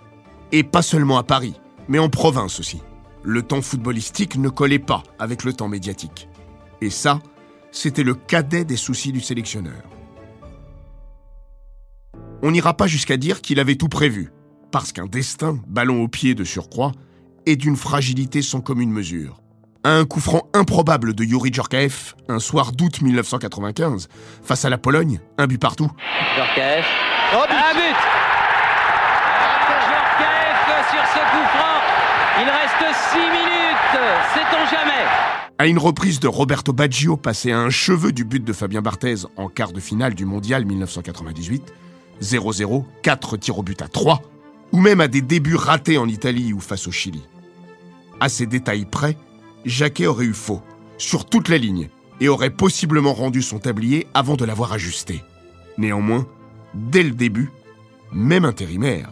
Et 0.53 0.63
pas 0.63 0.83
seulement 0.83 1.19
à 1.19 1.23
Paris, 1.23 1.61
mais 1.89 1.99
en 1.99 2.09
province 2.09 2.61
aussi. 2.61 2.83
Le 3.27 3.43
temps 3.43 3.63
footballistique 3.63 4.37
ne 4.37 4.51
collait 4.51 4.79
pas 4.79 5.03
avec 5.19 5.45
le 5.45 5.55
temps 5.55 5.69
médiatique. 5.69 6.29
Et 6.83 6.91
ça, 6.91 7.21
c'était 7.73 8.03
le 8.03 8.15
cadet 8.15 8.67
des 8.67 8.77
soucis 8.77 9.13
du 9.13 9.21
sélectionneur. 9.21 9.83
On 12.43 12.51
n'ira 12.51 12.75
pas 12.75 12.87
jusqu'à 12.87 13.17
dire 13.17 13.41
qu'il 13.41 13.59
avait 13.61 13.77
tout 13.77 13.89
prévu, 13.89 14.31
parce 14.71 14.93
qu'un 14.93 15.07
destin, 15.07 15.59
ballon 15.67 16.03
au 16.03 16.09
pied 16.09 16.35
de 16.35 16.45
surcroît, 16.45 16.93
est 17.47 17.57
d'une 17.57 17.77
fragilité 17.77 18.43
sans 18.43 18.61
commune 18.61 18.91
mesure. 18.91 19.41
Un 19.85 20.05
coup 20.05 20.21
franc 20.21 20.43
improbable 20.53 21.15
de 21.15 21.25
Yuri 21.25 21.51
Djorkaeff, 21.51 22.17
un 22.29 22.41
soir 22.41 22.73
d'août 22.73 23.01
1995, 23.01 24.09
face 24.43 24.67
à 24.67 24.71
la 24.71 24.77
Pologne, 24.77 25.21
un 25.39 25.47
but 25.47 25.59
partout. 25.59 25.91
Djorkaeff. 26.37 26.85
Oh, 27.35 27.45
but. 27.49 27.57
Un 27.57 27.75
but 27.75 27.97
Djorkaeff 29.89 30.91
sur 30.91 31.05
ce 31.07 31.21
coup 31.31 31.47
franc. 31.57 31.81
Il 32.37 32.49
reste 32.51 32.97
6 33.13 33.17
minutes. 33.17 34.03
Sait-on 34.35 34.67
jamais? 34.69 35.07
À 35.57 35.67
une 35.69 35.79
reprise 35.79 36.19
de 36.19 36.27
Roberto 36.27 36.73
Baggio 36.73 37.17
passé 37.17 37.53
à 37.53 37.61
un 37.61 37.71
cheveu 37.71 38.11
du 38.11 38.25
but 38.25 38.43
de 38.43 38.53
Fabien 38.53 38.83
Barthez 38.83 39.27
en 39.37 39.49
quart 39.49 39.71
de 39.71 39.79
finale 39.79 40.17
du 40.17 40.25
Mondial 40.25 40.65
1998, 40.65 41.73
0-0, 42.21 42.85
4 43.03 43.37
tirs 43.37 43.59
au 43.61 43.63
but 43.63 43.81
à 43.83 43.87
3, 43.87 44.21
ou 44.73 44.81
même 44.81 45.01
à 45.01 45.07
des 45.07 45.21
débuts 45.21 45.55
ratés 45.55 45.97
en 45.97 46.09
Italie 46.09 46.53
ou 46.53 46.59
face 46.59 46.89
au 46.89 46.91
Chili. 46.91 47.23
À 48.19 48.29
ces 48.29 48.47
détails 48.47 48.85
près, 48.85 49.17
Jacquet 49.65 50.09
aurait 50.09 50.25
eu 50.25 50.35
faux, 50.35 50.61
sur 50.99 51.27
toute 51.27 51.49
la 51.49 51.57
ligne, 51.59 51.89
et 52.21 52.29
aurait 52.29 52.51
possiblement 52.51 53.13
rendu 53.13 53.43
son 53.43 53.61
tablier 53.61 54.09
avant 54.13 54.35
de 54.35 54.45
l'avoir 54.45 54.73
ajusté. 54.73 55.23
Néanmoins, 55.79 56.27
dès 56.75 57.05
le 57.05 57.13
début, 57.13 57.53
même 58.13 58.45
intérimaire, 58.45 59.11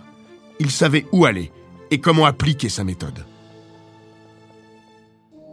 il 0.59 0.73
savait 0.73 1.07
où 1.13 1.25
aller 1.25 1.53
et 1.93 1.99
comment 1.99 2.25
appliquer 2.25 2.71
sa 2.71 2.85
méthode. 2.85 3.27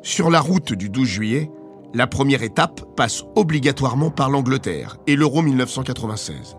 Sur 0.01 0.29
la 0.29 0.39
route 0.39 0.71
du 0.71 0.89
12 0.89 1.07
juillet, 1.07 1.51
la 1.93 2.07
première 2.07 2.43
étape 2.43 2.95
passe 2.95 3.25
obligatoirement 3.35 4.09
par 4.09 4.29
l'Angleterre 4.29 4.95
et 5.05 5.17
l'Euro 5.17 5.41
1996. 5.41 6.55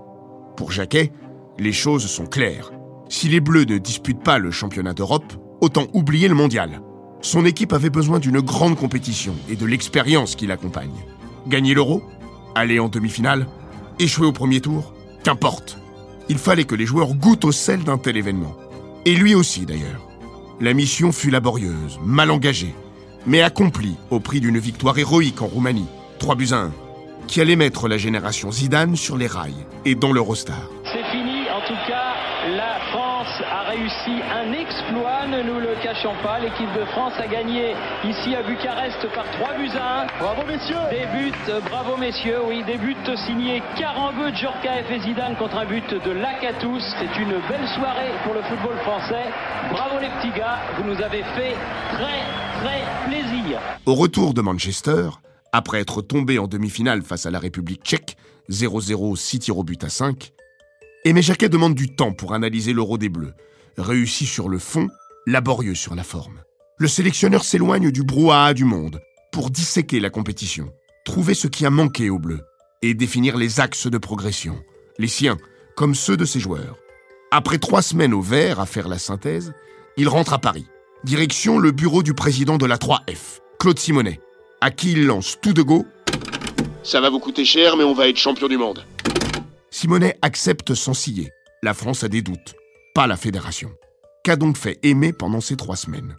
Pour 0.55 0.71
Jacquet, 0.71 1.13
les 1.59 1.73
choses 1.73 2.07
sont 2.07 2.27
claires. 2.27 2.73
Si 3.09 3.29
les 3.29 3.41
Bleus 3.41 3.65
ne 3.65 3.79
disputent 3.79 4.23
pas 4.23 4.39
le 4.39 4.51
championnat 4.51 4.93
d'Europe, 4.93 5.33
autant 5.63 5.87
oublier 5.95 6.29
le 6.29 6.35
mondial. 6.35 6.83
Son 7.23 7.47
équipe 7.47 7.73
avait 7.73 7.89
besoin 7.89 8.19
d'une 8.19 8.41
grande 8.41 8.77
compétition 8.77 9.35
et 9.49 9.57
de 9.57 9.65
l'expérience 9.65 10.37
qui 10.37 10.47
l'accompagne. 10.47 11.07
Gagner 11.49 11.73
l'Euro 11.73 12.03
Aller 12.55 12.79
en 12.79 12.89
demi-finale 12.91 13.47
Échouer 13.99 14.27
au 14.27 14.33
premier 14.33 14.61
tour 14.61 14.93
Qu'importe. 15.25 15.79
Il 16.29 16.37
fallait 16.37 16.65
que 16.65 16.75
les 16.75 16.87
joueurs 16.87 17.15
goûtent 17.15 17.47
au 17.47 17.53
sel 17.53 17.83
d'un 17.83 17.99
tel 17.99 18.19
événement. 18.19 18.55
Et 19.07 19.15
lui 19.15 19.35
aussi 19.35 19.65
d'ailleurs. 19.65 20.07
La 20.61 20.75
mission 20.75 21.11
fut 21.11 21.31
laborieuse, 21.31 21.99
mal 22.05 22.31
engagée, 22.31 22.75
mais 23.27 23.41
accomplie 23.41 23.97
au 24.11 24.21
prix 24.21 24.41
d'une 24.41 24.59
victoire 24.59 24.99
héroïque 24.99 25.41
en 25.41 25.47
Roumanie, 25.47 25.89
3 26.19 26.35
buts 26.35 26.49
à 26.53 26.57
1, 26.57 26.73
qui 27.27 27.41
allait 27.41 27.57
mettre 27.57 27.89
la 27.89 27.97
génération 27.97 28.53
Zidane 28.53 28.97
sur 28.97 29.17
les 29.17 29.27
rails 29.27 29.67
et 29.87 29.95
dans 29.95 30.13
l'Eurostar. 30.13 30.69
C'est 30.85 31.05
fini, 31.11 31.49
en 31.49 31.67
tout 31.67 31.81
cas, 31.89 32.10
la 32.49 32.81
France 32.91 33.43
a 33.51 33.69
réussi 33.69 34.23
un 34.33 34.53
exploit, 34.53 35.27
ne 35.27 35.43
nous 35.43 35.61
le 35.61 35.75
cachons 35.83 36.15
pas. 36.23 36.39
L'équipe 36.39 36.73
de 36.73 36.85
France 36.87 37.13
a 37.19 37.27
gagné 37.27 37.75
ici 38.05 38.35
à 38.35 38.43
Bucarest 38.43 39.07
par 39.15 39.25
3 39.33 39.55
buts 39.59 39.77
à 39.79 40.05
1. 40.05 40.07
Bravo 40.19 40.43
messieurs 40.47 40.77
Des 40.91 41.07
buts, 41.07 41.37
euh, 41.51 41.61
bravo 41.69 41.99
messieurs, 41.99 42.41
oui, 42.49 42.65
des 42.65 42.79
buts 42.79 42.97
signés 43.27 43.63
Karambeu, 43.77 44.33
Djorkaeff 44.35 44.91
et 44.91 45.01
Zidane 45.01 45.37
contre 45.37 45.59
un 45.59 45.67
but 45.67 45.93
de 45.93 46.11
Lacatous. 46.11 46.81
C'est 46.99 47.21
une 47.21 47.33
belle 47.49 47.69
soirée 47.75 48.13
pour 48.25 48.33
le 48.33 48.43
football 48.43 48.79
français. 48.85 49.27
Bravo 49.71 49.99
les 50.01 50.09
petits 50.09 50.37
gars, 50.39 50.59
vous 50.79 50.85
nous 50.85 51.01
avez 51.03 51.23
fait 51.23 51.55
très 51.93 52.25
très 52.63 52.81
plaisir. 53.07 53.61
Au 53.85 53.95
retour 53.95 54.33
de 54.33 54.41
Manchester, 54.41 55.11
après 55.53 55.81
être 55.81 56.01
tombé 56.01 56.39
en 56.39 56.47
demi-finale 56.47 57.03
face 57.03 57.27
à 57.27 57.31
la 57.31 57.39
République 57.39 57.83
tchèque, 57.85 58.17
0-0, 58.49 59.17
6 59.17 59.39
tirs 59.41 59.59
au 59.59 59.63
but 59.63 59.85
à 59.85 59.91
5, 59.91 60.33
Aimé 61.03 61.23
Jacquet 61.23 61.49
demande 61.49 61.75
du 61.75 61.89
temps 61.89 62.13
pour 62.13 62.35
analyser 62.35 62.75
l'euro 62.75 62.99
des 62.99 63.09
Bleus. 63.09 63.33
Réussi 63.79 64.27
sur 64.27 64.51
le 64.51 64.59
fond, 64.59 64.87
laborieux 65.27 65.75
sur 65.75 65.95
la 65.95 66.03
forme. 66.03 66.43
Le 66.77 66.89
sélectionneur 66.89 67.43
s'éloigne 67.43 67.91
du 67.91 68.03
brouhaha 68.03 68.53
du 68.53 68.65
monde 68.65 69.01
pour 69.33 69.51
disséquer 69.51 69.99
la 69.99 70.11
compétition, 70.11 70.71
trouver 71.07 71.33
ce 71.33 71.47
qui 71.47 71.65
a 71.65 71.71
manqué 71.71 72.11
aux 72.11 72.19
Bleus 72.19 72.43
et 72.83 72.93
définir 72.93 73.39
les 73.39 73.61
axes 73.61 73.87
de 73.87 73.97
progression, 73.97 74.59
les 74.99 75.09
siens 75.09 75.39
comme 75.75 75.95
ceux 75.95 76.19
de 76.19 76.27
ses 76.27 76.39
joueurs. 76.39 76.77
Après 77.31 77.57
trois 77.57 77.81
semaines 77.81 78.13
au 78.13 78.21
vert 78.21 78.61
à 78.61 78.67
faire 78.67 78.89
la 78.89 78.99
synthèse, 78.99 79.55
il 79.97 80.07
rentre 80.07 80.35
à 80.35 80.39
Paris. 80.39 80.67
Direction 81.05 81.59
le 81.59 81.71
bureau 81.71 82.03
du 82.03 82.13
président 82.13 82.59
de 82.59 82.67
la 82.67 82.77
3F, 82.77 83.41
Claude 83.59 83.79
Simonet, 83.79 84.21
à 84.61 84.71
qui 84.71 84.93
il 84.93 85.07
lance 85.07 85.39
tout 85.41 85.55
de 85.55 85.63
go 85.63 85.87
Ça 86.83 87.01
va 87.01 87.09
vous 87.09 87.21
coûter 87.21 87.47
cher, 87.47 87.79
mais 87.79 87.85
on 87.85 87.95
va 87.95 88.07
être 88.07 88.19
champion 88.19 88.49
du 88.49 88.59
monde. 88.59 88.85
Simonet 89.81 90.19
accepte 90.21 90.75
sans 90.75 90.93
scier. 90.93 91.33
La 91.63 91.73
France 91.73 92.05
a 92.05 92.09
des 92.09 92.21
doutes, 92.21 92.55
pas 92.95 93.07
la 93.07 93.17
fédération. 93.17 93.71
Qu'a 94.23 94.37
donc 94.37 94.59
fait 94.59 94.79
Aimé 94.83 95.15
pendant 95.15 95.41
ces 95.41 95.57
trois 95.57 95.75
semaines? 95.75 96.17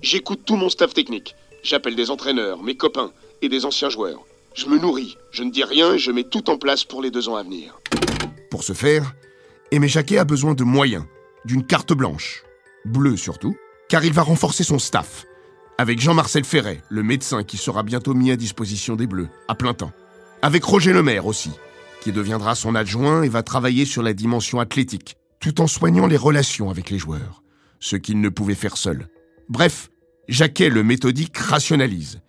J'écoute 0.00 0.42
tout 0.46 0.54
mon 0.54 0.68
staff 0.68 0.94
technique. 0.94 1.34
J'appelle 1.64 1.96
des 1.96 2.12
entraîneurs, 2.12 2.62
mes 2.62 2.76
copains 2.76 3.10
et 3.42 3.48
des 3.48 3.64
anciens 3.64 3.90
joueurs. 3.90 4.20
Je 4.54 4.66
me 4.66 4.78
nourris, 4.78 5.16
je 5.32 5.42
ne 5.42 5.50
dis 5.50 5.64
rien 5.64 5.94
et 5.94 5.98
je 5.98 6.12
mets 6.12 6.22
tout 6.22 6.48
en 6.50 6.56
place 6.56 6.84
pour 6.84 7.02
les 7.02 7.10
deux 7.10 7.28
ans 7.28 7.34
à 7.34 7.42
venir. 7.42 7.80
Pour 8.48 8.62
ce 8.62 8.74
faire, 8.74 9.12
Aimé 9.72 9.88
Jacquet 9.88 10.18
a 10.18 10.24
besoin 10.24 10.54
de 10.54 10.62
moyens, 10.62 11.04
d'une 11.44 11.66
carte 11.66 11.92
blanche, 11.92 12.44
bleue 12.84 13.16
surtout, 13.16 13.56
car 13.88 14.04
il 14.04 14.12
va 14.12 14.22
renforcer 14.22 14.62
son 14.62 14.78
staff, 14.78 15.24
avec 15.78 15.98
Jean-Marcel 15.98 16.44
Ferret, 16.44 16.80
le 16.90 17.02
médecin 17.02 17.42
qui 17.42 17.56
sera 17.56 17.82
bientôt 17.82 18.14
mis 18.14 18.30
à 18.30 18.36
disposition 18.36 18.94
des 18.94 19.08
Bleus, 19.08 19.30
à 19.48 19.56
plein 19.56 19.74
temps. 19.74 19.92
Avec 20.42 20.62
Roger 20.62 20.92
Lemaire 20.92 21.26
aussi, 21.26 21.50
qui 22.00 22.12
deviendra 22.12 22.54
son 22.54 22.74
adjoint 22.74 23.22
et 23.22 23.28
va 23.28 23.42
travailler 23.42 23.84
sur 23.84 24.02
la 24.02 24.12
dimension 24.12 24.60
athlétique, 24.60 25.16
tout 25.40 25.60
en 25.60 25.66
soignant 25.66 26.06
les 26.06 26.16
relations 26.16 26.70
avec 26.70 26.90
les 26.90 26.98
joueurs, 26.98 27.42
ce 27.80 27.96
qu'il 27.96 28.20
ne 28.20 28.28
pouvait 28.28 28.54
faire 28.54 28.76
seul. 28.76 29.08
Bref, 29.48 29.90
Jacquet 30.28 30.68
le 30.68 30.82
méthodique 30.82 31.36
rationalise. 31.36 32.20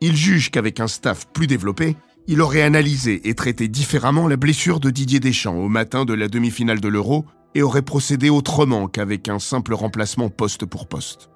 Il 0.00 0.16
juge 0.16 0.50
qu'avec 0.50 0.78
un 0.78 0.86
staff 0.86 1.26
plus 1.32 1.46
développé, 1.46 1.96
il 2.28 2.40
aurait 2.40 2.62
analysé 2.62 3.28
et 3.28 3.34
traité 3.34 3.66
différemment 3.66 4.28
la 4.28 4.36
blessure 4.36 4.78
de 4.78 4.90
Didier 4.90 5.18
Deschamps 5.18 5.56
au 5.56 5.68
matin 5.68 6.04
de 6.04 6.14
la 6.14 6.28
demi-finale 6.28 6.80
de 6.80 6.88
l'Euro 6.88 7.24
et 7.56 7.62
aurait 7.62 7.82
procédé 7.82 8.30
autrement 8.30 8.86
qu'avec 8.86 9.28
un 9.28 9.40
simple 9.40 9.74
remplacement 9.74 10.28
poste 10.28 10.64
pour 10.64 10.86
poste. 10.86 11.28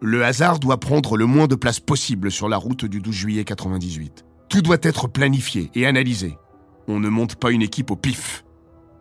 Le 0.00 0.24
hasard 0.24 0.60
doit 0.60 0.78
prendre 0.78 1.16
le 1.16 1.26
moins 1.26 1.48
de 1.48 1.56
place 1.56 1.80
possible 1.80 2.30
sur 2.30 2.48
la 2.48 2.56
route 2.56 2.84
du 2.84 3.00
12 3.00 3.12
juillet 3.12 3.44
98. 3.44 4.24
Tout 4.48 4.62
doit 4.62 4.78
être 4.82 5.08
planifié 5.08 5.70
et 5.74 5.86
analysé. 5.86 6.38
On 6.90 7.00
ne 7.00 7.10
monte 7.10 7.36
pas 7.36 7.50
une 7.50 7.60
équipe 7.60 7.90
au 7.90 7.96
pif. 7.96 8.44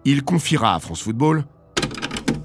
Il 0.04 0.24
confiera 0.24 0.76
à 0.76 0.80
France 0.82 1.02
Football 1.02 1.46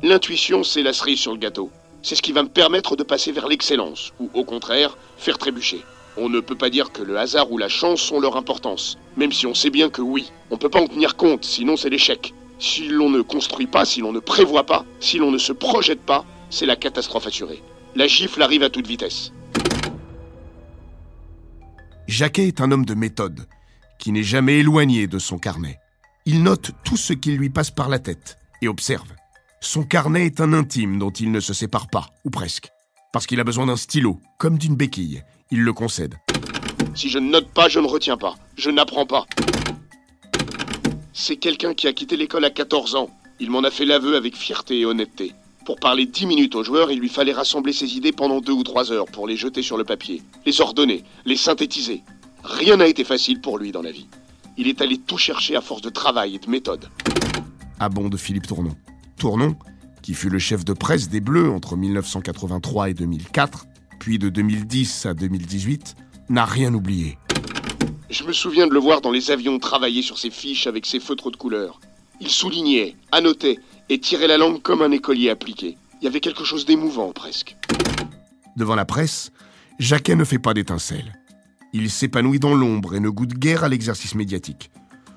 L'intuition, 0.01 0.63
c'est 0.63 0.85
la 0.85 0.93
cerise 0.93 1.19
sur 1.19 1.33
le 1.33 1.39
gâteau. 1.39 1.69
C'est 2.01 2.15
ce 2.15 2.23
qui 2.23 2.31
va 2.31 2.45
me 2.45 2.49
permettre 2.49 2.95
de 2.95 3.03
passer 3.03 3.33
vers 3.33 3.49
l'excellence, 3.49 4.13
ou 4.21 4.31
au 4.35 4.45
contraire, 4.45 4.97
faire 5.17 5.39
trébucher. 5.39 5.83
On 6.17 6.29
ne 6.29 6.39
peut 6.39 6.55
pas 6.55 6.71
dire 6.71 6.93
que 6.93 7.03
le 7.03 7.19
hasard 7.19 7.51
ou 7.51 7.59
la 7.59 7.69
chance 7.69 8.13
ont 8.13 8.21
leur 8.21 8.37
importance, 8.37 8.99
même 9.17 9.33
si 9.33 9.47
on 9.49 9.55
sait 9.55 9.71
bien 9.71 9.91
que 9.91 10.01
oui, 10.01 10.31
on 10.53 10.59
peut 10.59 10.69
pas 10.69 10.81
en 10.81 10.87
tenir 10.87 11.17
compte, 11.17 11.45
sinon 11.45 11.77
c'est 11.77 11.91
l'échec. 11.91 12.35
Si 12.61 12.87
l'on 12.87 13.11
ne 13.11 13.21
construit 13.21 13.67
pas, 13.67 13.85
si 13.85 14.01
l'on 14.01 14.13
ne 14.13 14.21
prévoit 14.21 14.65
pas, 14.65 14.85
si 15.01 15.19
l'on 15.19 15.33
ne 15.33 15.39
se 15.39 15.53
projette 15.53 16.03
pas, 16.03 16.25
c'est 16.51 16.67
la 16.67 16.77
catastrophe 16.77 17.27
assurée. 17.27 17.61
La 17.97 18.07
gifle 18.07 18.43
arrive 18.43 18.63
à 18.63 18.71
toute 18.71 18.87
vitesse. 18.87 19.33
Jacquet 22.07 22.47
est 22.47 22.61
un 22.61 22.71
homme 22.71 22.85
de 22.85 22.95
méthode, 22.95 23.47
qui 24.03 24.11
n'est 24.11 24.25
jamais 24.25 24.59
éloigné 24.59 25.07
de 25.07 25.21
son 25.21 25.39
carnet. 25.39 25.79
Il 26.27 26.43
note 26.43 26.73
tout 26.85 26.97
ce 26.97 27.13
qui 27.13 27.31
lui 27.31 27.51
passe 27.51 27.71
par 27.71 27.89
la 27.89 28.01
tête 28.01 28.37
et 28.61 28.67
observe. 28.67 29.07
Son 29.61 29.85
carnet 29.85 30.27
est 30.27 30.41
un 30.41 30.53
intime 30.53 30.99
dont 30.99 31.13
il 31.13 31.31
ne 31.31 31.39
se 31.39 31.55
sépare 31.55 31.89
pas, 31.89 32.09
ou 32.25 32.31
presque. 32.31 32.69
Parce 33.13 33.29
qu'il 33.29 33.39
a 33.39 33.45
besoin 33.45 33.67
d'un 33.67 33.77
stylo, 33.77 34.19
comme 34.39 34.59
d'une 34.59 34.75
béquille. 34.75 35.23
Il 35.53 35.61
le 35.61 35.73
concède. 35.73 36.17
Si 36.97 37.11
je 37.11 37.21
ne 37.21 37.31
note 37.31 37.53
pas, 37.53 37.69
je 37.69 37.79
ne 37.79 37.87
retiens 37.87 38.17
pas. 38.17 38.35
Je 38.57 38.71
n'apprends 38.71 39.07
pas. 39.07 39.25
C'est 41.13 41.37
quelqu'un 41.37 41.73
qui 41.73 41.87
a 41.87 41.93
quitté 41.93 42.17
l'école 42.17 42.45
à 42.45 42.51
14 42.51 42.97
ans. 42.97 43.11
Il 43.39 43.53
m'en 43.53 43.63
a 43.63 43.71
fait 43.71 43.85
l'aveu 43.85 44.17
avec 44.17 44.37
fierté 44.37 44.81
et 44.81 44.85
honnêteté. 44.85 45.33
Pour 45.65 45.79
parler 45.79 46.07
10 46.07 46.27
minutes 46.27 46.57
aux 46.57 46.65
joueurs, 46.65 46.91
il 46.91 46.99
lui 46.99 47.09
fallait 47.09 47.33
rassembler 47.33 47.73
ses 47.73 47.97
idées 47.97 48.11
pendant 48.11 48.41
2 48.41 48.53
ou 48.53 48.65
3 48.65 48.91
heures 48.91 49.07
pour 49.07 49.29
les 49.29 49.37
jeter 49.37 49.63
sur 49.63 49.77
le 49.77 49.85
papier, 49.85 50.23
les 50.45 50.61
ordonner, 50.61 51.05
les 51.25 51.37
synthétiser. 51.37 52.03
Rien 52.45 52.77
n'a 52.77 52.87
été 52.87 53.05
facile 53.05 53.41
pour 53.41 53.59
lui 53.59 53.73
dans 53.73 53.83
la 53.83 53.93
vie. 53.93 54.07
Il 54.57 54.69
est 54.69 54.81
allé 54.81 54.99
tout 54.99 55.19
chercher 55.19 55.57
à 55.57 55.61
force 55.61 55.83
de 55.83 55.91
travail 55.91 56.35
et 56.35 56.39
de 56.39 56.51
méthode. 56.51 56.89
Abonde 57.79 58.17
Philippe 58.17 58.47
Tournon. 58.47 58.77
Tournon, 59.17 59.57
qui 60.03 60.15
fut 60.15 60.29
le 60.29 60.39
chef 60.39 60.65
de 60.65 60.73
presse 60.73 61.09
des 61.09 61.21
Bleus 61.21 61.51
entre 61.51 61.77
1983 61.77 62.91
et 62.91 62.95
2004, 62.95 63.67
puis 63.99 64.19
de 64.19 64.29
2010 64.29 65.07
à 65.07 65.15
2018, 65.15 65.95
n'a 66.29 66.45
rien 66.45 66.75
oublié. 66.75 67.19
Je 68.11 68.25
me 68.25 68.33
souviens 68.33 68.67
de 68.67 68.75
le 68.75 68.81
voir 68.81 69.01
dans 69.01 69.11
les 69.11 69.31
avions 69.31 69.59
travailler 69.59 70.03
sur 70.03 70.19
ses 70.19 70.31
fiches 70.31 70.67
avec 70.67 70.85
ses 70.87 71.01
feutres 71.01 71.31
de 71.31 71.37
couleur. 71.37 71.81
Il 72.21 72.29
soulignait, 72.29 72.97
annotait 73.11 73.59
et 73.89 73.99
tirait 73.99 74.27
la 74.27 74.39
langue 74.39 74.61
comme 74.61 74.83
un 74.83 74.91
écolier 74.91 75.31
appliqué. 75.31 75.79
Il 76.01 76.05
y 76.05 76.09
avait 76.09 76.21
quelque 76.21 76.45
chose 76.45 76.67
d'émouvant 76.67 77.13
presque. 77.13 77.57
Devant 78.57 78.75
la 78.75 78.85
presse, 78.85 79.33
Jacquet 79.79 80.15
ne 80.15 80.25
fait 80.25 80.39
pas 80.39 80.53
d'étincelle. 80.53 81.19
Il 81.75 81.91
s'épanouit 81.91 82.39
dans 82.39 82.55
l'ombre 82.55 82.95
et 82.95 83.01
ne 83.01 83.09
goûte 83.09 83.33
guère 83.33 83.65
à 83.65 83.69
l'exercice 83.71 84.15
médiatique. 84.15 84.71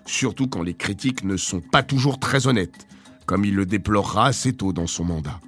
Surtout 0.05 0.47
quand 0.47 0.63
les 0.63 0.73
critiques 0.73 1.25
ne 1.25 1.35
sont 1.35 1.59
pas 1.59 1.83
toujours 1.83 2.17
très 2.17 2.47
honnêtes, 2.47 2.87
comme 3.25 3.43
il 3.43 3.55
le 3.55 3.65
déplorera 3.65 4.27
assez 4.27 4.53
tôt 4.53 4.71
dans 4.71 4.87
son 4.87 5.03
mandat. 5.03 5.41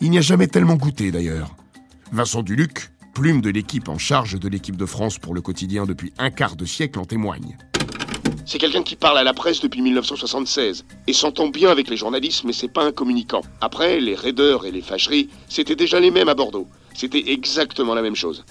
Il 0.00 0.10
n'y 0.10 0.18
a 0.18 0.22
jamais 0.22 0.48
tellement 0.48 0.74
goûté 0.74 1.12
d'ailleurs. 1.12 1.54
Vincent 2.10 2.42
Duluc, 2.42 2.90
plume 3.14 3.40
de 3.40 3.50
l'équipe 3.50 3.88
en 3.88 3.96
charge 3.96 4.40
de 4.40 4.48
l'équipe 4.48 4.76
de 4.76 4.86
France 4.86 5.18
pour 5.18 5.34
le 5.34 5.40
quotidien 5.40 5.86
depuis 5.86 6.12
un 6.18 6.30
quart 6.30 6.56
de 6.56 6.64
siècle, 6.64 6.98
en 6.98 7.04
témoigne. 7.04 7.56
C'est 8.44 8.58
quelqu'un 8.58 8.82
qui 8.82 8.96
parle 8.96 9.18
à 9.18 9.22
la 9.22 9.34
presse 9.34 9.60
depuis 9.60 9.82
1976 9.82 10.84
et 11.06 11.12
s'entend 11.12 11.46
bien 11.46 11.70
avec 11.70 11.88
les 11.88 11.96
journalistes, 11.96 12.42
mais 12.42 12.52
c'est 12.52 12.72
pas 12.72 12.84
un 12.84 12.90
communicant. 12.90 13.42
Après, 13.60 14.00
les 14.00 14.16
raideurs 14.16 14.66
et 14.66 14.72
les 14.72 14.82
fâcheries, 14.82 15.28
c'était 15.48 15.76
déjà 15.76 16.00
les 16.00 16.10
mêmes 16.10 16.28
à 16.28 16.34
Bordeaux. 16.34 16.66
C'était 16.92 17.30
exactement 17.30 17.94
la 17.94 18.02
même 18.02 18.16
chose. 18.16 18.44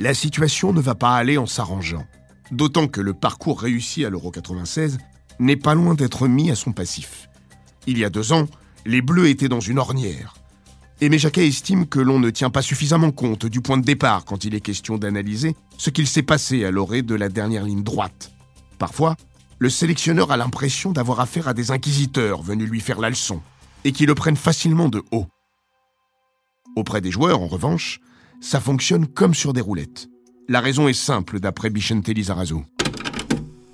La 0.00 0.14
situation 0.14 0.72
ne 0.72 0.80
va 0.80 0.94
pas 0.94 1.14
aller 1.14 1.36
en 1.36 1.44
s'arrangeant. 1.44 2.06
D'autant 2.50 2.88
que 2.88 3.02
le 3.02 3.12
parcours 3.12 3.60
réussi 3.60 4.02
à 4.06 4.08
l'Euro 4.08 4.30
96 4.30 4.96
n'est 5.40 5.58
pas 5.58 5.74
loin 5.74 5.92
d'être 5.92 6.26
mis 6.26 6.50
à 6.50 6.54
son 6.54 6.72
passif. 6.72 7.28
Il 7.86 7.98
y 7.98 8.04
a 8.06 8.08
deux 8.08 8.32
ans, 8.32 8.46
les 8.86 9.02
Bleus 9.02 9.28
étaient 9.28 9.50
dans 9.50 9.60
une 9.60 9.78
ornière. 9.78 10.32
Aimé 11.02 11.18
Jacquet 11.18 11.46
estime 11.46 11.86
que 11.86 11.98
l'on 11.98 12.18
ne 12.18 12.30
tient 12.30 12.48
pas 12.48 12.62
suffisamment 12.62 13.10
compte 13.10 13.44
du 13.44 13.60
point 13.60 13.76
de 13.76 13.84
départ 13.84 14.24
quand 14.24 14.46
il 14.46 14.54
est 14.54 14.62
question 14.62 14.96
d'analyser 14.96 15.54
ce 15.76 15.90
qu'il 15.90 16.06
s'est 16.06 16.22
passé 16.22 16.64
à 16.64 16.70
l'orée 16.70 17.02
de 17.02 17.14
la 17.14 17.28
dernière 17.28 17.64
ligne 17.64 17.82
droite. 17.82 18.32
Parfois, 18.78 19.16
le 19.58 19.68
sélectionneur 19.68 20.32
a 20.32 20.38
l'impression 20.38 20.92
d'avoir 20.92 21.20
affaire 21.20 21.46
à 21.46 21.52
des 21.52 21.72
inquisiteurs 21.72 22.40
venus 22.40 22.70
lui 22.70 22.80
faire 22.80 23.00
la 23.00 23.10
leçon 23.10 23.42
et 23.84 23.92
qui 23.92 24.06
le 24.06 24.14
prennent 24.14 24.36
facilement 24.36 24.88
de 24.88 25.02
haut. 25.10 25.26
Auprès 26.74 27.02
des 27.02 27.10
joueurs, 27.10 27.42
en 27.42 27.48
revanche, 27.48 28.00
ça 28.40 28.58
fonctionne 28.58 29.06
comme 29.06 29.34
sur 29.34 29.52
des 29.52 29.60
roulettes. 29.60 30.08
La 30.48 30.60
raison 30.60 30.88
est 30.88 30.94
simple 30.94 31.38
d'après 31.38 31.70
Bichente 31.70 32.08
Lizarazo. 32.08 32.64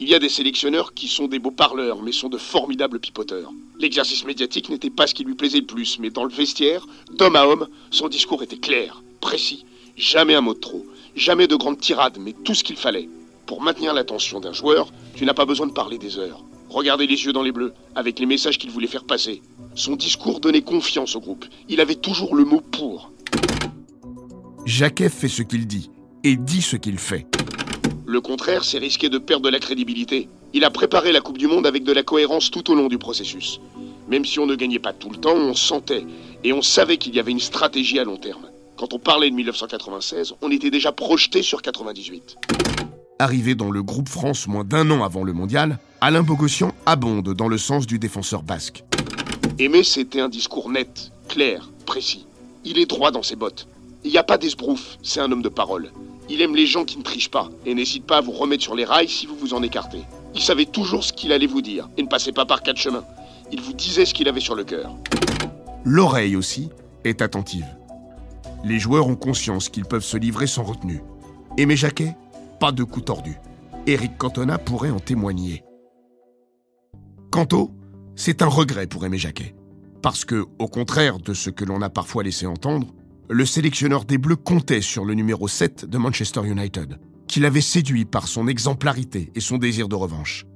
Il 0.01 0.09
y 0.09 0.15
a 0.15 0.19
des 0.19 0.29
sélectionneurs 0.29 0.93
qui 0.93 1.09
sont 1.09 1.27
des 1.27 1.39
beaux 1.39 1.51
parleurs, 1.51 2.03
mais 2.03 2.13
sont 2.13 2.29
de 2.29 2.37
formidables 2.37 3.01
pipoteurs. 3.01 3.51
L'exercice 3.79 4.25
médiatique 4.25 4.69
n'était 4.69 4.91
pas 4.91 5.07
ce 5.07 5.15
qui 5.15 5.25
lui 5.25 5.35
plaisait 5.35 5.61
le 5.61 5.67
plus, 5.67 5.99
mais 5.99 6.11
dans 6.11 6.25
le 6.25 6.31
vestiaire, 6.31 6.87
d'homme 7.17 7.37
à 7.37 7.47
homme, 7.47 7.69
son 7.91 8.09
discours 8.09 8.43
était 8.43 8.59
clair, 8.59 9.03
précis, 9.21 9.65
jamais 9.97 10.35
un 10.35 10.43
mot 10.43 10.55
de 10.55 10.61
trop, 10.61 10.85
jamais 11.15 11.47
de 11.47 11.57
grandes 11.57 11.79
tirades, 11.81 12.19
mais 12.21 12.35
tout 12.45 12.55
ce 12.55 12.63
qu'il 12.63 12.77
fallait. 12.77 13.09
Pour 13.47 13.63
maintenir 13.63 13.95
l'attention 13.95 14.41
d'un 14.41 14.53
joueur, 14.53 14.93
tu 15.15 15.25
n'as 15.25 15.35
pas 15.35 15.47
besoin 15.47 15.67
de 15.67 15.73
parler 15.73 15.99
des 15.99 16.19
heures. 16.19 16.45
Regardez 16.69 17.07
les 17.07 17.25
yeux 17.25 17.33
dans 17.33 17.43
les 17.43 17.53
bleus, 17.53 17.73
avec 17.95 18.19
les 18.19 18.27
messages 18.27 18.59
qu'il 18.59 18.71
voulait 18.71 18.87
faire 18.87 19.05
passer. 19.05 19.41
Son 19.75 19.97
discours 19.97 20.41
donnait 20.41 20.63
confiance 20.63 21.17
au 21.17 21.21
groupe. 21.21 21.47
Il 21.69 21.81
avait 21.81 21.95
toujours 21.95 22.35
le 22.35 22.45
mot 22.45 22.61
pour. 22.61 23.13
Jacquet 24.67 25.09
fait 25.09 25.29
ce 25.29 25.43
qu'il 25.43 25.69
dit 25.69 25.91
et 26.25 26.35
dit 26.35 26.61
ce 26.61 26.75
qu'il 26.75 26.99
fait. 26.99 27.25
Le 28.05 28.21
contraire, 28.21 28.65
c'est 28.65 28.79
risquer 28.79 29.09
de 29.09 29.19
perdre 29.19 29.45
de 29.45 29.49
la 29.51 29.61
crédibilité. 29.61 30.29
Il 30.55 30.65
a 30.65 30.71
préparé 30.71 31.13
la 31.13 31.21
Coupe 31.21 31.39
du 31.39 31.47
Monde 31.47 31.69
avec 31.69 31.85
de 31.85 31.93
la 31.93 32.03
cohérence 32.03 32.51
tout 32.51 32.69
au 32.73 32.75
long 32.75 32.89
du 32.89 32.99
processus. 32.99 33.61
Même 34.09 34.25
si 34.25 34.41
on 34.41 34.47
ne 34.47 34.57
gagnait 34.57 34.81
pas 34.81 34.93
tout 34.93 35.09
le 35.09 35.19
temps, 35.19 35.37
on 35.37 35.55
sentait 35.55 36.05
et 36.43 36.53
on 36.53 36.63
savait 36.63 36.97
qu'il 36.97 37.15
y 37.15 37.21
avait 37.21 37.31
une 37.31 37.39
stratégie 37.39 38.01
à 38.01 38.05
long 38.05 38.17
terme. 38.17 38.47
Quand 38.77 38.93
on 38.93 38.99
parlait 38.99 39.31
de 39.31 39.37
1996, 39.37 40.35
on 40.43 40.51
était 40.51 40.71
déjà 40.71 40.91
projeté 40.91 41.43
sur 41.43 41.63
98. 41.63 42.37
Arrivé 43.21 43.55
dans 43.55 43.71
le 43.71 43.85
groupe 43.85 44.09
France 44.09 44.49
moins 44.49 44.65
d'un 44.65 44.91
an 44.91 45.05
avant 45.05 45.23
le 45.23 45.33
mondial, 45.33 45.79
Alain 46.01 46.25
Bogossian 46.25 46.75
abonde 46.87 47.35
dans 47.35 47.49
le 47.49 47.57
sens 47.57 47.87
du 47.87 48.01
défenseur 48.01 48.43
basque. 48.43 48.83
Aimé, 49.61 49.85
c'était 49.85 50.21
un 50.21 50.29
discours 50.29 50.71
net, 50.71 51.13
clair, 51.29 51.71
précis. 51.87 52.27
Il 52.65 52.79
est 52.79 52.87
droit 52.87 53.13
dans 53.13 53.23
ses 53.23 53.37
bottes. 53.37 53.69
Il 54.07 54.13
n'y 54.13 54.19
a 54.19 54.23
pas 54.23 54.39
d'esbrouf, 54.39 54.99
c'est 55.03 55.19
un 55.19 55.33
homme 55.33 55.43
de 55.43 55.49
parole. 55.49 55.91
Il 56.31 56.41
aime 56.41 56.55
les 56.55 56.65
gens 56.65 56.85
qui 56.85 56.97
ne 56.97 57.03
trichent 57.03 57.29
pas 57.29 57.51
et 57.67 57.75
n'hésite 57.75 58.05
pas 58.05 58.19
à 58.19 58.21
vous 58.21 58.31
remettre 58.31 58.63
sur 58.63 58.77
les 58.77 58.85
rails 58.85 59.09
si 59.09 59.27
vous 59.27 59.35
vous 59.35 59.53
en 59.53 59.65
écartez. 59.65 60.03
Il 60.33 60.41
savait 60.41 60.65
toujours 60.65 61.03
ce 61.03 61.13
qu'il 61.13 61.33
allait 61.33 61.49
vous 61.49 61.61
dire 61.61 61.89
et 61.97 62.03
ne 62.05 62.07
passait 62.07 62.31
pas 62.31 62.47
par 62.47 62.63
quatre 62.63 62.77
chemins. 62.77 63.03
Il 63.51 63.61
vous 63.61 63.73
disait 63.73 64.07
ce 64.07 64.15
qu'il 64.15 64.29
avait 64.29 64.39
sur 64.39 64.55
le 64.55 64.63
cœur. 64.63 64.95
L'oreille 65.85 66.37
aussi 66.37 66.69
est 67.03 67.21
attentive. 67.21 67.67
Les 68.63 68.79
joueurs 68.79 69.09
ont 69.09 69.17
conscience 69.17 69.69
qu'ils 69.69 69.87
peuvent 69.87 70.05
se 70.05 70.17
livrer 70.17 70.47
sans 70.47 70.63
retenue. 70.63 71.03
Aimé 71.59 71.75
Jacquet, 71.75 72.15
pas 72.61 72.71
de 72.71 72.85
coup 72.85 73.01
tordu. 73.01 73.37
Eric 73.89 74.17
Cantona 74.19 74.57
pourrait 74.57 74.91
en 74.91 75.01
témoigner. 75.01 75.65
Canto, 77.33 77.73
c'est 78.15 78.41
un 78.41 78.47
regret 78.47 78.87
pour 78.87 79.05
Aimé 79.05 79.19
Jacquet. 79.19 79.57
Parce 80.01 80.25
que, 80.25 80.45
au 80.61 80.69
contraire 80.69 81.19
de 81.19 81.35
ce 81.35 81.51
que 81.51 81.65
l'on 81.65 81.83
a 81.83 81.91
parfois 81.91 82.23
laissé 82.23 82.47
entendre, 82.47 82.87
le 83.29 83.45
sélectionneur 83.45 84.05
des 84.05 84.19
Bleus 84.19 84.37
comptait 84.37 84.81
sur 84.81 85.05
le 85.05 85.15
numéro 85.15 85.49
7 85.49 85.85
de 85.85 85.99
Manchester 85.99 86.43
United, 86.47 86.99
qu'il 87.27 87.45
avait 87.45 87.61
séduit 87.61 88.05
par 88.05 88.29
son 88.29 88.47
exemplarité 88.47 89.33
et 89.35 89.41
son 89.41 89.59
désir 89.59 89.89
de 89.89 89.97
revanche. 89.97 90.47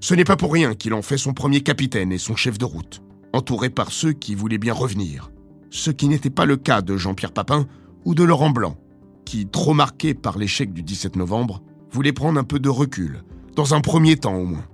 Ce 0.00 0.14
n'est 0.14 0.24
pas 0.24 0.36
pour 0.36 0.52
rien 0.52 0.74
qu'il 0.74 0.94
en 0.94 1.02
fait 1.02 1.18
son 1.18 1.34
premier 1.34 1.60
capitaine 1.60 2.12
et 2.12 2.18
son 2.18 2.36
chef 2.36 2.58
de 2.58 2.64
route, 2.64 3.02
entouré 3.32 3.70
par 3.70 3.92
ceux 3.92 4.12
qui 4.12 4.34
voulaient 4.34 4.58
bien 4.58 4.72
revenir. 4.72 5.30
Ce 5.70 5.90
qui 5.90 6.08
n'était 6.08 6.30
pas 6.30 6.46
le 6.46 6.56
cas 6.56 6.80
de 6.80 6.96
Jean-Pierre 6.96 7.32
Papin 7.32 7.66
ou 8.04 8.14
de 8.14 8.24
Laurent 8.24 8.50
Blanc, 8.50 8.78
qui, 9.24 9.46
trop 9.46 9.74
marqué 9.74 10.14
par 10.14 10.38
l'échec 10.38 10.72
du 10.72 10.82
17 10.82 11.16
novembre, 11.16 11.62
voulait 11.90 12.12
prendre 12.12 12.38
un 12.38 12.44
peu 12.44 12.58
de 12.58 12.68
recul, 12.68 13.24
dans 13.54 13.74
un 13.74 13.80
premier 13.80 14.16
temps 14.16 14.36
au 14.36 14.44
moins. 14.44 14.66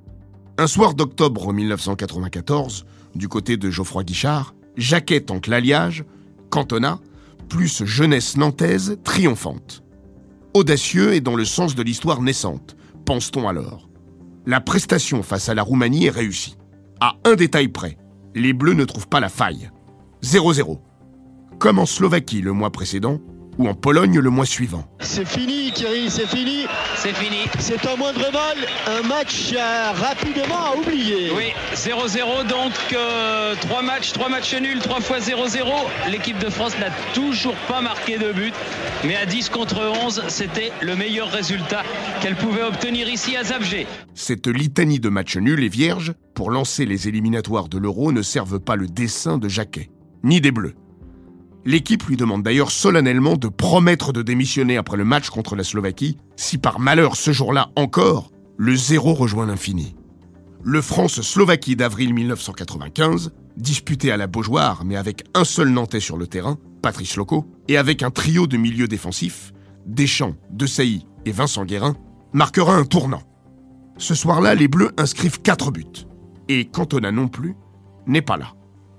Un 0.59 0.67
soir 0.67 0.95
d'octobre 0.95 1.53
1994, 1.53 2.85
du 3.15 3.29
côté 3.29 3.57
de 3.57 3.71
Geoffroy 3.71 4.05
Guichard, 4.05 4.55
Jacquet 4.77 5.23
tente 5.23 5.47
l'alliage, 5.49 6.05
Cantona, 6.51 7.01
plus 7.49 7.85
jeunesse 7.85 8.37
nantaise 8.37 8.99
triomphante. 9.05 9.83
Audacieux 10.55 11.15
et 11.15 11.21
dans 11.21 11.37
le 11.37 11.45
sens 11.45 11.75
de 11.75 11.83
l'histoire 11.83 12.23
naissante, 12.23 12.77
pense-t-on 13.05 13.49
alors. 13.49 13.89
La 14.47 14.61
prestation 14.61 15.23
face 15.23 15.49
à 15.49 15.55
la 15.55 15.63
Roumanie 15.63 16.07
est 16.07 16.11
réussie. 16.11 16.57
À 17.01 17.17
un 17.25 17.35
détail 17.35 17.69
près, 17.69 17.97
les 18.35 18.53
Bleus 18.53 18.75
ne 18.75 18.85
trouvent 18.85 19.09
pas 19.09 19.21
la 19.21 19.29
faille. 19.29 19.71
0-0. 20.23 20.79
Comme 21.59 21.79
en 21.79 21.87
Slovaquie 21.87 22.41
le 22.41 22.53
mois 22.53 22.71
précédent, 22.71 23.21
ou 23.59 23.69
en 23.69 23.75
Pologne 23.75 24.19
le 24.19 24.31
mois 24.31 24.47
suivant. 24.47 24.85
C'est 25.01 25.27
fini, 25.27 25.73
Thierry, 25.73 26.11
c'est 26.11 26.27
fini. 26.27 26.67
C'est 26.97 27.15
fini. 27.15 27.49
C'est 27.59 27.87
un 27.87 27.97
moindre 27.97 28.31
mal, 28.33 28.57
un 28.87 29.07
match 29.07 29.53
euh, 29.55 29.93
rapidement 29.93 30.73
à 30.73 30.77
oublier. 30.77 31.31
Oui, 31.37 31.53
0-0, 31.75 32.47
donc 32.49 32.73
euh, 32.93 33.55
3 33.61 33.83
matchs, 33.83 34.13
3 34.13 34.29
matchs 34.29 34.55
nuls, 34.55 34.79
3 34.81 35.01
fois 35.01 35.19
0-0. 35.19 35.65
L'équipe 36.11 36.39
de 36.39 36.49
France 36.49 36.79
n'a 36.79 36.91
toujours 37.15 37.57
pas 37.69 37.81
marqué 37.81 38.19
de 38.19 38.33
but, 38.33 38.55
mais 39.05 39.17
à 39.17 39.27
10 39.27 39.49
contre 39.51 39.81
11, 40.05 40.25
c'était 40.29 40.73
le 40.81 40.97
meilleur 40.97 41.31
résultat 41.31 41.83
qu'elle 42.21 42.37
pouvait 42.37 42.63
obtenir 42.63 43.09
ici 43.09 43.37
à 43.37 43.45
Zabgé. 43.45 43.87
Cette 44.15 44.47
litanie 44.47 45.01
de 45.01 45.09
matchs 45.09 45.37
nuls 45.37 45.63
et 45.63 45.69
vierges, 45.69 46.15
pour 46.35 46.51
lancer 46.51 46.87
les 46.87 47.09
éliminatoires 47.09 47.69
de 47.69 47.79
l'Euro, 47.79 48.13
ne 48.13 48.23
servent 48.23 48.61
pas 48.61 48.77
le 48.77 48.87
dessin 48.87 49.39
de 49.39 49.49
Jacquet, 49.49 49.91
ni 50.23 50.41
des 50.41 50.53
Bleus. 50.53 50.75
L'équipe 51.65 52.03
lui 52.05 52.17
demande 52.17 52.43
d'ailleurs 52.43 52.73
solennellement 52.73 53.37
de 53.37 53.49
promettre 53.49 54.13
de 54.13 54.23
démissionner 54.23 54.77
après 54.77 54.97
le 54.97 55.05
match 55.05 55.31
contre 55.31 55.55
la 55.55 55.63
Slovaquie, 55.63 56.17
si 56.37 56.59
par 56.59 56.81
malheur 56.81 57.17
ce 57.17 57.31
jour-là 57.33 57.71
encore, 57.77 58.31
le 58.57 58.75
zéro 58.75 59.15
rejoint 59.15 59.47
l'infini. 59.47 59.95
Le 60.65 60.81
France-Slovaquie 60.81 61.77
d'avril 61.77 62.15
1995, 62.15 63.33
disputé 63.57 64.11
à 64.11 64.17
la 64.17 64.27
Beaujoire 64.27 64.85
mais 64.85 64.97
avec 64.97 65.25
un 65.35 65.45
seul 65.45 65.69
Nantais 65.69 66.01
sur 66.01 66.17
le 66.17 66.27
terrain, 66.27 66.59
Patrice 66.83 67.17
Loco, 67.17 67.47
et 67.69 67.77
avec 67.77 68.03
un 68.03 68.11
trio 68.11 68.47
de 68.47 68.57
milieux 68.57 68.89
défensifs, 68.89 69.53
Deschamps, 69.87 70.35
Desailly 70.51 71.07
et 71.27 71.33
Vincent 71.33 71.65
Guérin, 71.65 71.97
marquera 72.33 72.75
un 72.75 72.85
tournant. 72.85 73.23
Ce 73.99 74.15
soir-là, 74.15 74.55
les 74.55 74.69
Bleus 74.69 74.91
inscrivent 74.97 75.41
4 75.43 75.71
buts. 75.71 76.07
Et 76.49 76.65
Cantona 76.65 77.13
non 77.13 77.29
plus 77.29 77.55
n'est 78.07 78.23
pas 78.23 78.37
là. 78.37 78.55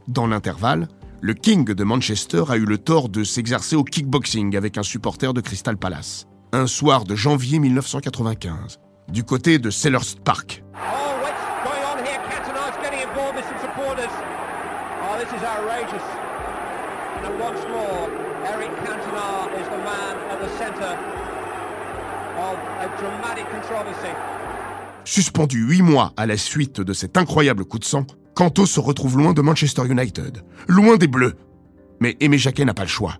Dans 0.07 0.27
l'intervalle, 0.27 0.87
le 1.23 1.33
King 1.33 1.63
de 1.63 1.83
Manchester 1.85 2.43
a 2.49 2.57
eu 2.57 2.65
le 2.65 2.77
tort 2.77 3.07
de 3.07 3.23
s'exercer 3.23 3.77
au 3.77 3.85
kickboxing 3.85 4.57
avec 4.57 4.77
un 4.77 4.83
supporter 4.83 5.33
de 5.33 5.39
Crystal 5.39 5.77
Palace. 5.77 6.27
Un 6.51 6.67
soir 6.67 7.05
de 7.05 7.15
janvier 7.15 7.59
1995, 7.59 8.77
du 9.07 9.23
côté 9.23 9.57
de 9.57 9.69
Selhurst 9.69 10.19
Park. 10.19 10.61
Oh, 10.73 10.79
what's 11.23 11.39
going 11.63 11.81
on 11.87 12.03
here? 12.03 12.19
Cantona's 12.27 12.75
getting 12.83 12.99
involved 13.07 13.37
with 13.37 13.45
some 13.45 13.57
supporters. 13.61 14.11
Oh, 14.99 15.15
this 15.17 15.31
is 15.31 15.41
outrageous. 15.47 16.03
And 17.23 17.39
once 17.39 17.63
more, 17.71 18.11
Eric 18.43 18.71
Cantona 18.83 19.47
is 19.55 19.67
the 19.71 19.79
man 19.79 20.15
at 20.29 20.41
the 20.43 20.49
centre 20.59 20.97
of 22.35 22.59
a 22.83 22.89
dramatic 22.99 23.45
controversy. 23.49 24.11
Suspendu 25.05 25.67
huit 25.69 25.83
mois 25.83 26.11
à 26.17 26.25
la 26.25 26.35
suite 26.35 26.81
de 26.81 26.91
cet 26.91 27.15
incroyable 27.15 27.63
coup 27.63 27.79
de 27.79 27.85
sang, 27.85 28.05
Canto 28.35 28.65
se 28.65 28.79
retrouve 28.79 29.17
loin 29.17 29.33
de 29.33 29.41
Manchester 29.41 29.83
United, 29.87 30.43
loin 30.67 30.97
des 30.97 31.07
Bleus. 31.07 31.35
Mais 31.99 32.17
Aimé 32.19 32.37
Jacquet 32.37 32.65
n'a 32.65 32.73
pas 32.73 32.83
le 32.83 32.89
choix. 32.89 33.17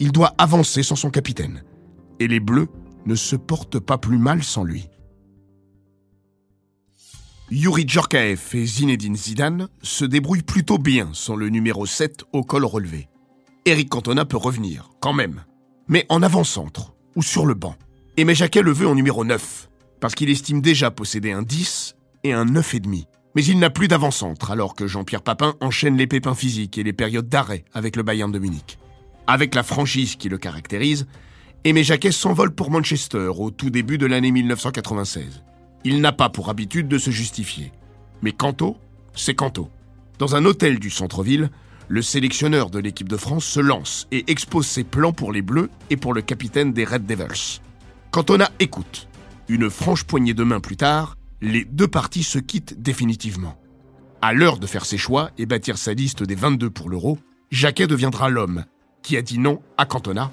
Il 0.00 0.12
doit 0.12 0.34
avancer 0.38 0.82
sans 0.82 0.96
son 0.96 1.10
capitaine. 1.10 1.62
Et 2.18 2.26
les 2.26 2.40
Bleus 2.40 2.68
ne 3.06 3.14
se 3.14 3.36
portent 3.36 3.78
pas 3.78 3.96
plus 3.96 4.18
mal 4.18 4.42
sans 4.42 4.64
lui. 4.64 4.88
Yuri 7.50 7.84
Djorkaeff 7.86 8.54
et 8.54 8.64
Zinedine 8.64 9.16
Zidane 9.16 9.68
se 9.82 10.04
débrouillent 10.04 10.42
plutôt 10.42 10.78
bien 10.78 11.10
sans 11.12 11.36
le 11.36 11.48
numéro 11.48 11.86
7 11.86 12.24
au 12.32 12.42
col 12.42 12.64
relevé. 12.64 13.08
Eric 13.64 13.88
Cantona 13.88 14.24
peut 14.24 14.36
revenir, 14.36 14.90
quand 15.00 15.12
même, 15.12 15.44
mais 15.88 16.06
en 16.08 16.22
avant-centre 16.22 16.94
ou 17.16 17.22
sur 17.22 17.46
le 17.46 17.54
banc. 17.54 17.74
Aimé 18.16 18.34
Jacquet 18.34 18.62
le 18.62 18.72
veut 18.72 18.86
en 18.86 18.94
numéro 18.94 19.24
9, 19.24 19.68
parce 20.00 20.14
qu'il 20.14 20.30
estime 20.30 20.60
déjà 20.60 20.90
posséder 20.90 21.32
un 21.32 21.42
10 21.42 21.96
et 22.24 22.32
un 22.32 22.44
9,5. 22.44 23.04
Mais 23.34 23.44
il 23.44 23.58
n'a 23.58 23.70
plus 23.70 23.88
d'avant-centre, 23.88 24.50
alors 24.50 24.74
que 24.74 24.86
Jean-Pierre 24.86 25.22
Papin 25.22 25.54
enchaîne 25.60 25.96
les 25.96 26.06
pépins 26.06 26.34
physiques 26.34 26.78
et 26.78 26.82
les 26.82 26.92
périodes 26.92 27.28
d'arrêt 27.28 27.64
avec 27.72 27.96
le 27.96 28.02
Bayern 28.02 28.32
de 28.32 28.38
Munich. 28.38 28.78
Avec 29.26 29.54
la 29.54 29.62
franchise 29.62 30.16
qui 30.16 30.28
le 30.28 30.38
caractérise, 30.38 31.06
Aimé 31.62 31.84
Jacquet 31.84 32.10
s'envole 32.10 32.52
pour 32.52 32.70
Manchester 32.70 33.30
au 33.36 33.50
tout 33.50 33.70
début 33.70 33.98
de 33.98 34.06
l'année 34.06 34.32
1996. 34.32 35.44
Il 35.84 36.00
n'a 36.00 36.12
pas 36.12 36.30
pour 36.30 36.48
habitude 36.48 36.88
de 36.88 36.98
se 36.98 37.10
justifier. 37.10 37.70
Mais 38.22 38.32
Canto, 38.32 38.76
c'est 39.14 39.34
Canto. 39.34 39.70
Dans 40.18 40.36
un 40.36 40.44
hôtel 40.44 40.78
du 40.78 40.90
centre-ville, 40.90 41.50
le 41.88 42.02
sélectionneur 42.02 42.70
de 42.70 42.78
l'équipe 42.78 43.08
de 43.08 43.16
France 43.16 43.44
se 43.44 43.60
lance 43.60 44.08
et 44.10 44.30
expose 44.30 44.66
ses 44.66 44.84
plans 44.84 45.12
pour 45.12 45.32
les 45.32 45.42
Bleus 45.42 45.70
et 45.90 45.96
pour 45.96 46.14
le 46.14 46.22
capitaine 46.22 46.72
des 46.72 46.84
Red 46.84 47.06
Devils. 47.06 47.60
Cantona 48.10 48.50
écoute. 48.58 49.08
Une 49.48 49.68
franche 49.68 50.04
poignée 50.04 50.34
de 50.34 50.44
main 50.44 50.60
plus 50.60 50.76
tard, 50.76 51.16
les 51.42 51.64
deux 51.64 51.88
parties 51.88 52.22
se 52.22 52.38
quittent 52.38 52.80
définitivement. 52.80 53.56
À 54.22 54.32
l'heure 54.32 54.58
de 54.58 54.66
faire 54.66 54.84
ses 54.84 54.98
choix 54.98 55.30
et 55.38 55.46
bâtir 55.46 55.78
sa 55.78 55.94
liste 55.94 56.22
des 56.22 56.34
22 56.34 56.68
pour 56.70 56.90
l'euro, 56.90 57.18
Jacquet 57.50 57.86
deviendra 57.86 58.28
l'homme 58.28 58.64
qui 59.02 59.16
a 59.16 59.22
dit 59.22 59.38
non 59.38 59.62
à 59.78 59.86
Cantona 59.86 60.30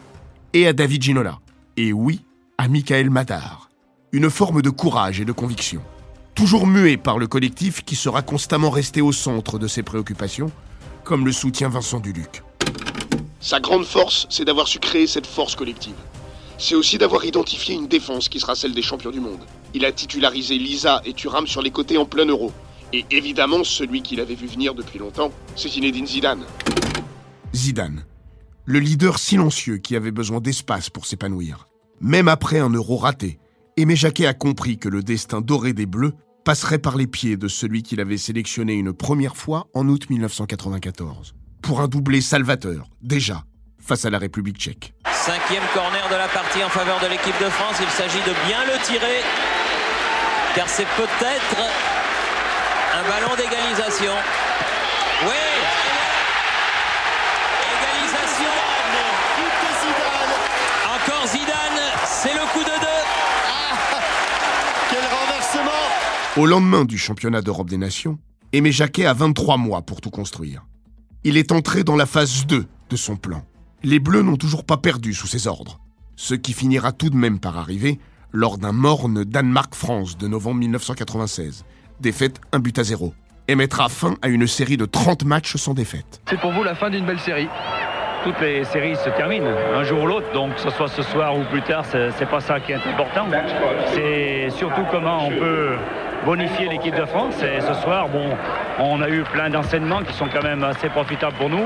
et 0.54 0.68
à 0.68 0.74
David 0.74 1.02
Ginola. 1.02 1.40
Et 1.78 1.94
oui, 1.94 2.26
à 2.58 2.68
Michael 2.68 3.10
Madar. 3.10 3.70
Une 4.12 4.30
forme 4.30 4.62
de 4.62 4.70
courage 4.70 5.22
et 5.22 5.26
de 5.26 5.32
conviction. 5.32 5.82
Toujours 6.36 6.68
muet 6.68 6.98
par 6.98 7.18
le 7.18 7.28
collectif 7.28 7.84
qui 7.84 7.96
sera 7.96 8.22
constamment 8.22 8.70
resté 8.70 9.02
au 9.02 9.12
centre 9.12 9.58
de 9.58 9.68
ses 9.68 9.84
préoccupations, 9.84 10.52
comme 11.04 11.26
le 11.26 11.32
soutient 11.32 11.70
Vincent 11.70 12.00
Duluc. 12.00 12.44
Sa 13.40 13.60
grande 13.60 13.86
force, 13.86 14.28
c'est 14.30 14.46
d'avoir 14.46 14.68
su 14.68 14.80
créer 14.80 15.08
cette 15.08 15.28
force 15.28 15.56
collective. 15.56 15.96
C'est 16.58 16.76
aussi 16.76 16.98
d'avoir 16.98 17.24
identifié 17.24 17.76
une 17.76 17.88
défense 17.88 18.30
qui 18.30 18.40
sera 18.40 18.56
celle 18.56 18.74
des 18.74 18.82
champions 18.82 19.12
du 19.12 19.20
monde. 19.20 19.40
Il 19.78 19.86
a 19.86 19.92
titularisé 19.92 20.58
Lisa 20.58 21.04
et 21.06 21.14
Thuram 21.14 21.46
sur 21.46 21.62
les 21.62 21.70
côtés 21.70 22.00
en 22.00 22.06
plein 22.06 22.26
euro. 22.26 22.52
Et 22.94 23.06
évidemment, 23.12 23.64
celui 23.64 24.02
qu'il 24.02 24.20
avait 24.20 24.34
vu 24.34 24.48
venir 24.48 24.74
depuis 24.74 24.98
longtemps, 24.98 25.32
c'est 25.56 25.70
Zinedine 25.70 26.08
Zidane. 26.08 26.46
Zidane, 27.54 28.04
le 28.66 28.80
leader 28.80 29.20
silencieux 29.20 29.78
qui 29.78 29.96
avait 29.96 30.10
besoin 30.10 30.40
d'espace 30.42 30.90
pour 30.90 31.06
s'épanouir. 31.06 31.68
Même 32.02 32.28
après 32.28 32.58
un 32.58 32.72
euro 32.72 32.98
raté, 32.98 33.38
Aimé 33.76 33.96
Jacquet 33.96 34.26
a 34.26 34.34
compris 34.34 34.80
que 34.80 34.90
le 34.90 35.04
destin 35.04 35.42
doré 35.42 35.74
des 35.74 35.86
Bleus 35.86 36.14
passerait 36.44 36.80
par 36.80 36.98
les 36.98 37.06
pieds 37.06 37.38
de 37.38 37.48
celui 37.48 37.84
qu'il 37.84 38.02
avait 38.02 38.18
sélectionné 38.18 38.74
une 38.74 38.94
première 38.94 39.38
fois 39.38 39.68
en 39.76 39.88
août 39.90 40.10
1994. 40.10 41.36
Pour 41.62 41.82
un 41.82 41.88
doublé 41.88 42.22
salvateur, 42.22 42.88
déjà, 43.04 43.44
face 43.80 44.06
à 44.06 44.10
la 44.10 44.18
République 44.18 44.58
tchèque. 44.58 44.96
Cinquième 45.14 45.64
corner 45.74 46.08
de 46.10 46.16
la 46.16 46.28
partie 46.30 46.64
en 46.64 46.70
faveur 46.70 47.00
de 47.00 47.08
l'équipe 47.08 47.38
de 47.40 47.50
France. 47.50 47.76
Il 47.80 47.90
s'agit 47.90 48.20
de 48.20 48.34
bien 48.48 48.64
le 48.66 48.82
tirer, 48.84 49.22
car 50.58 50.68
c'est 50.68 50.88
peut-être 50.88 51.70
un 52.96 53.08
ballon 53.08 53.36
d'égalisation. 53.36 54.14
Oui 55.22 55.36
Égalisation 57.78 58.50
Encore 60.96 61.28
Zidane, 61.28 61.84
c'est 62.06 62.34
le 62.34 62.52
coup 62.54 62.64
de 62.64 62.80
deux 62.80 63.04
Quel 64.90 65.04
renversement 65.04 65.72
Au 66.38 66.48
lendemain 66.48 66.86
du 66.86 66.98
championnat 66.98 67.44
d'Europe 67.44 67.70
des 67.70 67.78
Nations, 67.78 68.18
Aimé 68.52 68.72
Jacquet 68.72 69.06
a 69.06 69.14
23 69.14 69.58
mois 69.58 69.84
pour 69.84 70.02
tout 70.02 70.10
construire. 70.10 70.66
Il 71.24 71.38
est 71.38 71.52
entré 71.52 71.84
dans 71.84 71.96
la 71.96 72.08
phase 72.08 72.48
2 72.48 72.66
de 72.90 72.96
son 72.96 73.16
plan. 73.16 73.46
Les 73.84 74.00
Bleus 74.00 74.24
n'ont 74.24 74.38
toujours 74.38 74.66
pas 74.66 74.78
perdu 74.78 75.14
sous 75.14 75.28
ses 75.28 75.46
ordres, 75.46 75.80
ce 76.16 76.34
qui 76.34 76.54
finira 76.54 76.94
tout 76.94 77.12
de 77.12 77.16
même 77.16 77.40
par 77.40 77.60
arriver 77.60 78.00
lors 78.32 78.58
d'un 78.58 78.72
morne 78.72 79.24
Danemark-France 79.24 80.18
de 80.18 80.28
novembre 80.28 80.60
1996, 80.60 81.66
défaite 82.00 82.40
un 82.52 82.60
but 82.60 82.78
à 82.80 82.84
zéro, 82.84 83.14
et 83.48 83.56
mettra 83.56 83.90
fin 83.90 84.16
à 84.22 84.28
une 84.28 84.48
série 84.48 84.78
de 84.78 84.86
30 84.86 85.26
matchs 85.26 85.56
sans 85.56 85.74
défaite. 85.74 86.22
C'est 86.30 86.40
pour 86.40 86.52
vous 86.52 86.64
la 86.64 86.76
fin 86.76 86.90
d'une 86.90 87.06
belle 87.06 87.20
série 87.20 87.48
toutes 88.24 88.42
les 88.42 88.66
séries 88.66 88.96
se 88.96 89.10
terminent 89.12 89.48
un 89.74 89.84
jour 89.84 90.04
ou 90.04 90.08
l'autre, 90.08 90.34
donc 90.34 90.56
que 90.56 90.62
ce 90.62 90.70
soit 90.72 90.90
ce 90.90 91.02
soir 91.02 91.38
ou 91.38 91.44
plus 91.46 91.62
tard, 91.62 91.86
c'est 91.86 92.30
pas 92.30 92.42
ça 92.42 92.60
qui 92.60 92.74
est 92.74 92.76
important. 92.76 93.26
C'est 93.94 94.50
surtout 94.50 94.84
comment 94.92 95.28
on 95.28 95.30
peut 95.30 95.76
bonifier 96.26 96.68
l'équipe 96.68 96.96
de 96.96 97.06
France. 97.06 97.36
Et 97.42 97.62
ce 97.62 97.74
soir, 97.82 98.10
bon, 98.10 98.30
on 98.80 99.02
a 99.02 99.10
eu 99.10 99.24
plein 99.24 99.50
d'enseignements 99.50 100.04
qui 100.04 100.14
sont 100.14 100.28
quand 100.28 100.44
même 100.44 100.64
assez 100.64 100.90
profitables 100.90 101.38
pour 101.38 101.50
nous, 101.50 101.66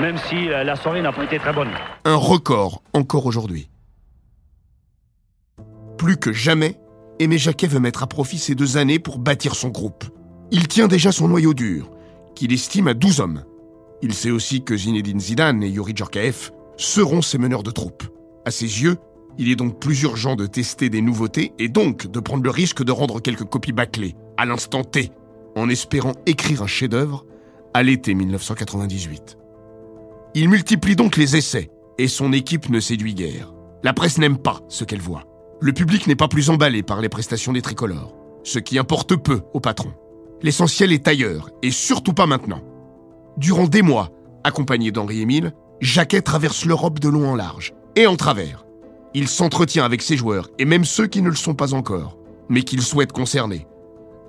même 0.00 0.18
si 0.18 0.50
euh, 0.50 0.64
la 0.64 0.76
soirée 0.76 1.00
n'a 1.00 1.12
pas 1.12 1.24
été 1.24 1.38
très 1.38 1.52
bonne. 1.52 1.70
Un 2.04 2.16
record 2.16 2.82
encore 2.92 3.24
aujourd'hui. 3.24 3.68
Plus 6.02 6.16
que 6.16 6.32
jamais, 6.32 6.74
Aimé 7.20 7.38
Jacquet 7.38 7.68
veut 7.68 7.78
mettre 7.78 8.02
à 8.02 8.08
profit 8.08 8.38
ces 8.38 8.56
deux 8.56 8.76
années 8.76 8.98
pour 8.98 9.20
bâtir 9.20 9.54
son 9.54 9.68
groupe. 9.68 10.02
Il 10.50 10.66
tient 10.66 10.88
déjà 10.88 11.12
son 11.12 11.28
noyau 11.28 11.54
dur, 11.54 11.92
qu'il 12.34 12.52
estime 12.52 12.88
à 12.88 12.94
12 12.94 13.20
hommes. 13.20 13.44
Il 14.02 14.12
sait 14.12 14.32
aussi 14.32 14.64
que 14.64 14.76
Zinedine 14.76 15.20
Zidane 15.20 15.62
et 15.62 15.68
Yuri 15.68 15.92
Djorkaeff 15.94 16.50
seront 16.76 17.22
ses 17.22 17.38
meneurs 17.38 17.62
de 17.62 17.70
troupes. 17.70 18.02
À 18.44 18.50
ses 18.50 18.82
yeux, 18.82 18.96
il 19.38 19.48
est 19.48 19.54
donc 19.54 19.78
plus 19.78 20.02
urgent 20.02 20.34
de 20.34 20.46
tester 20.46 20.90
des 20.90 21.02
nouveautés 21.02 21.52
et 21.60 21.68
donc 21.68 22.08
de 22.08 22.18
prendre 22.18 22.42
le 22.42 22.50
risque 22.50 22.82
de 22.82 22.90
rendre 22.90 23.20
quelques 23.20 23.44
copies 23.44 23.70
bâclées, 23.70 24.16
à 24.36 24.44
l'instant 24.44 24.82
T, 24.82 25.12
en 25.54 25.68
espérant 25.68 26.14
écrire 26.26 26.64
un 26.64 26.66
chef-d'œuvre 26.66 27.24
à 27.74 27.84
l'été 27.84 28.14
1998. 28.14 29.38
Il 30.34 30.48
multiplie 30.48 30.96
donc 30.96 31.16
les 31.16 31.36
essais 31.36 31.70
et 31.96 32.08
son 32.08 32.32
équipe 32.32 32.70
ne 32.70 32.80
séduit 32.80 33.14
guère. 33.14 33.54
La 33.84 33.92
presse 33.92 34.18
n'aime 34.18 34.38
pas 34.38 34.62
ce 34.66 34.82
qu'elle 34.82 35.00
voit. 35.00 35.28
Le 35.64 35.72
public 35.72 36.08
n'est 36.08 36.16
pas 36.16 36.26
plus 36.26 36.50
emballé 36.50 36.82
par 36.82 37.00
les 37.00 37.08
prestations 37.08 37.52
des 37.52 37.62
tricolores, 37.62 38.16
ce 38.42 38.58
qui 38.58 38.80
importe 38.80 39.14
peu 39.14 39.42
au 39.54 39.60
patron. 39.60 39.92
L'essentiel 40.42 40.92
est 40.92 41.06
ailleurs, 41.06 41.50
et 41.62 41.70
surtout 41.70 42.14
pas 42.14 42.26
maintenant. 42.26 42.60
Durant 43.36 43.68
des 43.68 43.82
mois, 43.82 44.10
accompagné 44.42 44.90
d'Henri 44.90 45.20
Émile, 45.20 45.52
Jacquet 45.80 46.20
traverse 46.20 46.64
l'Europe 46.64 46.98
de 46.98 47.08
long 47.08 47.30
en 47.30 47.36
large, 47.36 47.74
et 47.94 48.08
en 48.08 48.16
travers. 48.16 48.66
Il 49.14 49.28
s'entretient 49.28 49.84
avec 49.84 50.02
ses 50.02 50.16
joueurs, 50.16 50.48
et 50.58 50.64
même 50.64 50.84
ceux 50.84 51.06
qui 51.06 51.22
ne 51.22 51.30
le 51.30 51.36
sont 51.36 51.54
pas 51.54 51.74
encore, 51.74 52.18
mais 52.48 52.64
qu'il 52.64 52.82
souhaite 52.82 53.12
concerner. 53.12 53.68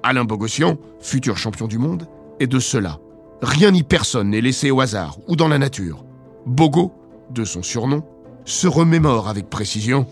Alain 0.03 0.25
Bogossian, 0.25 0.77
futur 0.99 1.35
champion 1.35 1.65
du 1.65 1.79
monde, 1.79 2.07
est 2.39 2.45
de 2.45 2.59
cela. 2.59 2.99
Rien 3.41 3.71
ni 3.71 3.81
personne 3.81 4.29
n'est 4.29 4.41
laissé 4.41 4.69
au 4.69 4.81
hasard 4.81 5.17
ou 5.27 5.35
dans 5.35 5.47
la 5.47 5.57
nature. 5.57 6.05
Bogo, 6.45 6.93
de 7.31 7.43
son 7.43 7.63
surnom, 7.63 8.03
se 8.45 8.67
remémore 8.67 9.29
avec 9.29 9.49
précision. 9.49 10.05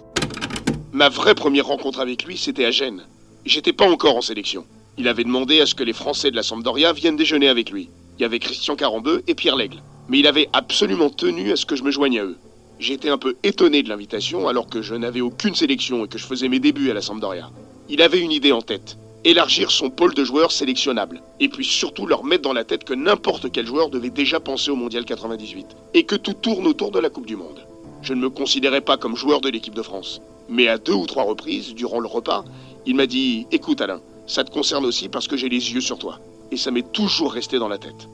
Ma 1.02 1.10
vraie 1.10 1.34
première 1.34 1.66
rencontre 1.66 2.00
avec 2.00 2.26
lui, 2.26 2.38
c'était 2.38 2.64
à 2.64 2.70
Gênes. 2.70 3.02
J'étais 3.44 3.74
pas 3.74 3.90
encore 3.90 4.18
en 4.18 4.22
sélection. 4.22 4.68
Il 5.00 5.08
avait 5.08 5.24
demandé 5.24 5.60
à 5.60 5.66
ce 5.66 5.74
que 5.74 5.84
les 5.84 5.94
Français 5.94 6.30
de 6.30 6.36
la 6.36 6.44
Sampdoria 6.44 6.94
viennent 6.94 7.16
déjeuner 7.16 7.50
avec 7.50 7.72
lui. 7.72 7.90
Il 8.20 8.22
y 8.22 8.26
avait 8.26 8.38
Christian 8.38 8.76
Carambeu 8.76 9.24
et 9.26 9.34
Pierre 9.34 9.56
Lègle. 9.56 9.82
Mais 10.10 10.20
il 10.20 10.28
avait 10.28 10.48
absolument 10.54 11.10
tenu 11.10 11.52
à 11.52 11.56
ce 11.56 11.66
que 11.66 11.76
je 11.76 11.82
me 11.82 11.90
joigne 11.90 12.20
à 12.20 12.26
eux. 12.26 12.38
J'étais 12.80 13.10
un 13.10 13.18
peu 13.18 13.36
étonné 13.42 13.82
de 13.82 13.90
l'invitation 13.90 14.48
alors 14.48 14.68
que 14.68 14.84
je 14.84 14.94
n'avais 14.94 15.22
aucune 15.22 15.56
sélection 15.56 16.06
et 16.06 16.08
que 16.08 16.20
je 16.20 16.28
faisais 16.28 16.50
mes 16.50 16.60
débuts 16.60 16.92
à 16.92 16.94
la 16.94 17.02
Sampdoria. 17.02 17.50
Il 17.90 18.04
avait 18.04 18.20
une 18.20 18.32
idée 18.32 18.52
en 18.52 18.62
tête. 18.62 18.96
Élargir 19.24 19.72
son 19.72 19.90
pôle 19.90 20.14
de 20.14 20.24
joueurs 20.24 20.52
sélectionnables. 20.52 21.24
Et 21.40 21.50
puis 21.50 21.66
surtout 21.66 22.06
leur 22.06 22.24
mettre 22.24 22.44
dans 22.44 22.54
la 22.54 22.64
tête 22.64 22.84
que 22.84 22.94
n'importe 22.94 23.52
quel 23.52 23.66
joueur 23.66 23.90
devait 23.90 24.12
déjà 24.12 24.40
penser 24.40 24.70
au 24.70 24.76
Mondial 24.76 25.06
98. 25.06 25.66
Et 25.96 26.04
que 26.04 26.16
tout 26.16 26.34
tourne 26.34 26.68
autour 26.68 26.92
de 26.92 27.00
la 27.00 27.10
Coupe 27.10 27.26
du 27.26 27.38
Monde. 27.38 27.66
Je 28.02 28.14
ne 28.14 28.22
me 28.22 28.30
considérais 28.30 28.82
pas 28.82 28.98
comme 28.98 29.16
joueur 29.16 29.42
de 29.42 29.50
l'équipe 29.50 29.76
de 29.76 29.82
France. 29.82 30.22
Mais 30.50 30.68
à 30.68 30.78
deux 30.78 30.94
ou 30.94 31.06
trois 31.06 31.24
reprises, 31.24 31.76
durant 31.76 32.00
le 32.00 32.08
repas, 32.08 32.44
il 32.86 32.96
m'a 32.96 33.06
dit 33.06 33.48
Écoute 33.52 33.82
Alain, 33.82 34.02
ça 34.28 34.44
te 34.44 34.52
concerne 34.52 34.86
aussi 34.86 35.08
parce 35.08 35.28
que 35.28 35.38
j'ai 35.38 35.50
les 35.50 35.74
yeux 35.74 35.82
sur 35.82 36.00
toi. 36.00 36.20
Et 36.52 36.58
ça 36.58 36.72
m'est 36.72 36.92
toujours 36.92 37.34
resté 37.34 37.60
dans 37.60 37.68
la 37.68 37.78
tête. 37.78 38.10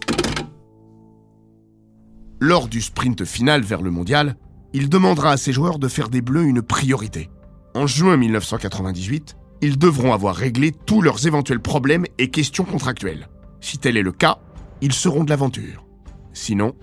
Lors 2.40 2.68
du 2.68 2.82
sprint 2.82 3.26
final 3.26 3.62
vers 3.62 3.82
le 3.82 3.90
mondial, 3.90 4.36
il 4.74 4.90
demandera 4.90 5.32
à 5.32 5.38
ses 5.38 5.54
joueurs 5.54 5.80
de 5.80 5.88
faire 5.88 6.10
des 6.10 6.22
Bleus 6.22 6.44
une 6.44 6.62
priorité. 6.62 7.30
En 7.74 7.88
juin 7.88 8.18
1998, 8.18 9.36
ils 9.62 9.80
devront 9.80 10.14
avoir 10.14 10.36
réglé 10.36 10.72
tous 10.86 11.02
leurs 11.02 11.26
éventuels 11.26 11.62
problèmes 11.62 12.06
et 12.20 12.30
questions 12.30 12.64
contractuelles. 12.64 13.28
Si 13.62 13.80
tel 13.80 13.98
est 13.98 14.04
le 14.04 14.12
cas, 14.12 14.38
ils 14.82 14.94
seront 14.94 15.24
de 15.24 15.30
l'aventure. 15.30 15.86
Sinon, 16.34 16.76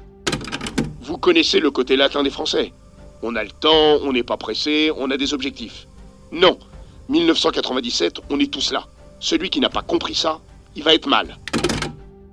Vous 1.03 1.19
connaissez 1.19 1.61
le 1.61 1.71
côté 1.71 1.97
latin 1.97 2.23
des 2.25 2.31
Français. 2.31 2.73
On 3.27 3.37
a 3.37 3.43
le 3.43 3.51
temps, 3.51 4.01
on 4.03 4.13
n'est 4.13 4.23
pas 4.23 4.37
pressé, 4.37 4.91
on 4.99 5.11
a 5.11 5.17
des 5.17 5.33
objectifs. 5.33 5.87
Non, 6.31 6.59
1997, 7.09 8.21
on 8.29 8.39
est 8.39 8.53
tous 8.53 8.71
là. 8.71 8.87
Celui 9.19 9.49
qui 9.49 9.61
n'a 9.61 9.71
pas 9.71 9.81
compris 9.81 10.15
ça, 10.15 10.41
il 10.77 10.83
va 10.83 10.93
être 10.93 11.09
mal. 11.09 11.39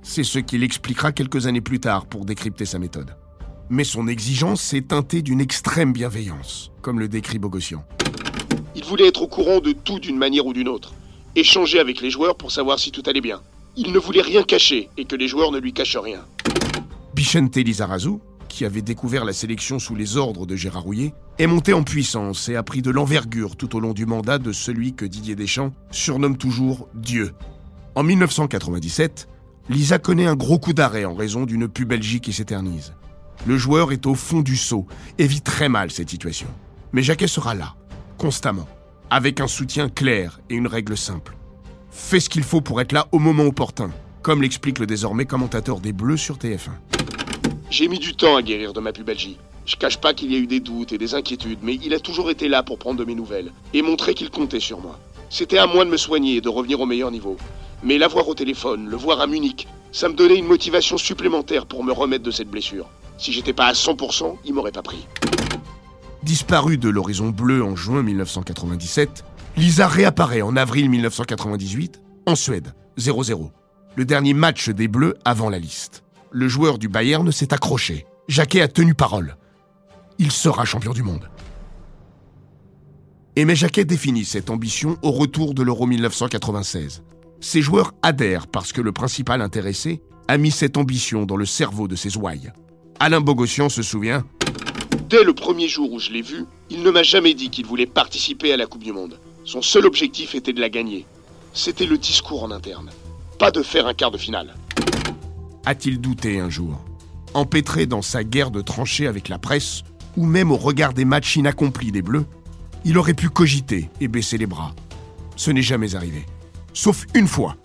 c'est 0.04 0.26
ce 0.26 0.38
qu'il 0.38 0.64
expliquera 0.64 1.14
quelques 1.14 1.48
années 1.48 1.62
plus 1.62 1.80
tard 1.80 2.08
pour 2.08 2.26
décrypter 2.26 2.66
sa 2.66 2.78
méthode. 2.78 3.16
Mais 3.70 3.86
son 3.86 4.10
exigence 4.10 4.74
est 4.74 4.90
teintée 4.90 5.22
d'une 5.22 5.40
extrême 5.40 5.94
bienveillance, 5.94 6.72
comme 6.82 7.00
le 7.00 7.08
décrit 7.08 7.40
Bogossian. 7.40 7.86
Il 8.76 8.84
voulait 8.84 9.08
être 9.08 9.22
au 9.22 9.28
courant 9.28 9.62
de 9.62 9.72
tout 9.72 10.00
d'une 10.00 10.18
manière 10.18 10.46
ou 10.46 10.52
d'une 10.52 10.68
autre. 10.68 10.94
Échanger 11.38 11.80
avec 11.80 12.02
les 12.02 12.10
joueurs 12.10 12.36
pour 12.36 12.52
savoir 12.52 12.80
si 12.80 12.92
tout 12.92 13.04
allait 13.06 13.22
bien. 13.22 13.40
Il 13.78 13.94
ne 13.94 13.98
voulait 13.98 14.22
rien 14.22 14.44
cacher 14.44 14.90
et 14.98 15.06
que 15.06 15.16
les 15.16 15.30
joueurs 15.30 15.54
ne 15.54 15.60
lui 15.60 15.72
cachent 15.72 15.96
rien. 15.96 16.26
Bichente 17.16 17.56
Lizarazu, 17.56 18.20
qui 18.52 18.66
avait 18.66 18.82
découvert 18.82 19.26
la 19.26 19.34
sélection 19.34 19.80
sous 19.80 19.96
les 19.96 20.18
ordres 20.18 20.46
de 20.46 20.56
Gérard 20.56 20.84
Rouillet, 20.84 21.14
est 21.40 21.48
monté 21.48 21.74
en 21.74 21.84
puissance 21.84 22.50
et 22.50 22.56
a 22.56 22.64
pris 22.64 22.82
de 22.82 22.92
l'envergure 22.92 23.56
tout 23.56 23.76
au 23.76 23.80
long 23.80 23.94
du 23.94 24.06
mandat 24.06 24.38
de 24.38 24.52
celui 24.52 24.94
que 24.94 25.06
Didier 25.06 25.36
Deschamps 25.36 25.74
surnomme 25.90 26.38
toujours 26.38 26.88
Dieu. 26.94 27.34
En 27.96 28.04
1997, 28.04 29.28
Lisa 29.70 30.00
connaît 30.00 30.28
un 30.28 30.36
gros 30.36 30.60
coup 30.60 30.74
d'arrêt 30.74 31.06
en 31.06 31.16
raison 31.16 31.46
d'une 31.46 31.68
pubalgie 31.68 32.20
qui 32.20 32.34
s'éternise. 32.34 32.94
Le 33.48 33.58
joueur 33.58 33.92
est 33.92 34.06
au 34.06 34.16
fond 34.16 34.42
du 34.42 34.56
seau 34.56 34.86
et 35.18 35.26
vit 35.26 35.42
très 35.42 35.70
mal 35.70 35.90
cette 35.90 36.10
situation. 36.10 36.48
Mais 36.94 37.02
Jacquet 37.04 37.28
sera 37.28 37.56
là, 37.56 37.76
constamment, 38.18 38.68
avec 39.10 39.40
un 39.40 39.48
soutien 39.48 39.90
clair 39.90 40.42
et 40.50 40.56
une 40.56 40.68
règle 40.68 40.98
simple. 40.98 41.38
Fais 41.90 42.20
ce 42.20 42.30
qu'il 42.30 42.44
faut 42.44 42.62
pour 42.62 42.82
être 42.82 42.92
là 42.92 43.08
au 43.12 43.20
moment 43.20 43.44
opportun, 43.44 43.90
comme 44.22 44.42
l'explique 44.42 44.80
le 44.80 44.86
désormais 44.86 45.26
commentateur 45.26 45.80
des 45.80 45.94
Bleus 45.94 46.18
sur 46.18 46.38
TF1. 46.38 47.01
J'ai 47.72 47.88
mis 47.88 48.00
du 48.00 48.14
temps 48.14 48.36
à 48.36 48.42
guérir 48.42 48.74
de 48.74 48.82
ma 48.82 48.92
pubalgie. 48.92 49.38
Je 49.66 49.78
cache 49.78 49.96
pas 49.96 50.14
qu'il 50.14 50.30
y 50.30 50.36
a 50.36 50.40
eu 50.40 50.46
des 50.46 50.60
doutes 50.60 50.92
et 50.92 50.98
des 50.98 51.16
inquiétudes, 51.16 51.60
mais 51.64 51.80
il 51.82 51.94
a 51.94 52.02
toujours 52.02 52.30
été 52.30 52.50
là 52.50 52.64
pour 52.64 52.78
prendre 52.78 53.00
de 53.00 53.06
mes 53.06 53.16
nouvelles 53.16 53.54
et 53.74 53.82
montrer 53.82 54.14
qu'il 54.14 54.30
comptait 54.30 54.60
sur 54.60 54.82
moi. 54.82 55.00
C'était 55.30 55.58
à 55.58 55.68
moi 55.68 55.86
de 55.86 55.90
me 55.90 55.96
soigner 55.96 56.36
et 56.36 56.42
de 56.42 56.50
revenir 56.50 56.82
au 56.82 56.86
meilleur 56.86 57.12
niveau. 57.12 57.38
Mais 57.82 57.98
l'avoir 57.98 58.28
au 58.28 58.36
téléphone, 58.36 58.90
le 58.90 58.98
voir 58.98 59.22
à 59.22 59.26
Munich, 59.26 59.70
ça 59.94 60.10
me 60.10 60.16
donnait 60.16 60.38
une 60.38 60.48
motivation 60.48 60.98
supplémentaire 60.98 61.66
pour 61.66 61.86
me 61.86 61.94
remettre 61.94 62.26
de 62.26 62.32
cette 62.32 62.50
blessure. 62.50 62.90
Si 63.18 63.32
j'étais 63.32 63.54
pas 63.54 63.68
à 63.68 63.72
100%, 63.72 64.40
il 64.44 64.54
m'aurait 64.54 64.74
pas 64.74 64.82
pris. 64.82 65.08
Disparu 66.24 66.78
de 66.78 66.90
l'horizon 66.90 67.30
bleu 67.30 67.64
en 67.64 67.78
juin 67.78 68.04
1997, 68.04 69.24
Lisa 69.56 69.88
réapparaît 69.88 70.42
en 70.42 70.58
avril 70.58 70.90
1998 70.90 72.02
en 72.26 72.36
Suède, 72.36 72.74
0-0. 73.00 73.50
Le 73.96 74.04
dernier 74.04 74.34
match 74.34 74.68
des 74.68 74.90
Bleus 74.90 75.16
avant 75.24 75.50
la 75.50 75.58
liste. 75.58 76.04
Le 76.34 76.48
joueur 76.48 76.78
du 76.78 76.88
Bayern 76.88 77.30
s'est 77.34 77.54
accroché. 77.54 78.06
Jacquet 78.30 78.62
a 78.62 78.70
tenu 78.70 78.94
parole. 78.94 79.36
Il 80.18 80.32
sera 80.32 80.64
champion 80.64 80.94
du 80.94 81.04
monde. 81.04 81.30
Aimé 83.36 83.54
Jacquet 83.54 83.84
définit 83.84 84.24
cette 84.24 84.50
ambition 84.50 84.98
au 85.02 85.12
retour 85.12 85.54
de 85.54 85.62
l'Euro 85.62 85.86
1996. 85.88 87.04
Ses 87.42 87.62
joueurs 87.62 87.94
adhèrent 88.02 88.48
parce 88.48 88.72
que 88.72 88.80
le 88.80 88.94
principal 88.94 89.42
intéressé 89.42 90.02
a 90.30 90.38
mis 90.38 90.52
cette 90.52 90.78
ambition 90.78 91.26
dans 91.26 91.36
le 91.36 91.46
cerveau 91.46 91.90
de 91.90 91.98
ses 91.98 92.16
ouailles. 92.16 92.54
Alain 93.02 93.20
Bogossian 93.20 93.68
se 93.68 93.82
souvient 93.82 94.24
Dès 95.10 95.26
le 95.26 95.34
premier 95.34 95.68
jour 95.68 95.92
où 95.92 96.00
je 96.00 96.12
l'ai 96.12 96.22
vu, 96.22 96.46
il 96.70 96.82
ne 96.84 96.92
m'a 96.92 97.04
jamais 97.04 97.34
dit 97.34 97.50
qu'il 97.50 97.66
voulait 97.66 97.86
participer 97.86 98.54
à 98.54 98.58
la 98.58 98.68
Coupe 98.68 98.84
du 98.84 98.94
Monde. 98.94 99.20
Son 99.44 99.62
seul 99.62 99.86
objectif 99.86 100.34
était 100.34 100.54
de 100.54 100.62
la 100.62 100.70
gagner. 100.70 101.06
C'était 101.54 101.86
le 101.86 101.98
discours 101.98 102.44
en 102.44 102.52
interne. 102.52 102.90
Pas 103.38 103.52
de 103.52 103.62
faire 103.64 103.88
un 103.88 103.94
quart 103.94 104.12
de 104.12 104.18
finale. 104.18 104.56
A-t-il 105.66 106.02
douté 106.02 106.40
un 106.40 106.50
jour 106.50 106.84
Empêtré 107.34 107.86
dans 107.86 108.02
sa 108.02 108.24
guerre 108.24 108.52
de 108.52 108.62
tranchées 108.62 109.08
avec 109.08 109.30
la 109.30 109.38
presse, 109.38 109.84
ou 110.18 110.26
même 110.26 110.52
au 110.52 110.58
regard 110.58 110.94
des 110.94 111.06
matchs 111.06 111.36
inaccomplis 111.36 111.92
des 111.92 112.02
Bleus, 112.02 112.26
il 112.84 112.98
aurait 112.98 113.14
pu 113.14 113.30
cogiter 113.30 113.90
et 114.02 114.08
baisser 114.08 114.38
les 114.38 114.48
bras. 114.48 114.74
Ce 115.36 115.52
n'est 115.52 115.62
jamais 115.62 115.96
arrivé. 115.96 116.26
Sauf 116.74 117.06
une 117.14 117.28
fois. 117.28 117.56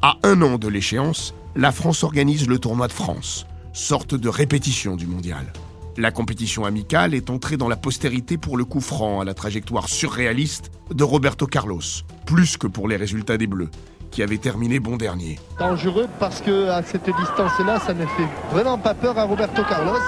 À 0.00 0.18
un 0.22 0.40
an 0.42 0.58
de 0.58 0.66
l'échéance, 0.66 1.34
la 1.54 1.72
France 1.72 2.02
organise 2.02 2.48
le 2.48 2.58
tournoi 2.58 2.88
de 2.88 2.92
France, 2.92 3.46
sorte 3.72 4.14
de 4.14 4.28
répétition 4.28 4.96
du 4.96 5.06
mondial. 5.06 5.52
La 5.98 6.10
compétition 6.10 6.64
amicale 6.64 7.14
est 7.14 7.28
entrée 7.28 7.58
dans 7.58 7.68
la 7.68 7.76
postérité 7.76 8.38
pour 8.38 8.56
le 8.56 8.64
coup 8.64 8.80
franc 8.80 9.20
à 9.20 9.24
la 9.24 9.34
trajectoire 9.34 9.90
surréaliste 9.90 10.70
de 10.92 11.04
Roberto 11.04 11.46
Carlos, 11.46 11.82
plus 12.24 12.56
que 12.56 12.66
pour 12.66 12.88
les 12.88 12.96
résultats 12.96 13.36
des 13.36 13.46
Bleus, 13.46 13.70
qui 14.12 14.22
avaient 14.22 14.38
terminé 14.38 14.78
bon 14.78 14.96
dernier. 14.96 15.40
Dangereux 15.58 16.06
parce 16.20 16.40
que 16.40 16.68
à 16.68 16.82
cette 16.82 17.06
distance-là, 17.06 17.80
ça 17.80 17.94
ne 17.94 18.06
fait 18.06 18.28
vraiment 18.52 18.78
pas 18.78 18.94
peur 18.94 19.18
à 19.18 19.24
Roberto 19.24 19.62
Carlos. 19.68 19.98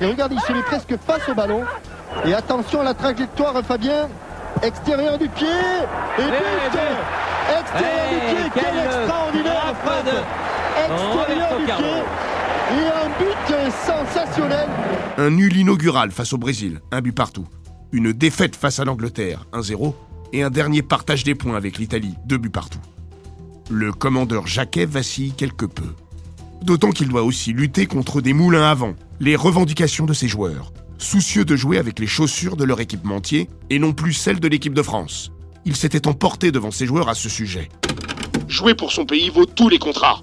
Et 0.00 0.06
regarde, 0.06 0.32
il 0.32 0.40
se 0.40 0.52
met 0.52 0.62
presque 0.62 0.96
face 1.06 1.28
au 1.28 1.34
ballon. 1.34 1.62
Et 2.24 2.32
attention 2.32 2.80
à 2.80 2.84
la 2.84 2.94
trajectoire, 2.94 3.54
Fabien. 3.66 4.08
Extérieur 4.62 5.18
du 5.18 5.28
pied. 5.28 5.46
Et 6.18 6.22
but 6.22 6.80
Extérieur 7.58 8.08
du 8.08 8.50
pied, 8.50 8.50
quel 8.54 8.84
extraordinaire 8.84 9.74
frappe 9.84 10.08
Extérieur 10.78 11.58
du 11.58 11.64
pied. 11.66 12.02
Et 12.72 12.86
un 12.86 13.08
but 13.18 13.70
sensationnel. 13.84 14.68
Un 15.18 15.30
nul 15.30 15.56
inaugural 15.56 16.12
face 16.12 16.32
au 16.32 16.38
Brésil, 16.38 16.80
un 16.92 17.00
but 17.00 17.12
partout. 17.12 17.46
Une 17.92 18.12
défaite 18.12 18.54
face 18.54 18.78
à 18.78 18.84
l'Angleterre, 18.84 19.46
1-0. 19.52 19.92
Et 20.32 20.44
un 20.44 20.50
dernier 20.50 20.82
partage 20.82 21.24
des 21.24 21.34
points 21.34 21.56
avec 21.56 21.78
l'Italie, 21.78 22.14
deux 22.24 22.38
buts 22.38 22.50
partout. 22.50 22.78
Le 23.70 23.92
commandeur 23.92 24.46
Jacquet 24.46 24.84
vacille 24.84 25.32
quelque 25.32 25.64
peu. 25.64 25.94
D'autant 26.62 26.90
qu'il 26.90 27.08
doit 27.08 27.22
aussi 27.22 27.52
lutter 27.52 27.86
contre 27.86 28.20
des 28.20 28.32
moulins 28.32 28.68
à 28.70 28.74
vent, 28.74 28.94
les 29.20 29.36
revendications 29.36 30.06
de 30.06 30.12
ses 30.12 30.28
joueurs, 30.28 30.72
soucieux 30.98 31.44
de 31.44 31.56
jouer 31.56 31.78
avec 31.78 31.98
les 31.98 32.06
chaussures 32.06 32.56
de 32.56 32.64
leur 32.64 32.80
équipementier 32.80 33.48
et 33.70 33.78
non 33.78 33.92
plus 33.92 34.12
celles 34.12 34.40
de 34.40 34.48
l'équipe 34.48 34.74
de 34.74 34.82
France. 34.82 35.32
Il 35.64 35.76
s'était 35.76 36.06
emporté 36.06 36.52
devant 36.52 36.70
ses 36.70 36.86
joueurs 36.86 37.08
à 37.08 37.14
ce 37.14 37.28
sujet. 37.28 37.68
Jouer 38.48 38.74
pour 38.74 38.92
son 38.92 39.06
pays 39.06 39.30
vaut 39.30 39.46
tous 39.46 39.68
les 39.68 39.78
contrats. 39.78 40.22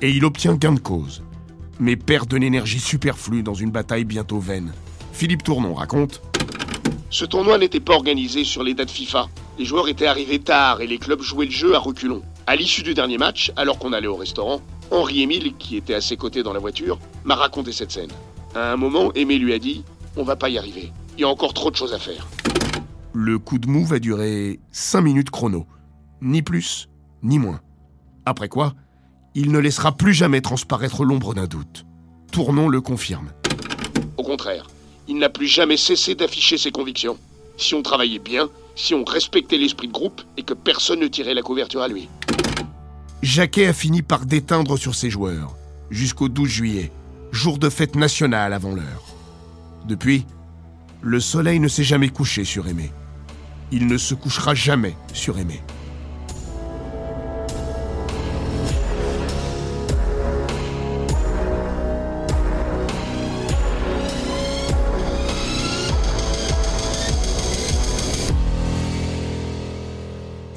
Et 0.00 0.10
il 0.10 0.24
obtient 0.24 0.54
gain 0.54 0.72
de 0.72 0.80
cause 0.80 1.22
mais 1.80 1.96
perd 1.96 2.28
de 2.28 2.36
l'énergie 2.36 2.80
superflue 2.80 3.42
dans 3.42 3.54
une 3.54 3.70
bataille 3.70 4.04
bientôt 4.04 4.40
vaine. 4.40 4.72
Philippe 5.12 5.42
Tournon 5.42 5.74
raconte 5.74 6.22
Ce 7.10 7.24
tournoi 7.24 7.58
n'était 7.58 7.80
pas 7.80 7.94
organisé 7.94 8.44
sur 8.44 8.62
les 8.62 8.74
dates 8.74 8.90
FIFA. 8.90 9.28
Les 9.58 9.64
joueurs 9.64 9.88
étaient 9.88 10.06
arrivés 10.06 10.38
tard 10.38 10.80
et 10.80 10.86
les 10.86 10.98
clubs 10.98 11.22
jouaient 11.22 11.46
le 11.46 11.52
jeu 11.52 11.74
à 11.74 11.78
reculons. 11.78 12.22
À 12.48 12.56
l'issue 12.56 12.82
du 12.82 12.94
dernier 12.94 13.18
match, 13.18 13.52
alors 13.56 13.78
qu'on 13.78 13.92
allait 13.92 14.06
au 14.06 14.16
restaurant, 14.16 14.62
Henri 14.90 15.20
Émile, 15.20 15.52
qui 15.58 15.76
était 15.76 15.92
à 15.92 16.00
ses 16.00 16.16
côtés 16.16 16.42
dans 16.42 16.54
la 16.54 16.58
voiture, 16.58 16.98
m'a 17.24 17.34
raconté 17.34 17.72
cette 17.72 17.90
scène. 17.92 18.08
À 18.54 18.72
un 18.72 18.78
moment, 18.78 19.12
Aimé 19.12 19.36
lui 19.36 19.52
a 19.52 19.58
dit 19.58 19.84
On 20.16 20.22
va 20.22 20.34
pas 20.34 20.48
y 20.48 20.56
arriver. 20.56 20.90
Il 21.18 21.20
y 21.20 21.24
a 21.24 21.28
encore 21.28 21.52
trop 21.52 21.70
de 21.70 21.76
choses 21.76 21.92
à 21.92 21.98
faire. 21.98 22.26
Le 23.12 23.38
coup 23.38 23.58
de 23.58 23.68
mou 23.68 23.84
va 23.84 23.98
durer 23.98 24.60
5 24.70 25.02
minutes 25.02 25.28
chrono. 25.28 25.66
Ni 26.22 26.40
plus, 26.40 26.88
ni 27.22 27.38
moins. 27.38 27.60
Après 28.24 28.48
quoi, 28.48 28.72
il 29.34 29.52
ne 29.52 29.58
laissera 29.58 29.94
plus 29.94 30.14
jamais 30.14 30.40
transparaître 30.40 31.04
l'ombre 31.04 31.34
d'un 31.34 31.48
doute. 31.48 31.84
Tournon 32.32 32.70
le 32.70 32.80
confirme. 32.80 33.30
Au 34.16 34.22
contraire, 34.22 34.68
il 35.06 35.18
n'a 35.18 35.28
plus 35.28 35.48
jamais 35.48 35.76
cessé 35.76 36.14
d'afficher 36.14 36.56
ses 36.56 36.70
convictions. 36.70 37.18
Si 37.58 37.74
on 37.74 37.82
travaillait 37.82 38.18
bien, 38.18 38.48
si 38.78 38.94
on 38.94 39.04
respectait 39.04 39.58
l'esprit 39.58 39.88
de 39.88 39.92
groupe 39.92 40.22
et 40.36 40.44
que 40.44 40.54
personne 40.54 41.00
ne 41.00 41.08
tirait 41.08 41.34
la 41.34 41.42
couverture 41.42 41.82
à 41.82 41.88
lui. 41.88 42.08
Jacquet 43.22 43.66
a 43.66 43.72
fini 43.72 44.02
par 44.02 44.24
déteindre 44.24 44.78
sur 44.78 44.94
ses 44.94 45.10
joueurs, 45.10 45.56
jusqu'au 45.90 46.28
12 46.28 46.48
juillet, 46.48 46.92
jour 47.32 47.58
de 47.58 47.68
fête 47.68 47.96
nationale 47.96 48.52
avant 48.52 48.74
l'heure. 48.74 49.02
Depuis, 49.86 50.24
le 51.02 51.18
soleil 51.18 51.58
ne 51.58 51.68
s'est 51.68 51.84
jamais 51.84 52.08
couché 52.08 52.44
sur 52.44 52.68
Aimé. 52.68 52.92
Il 53.72 53.88
ne 53.88 53.98
se 53.98 54.14
couchera 54.14 54.54
jamais 54.54 54.96
sur 55.12 55.38
Aimé. 55.38 55.60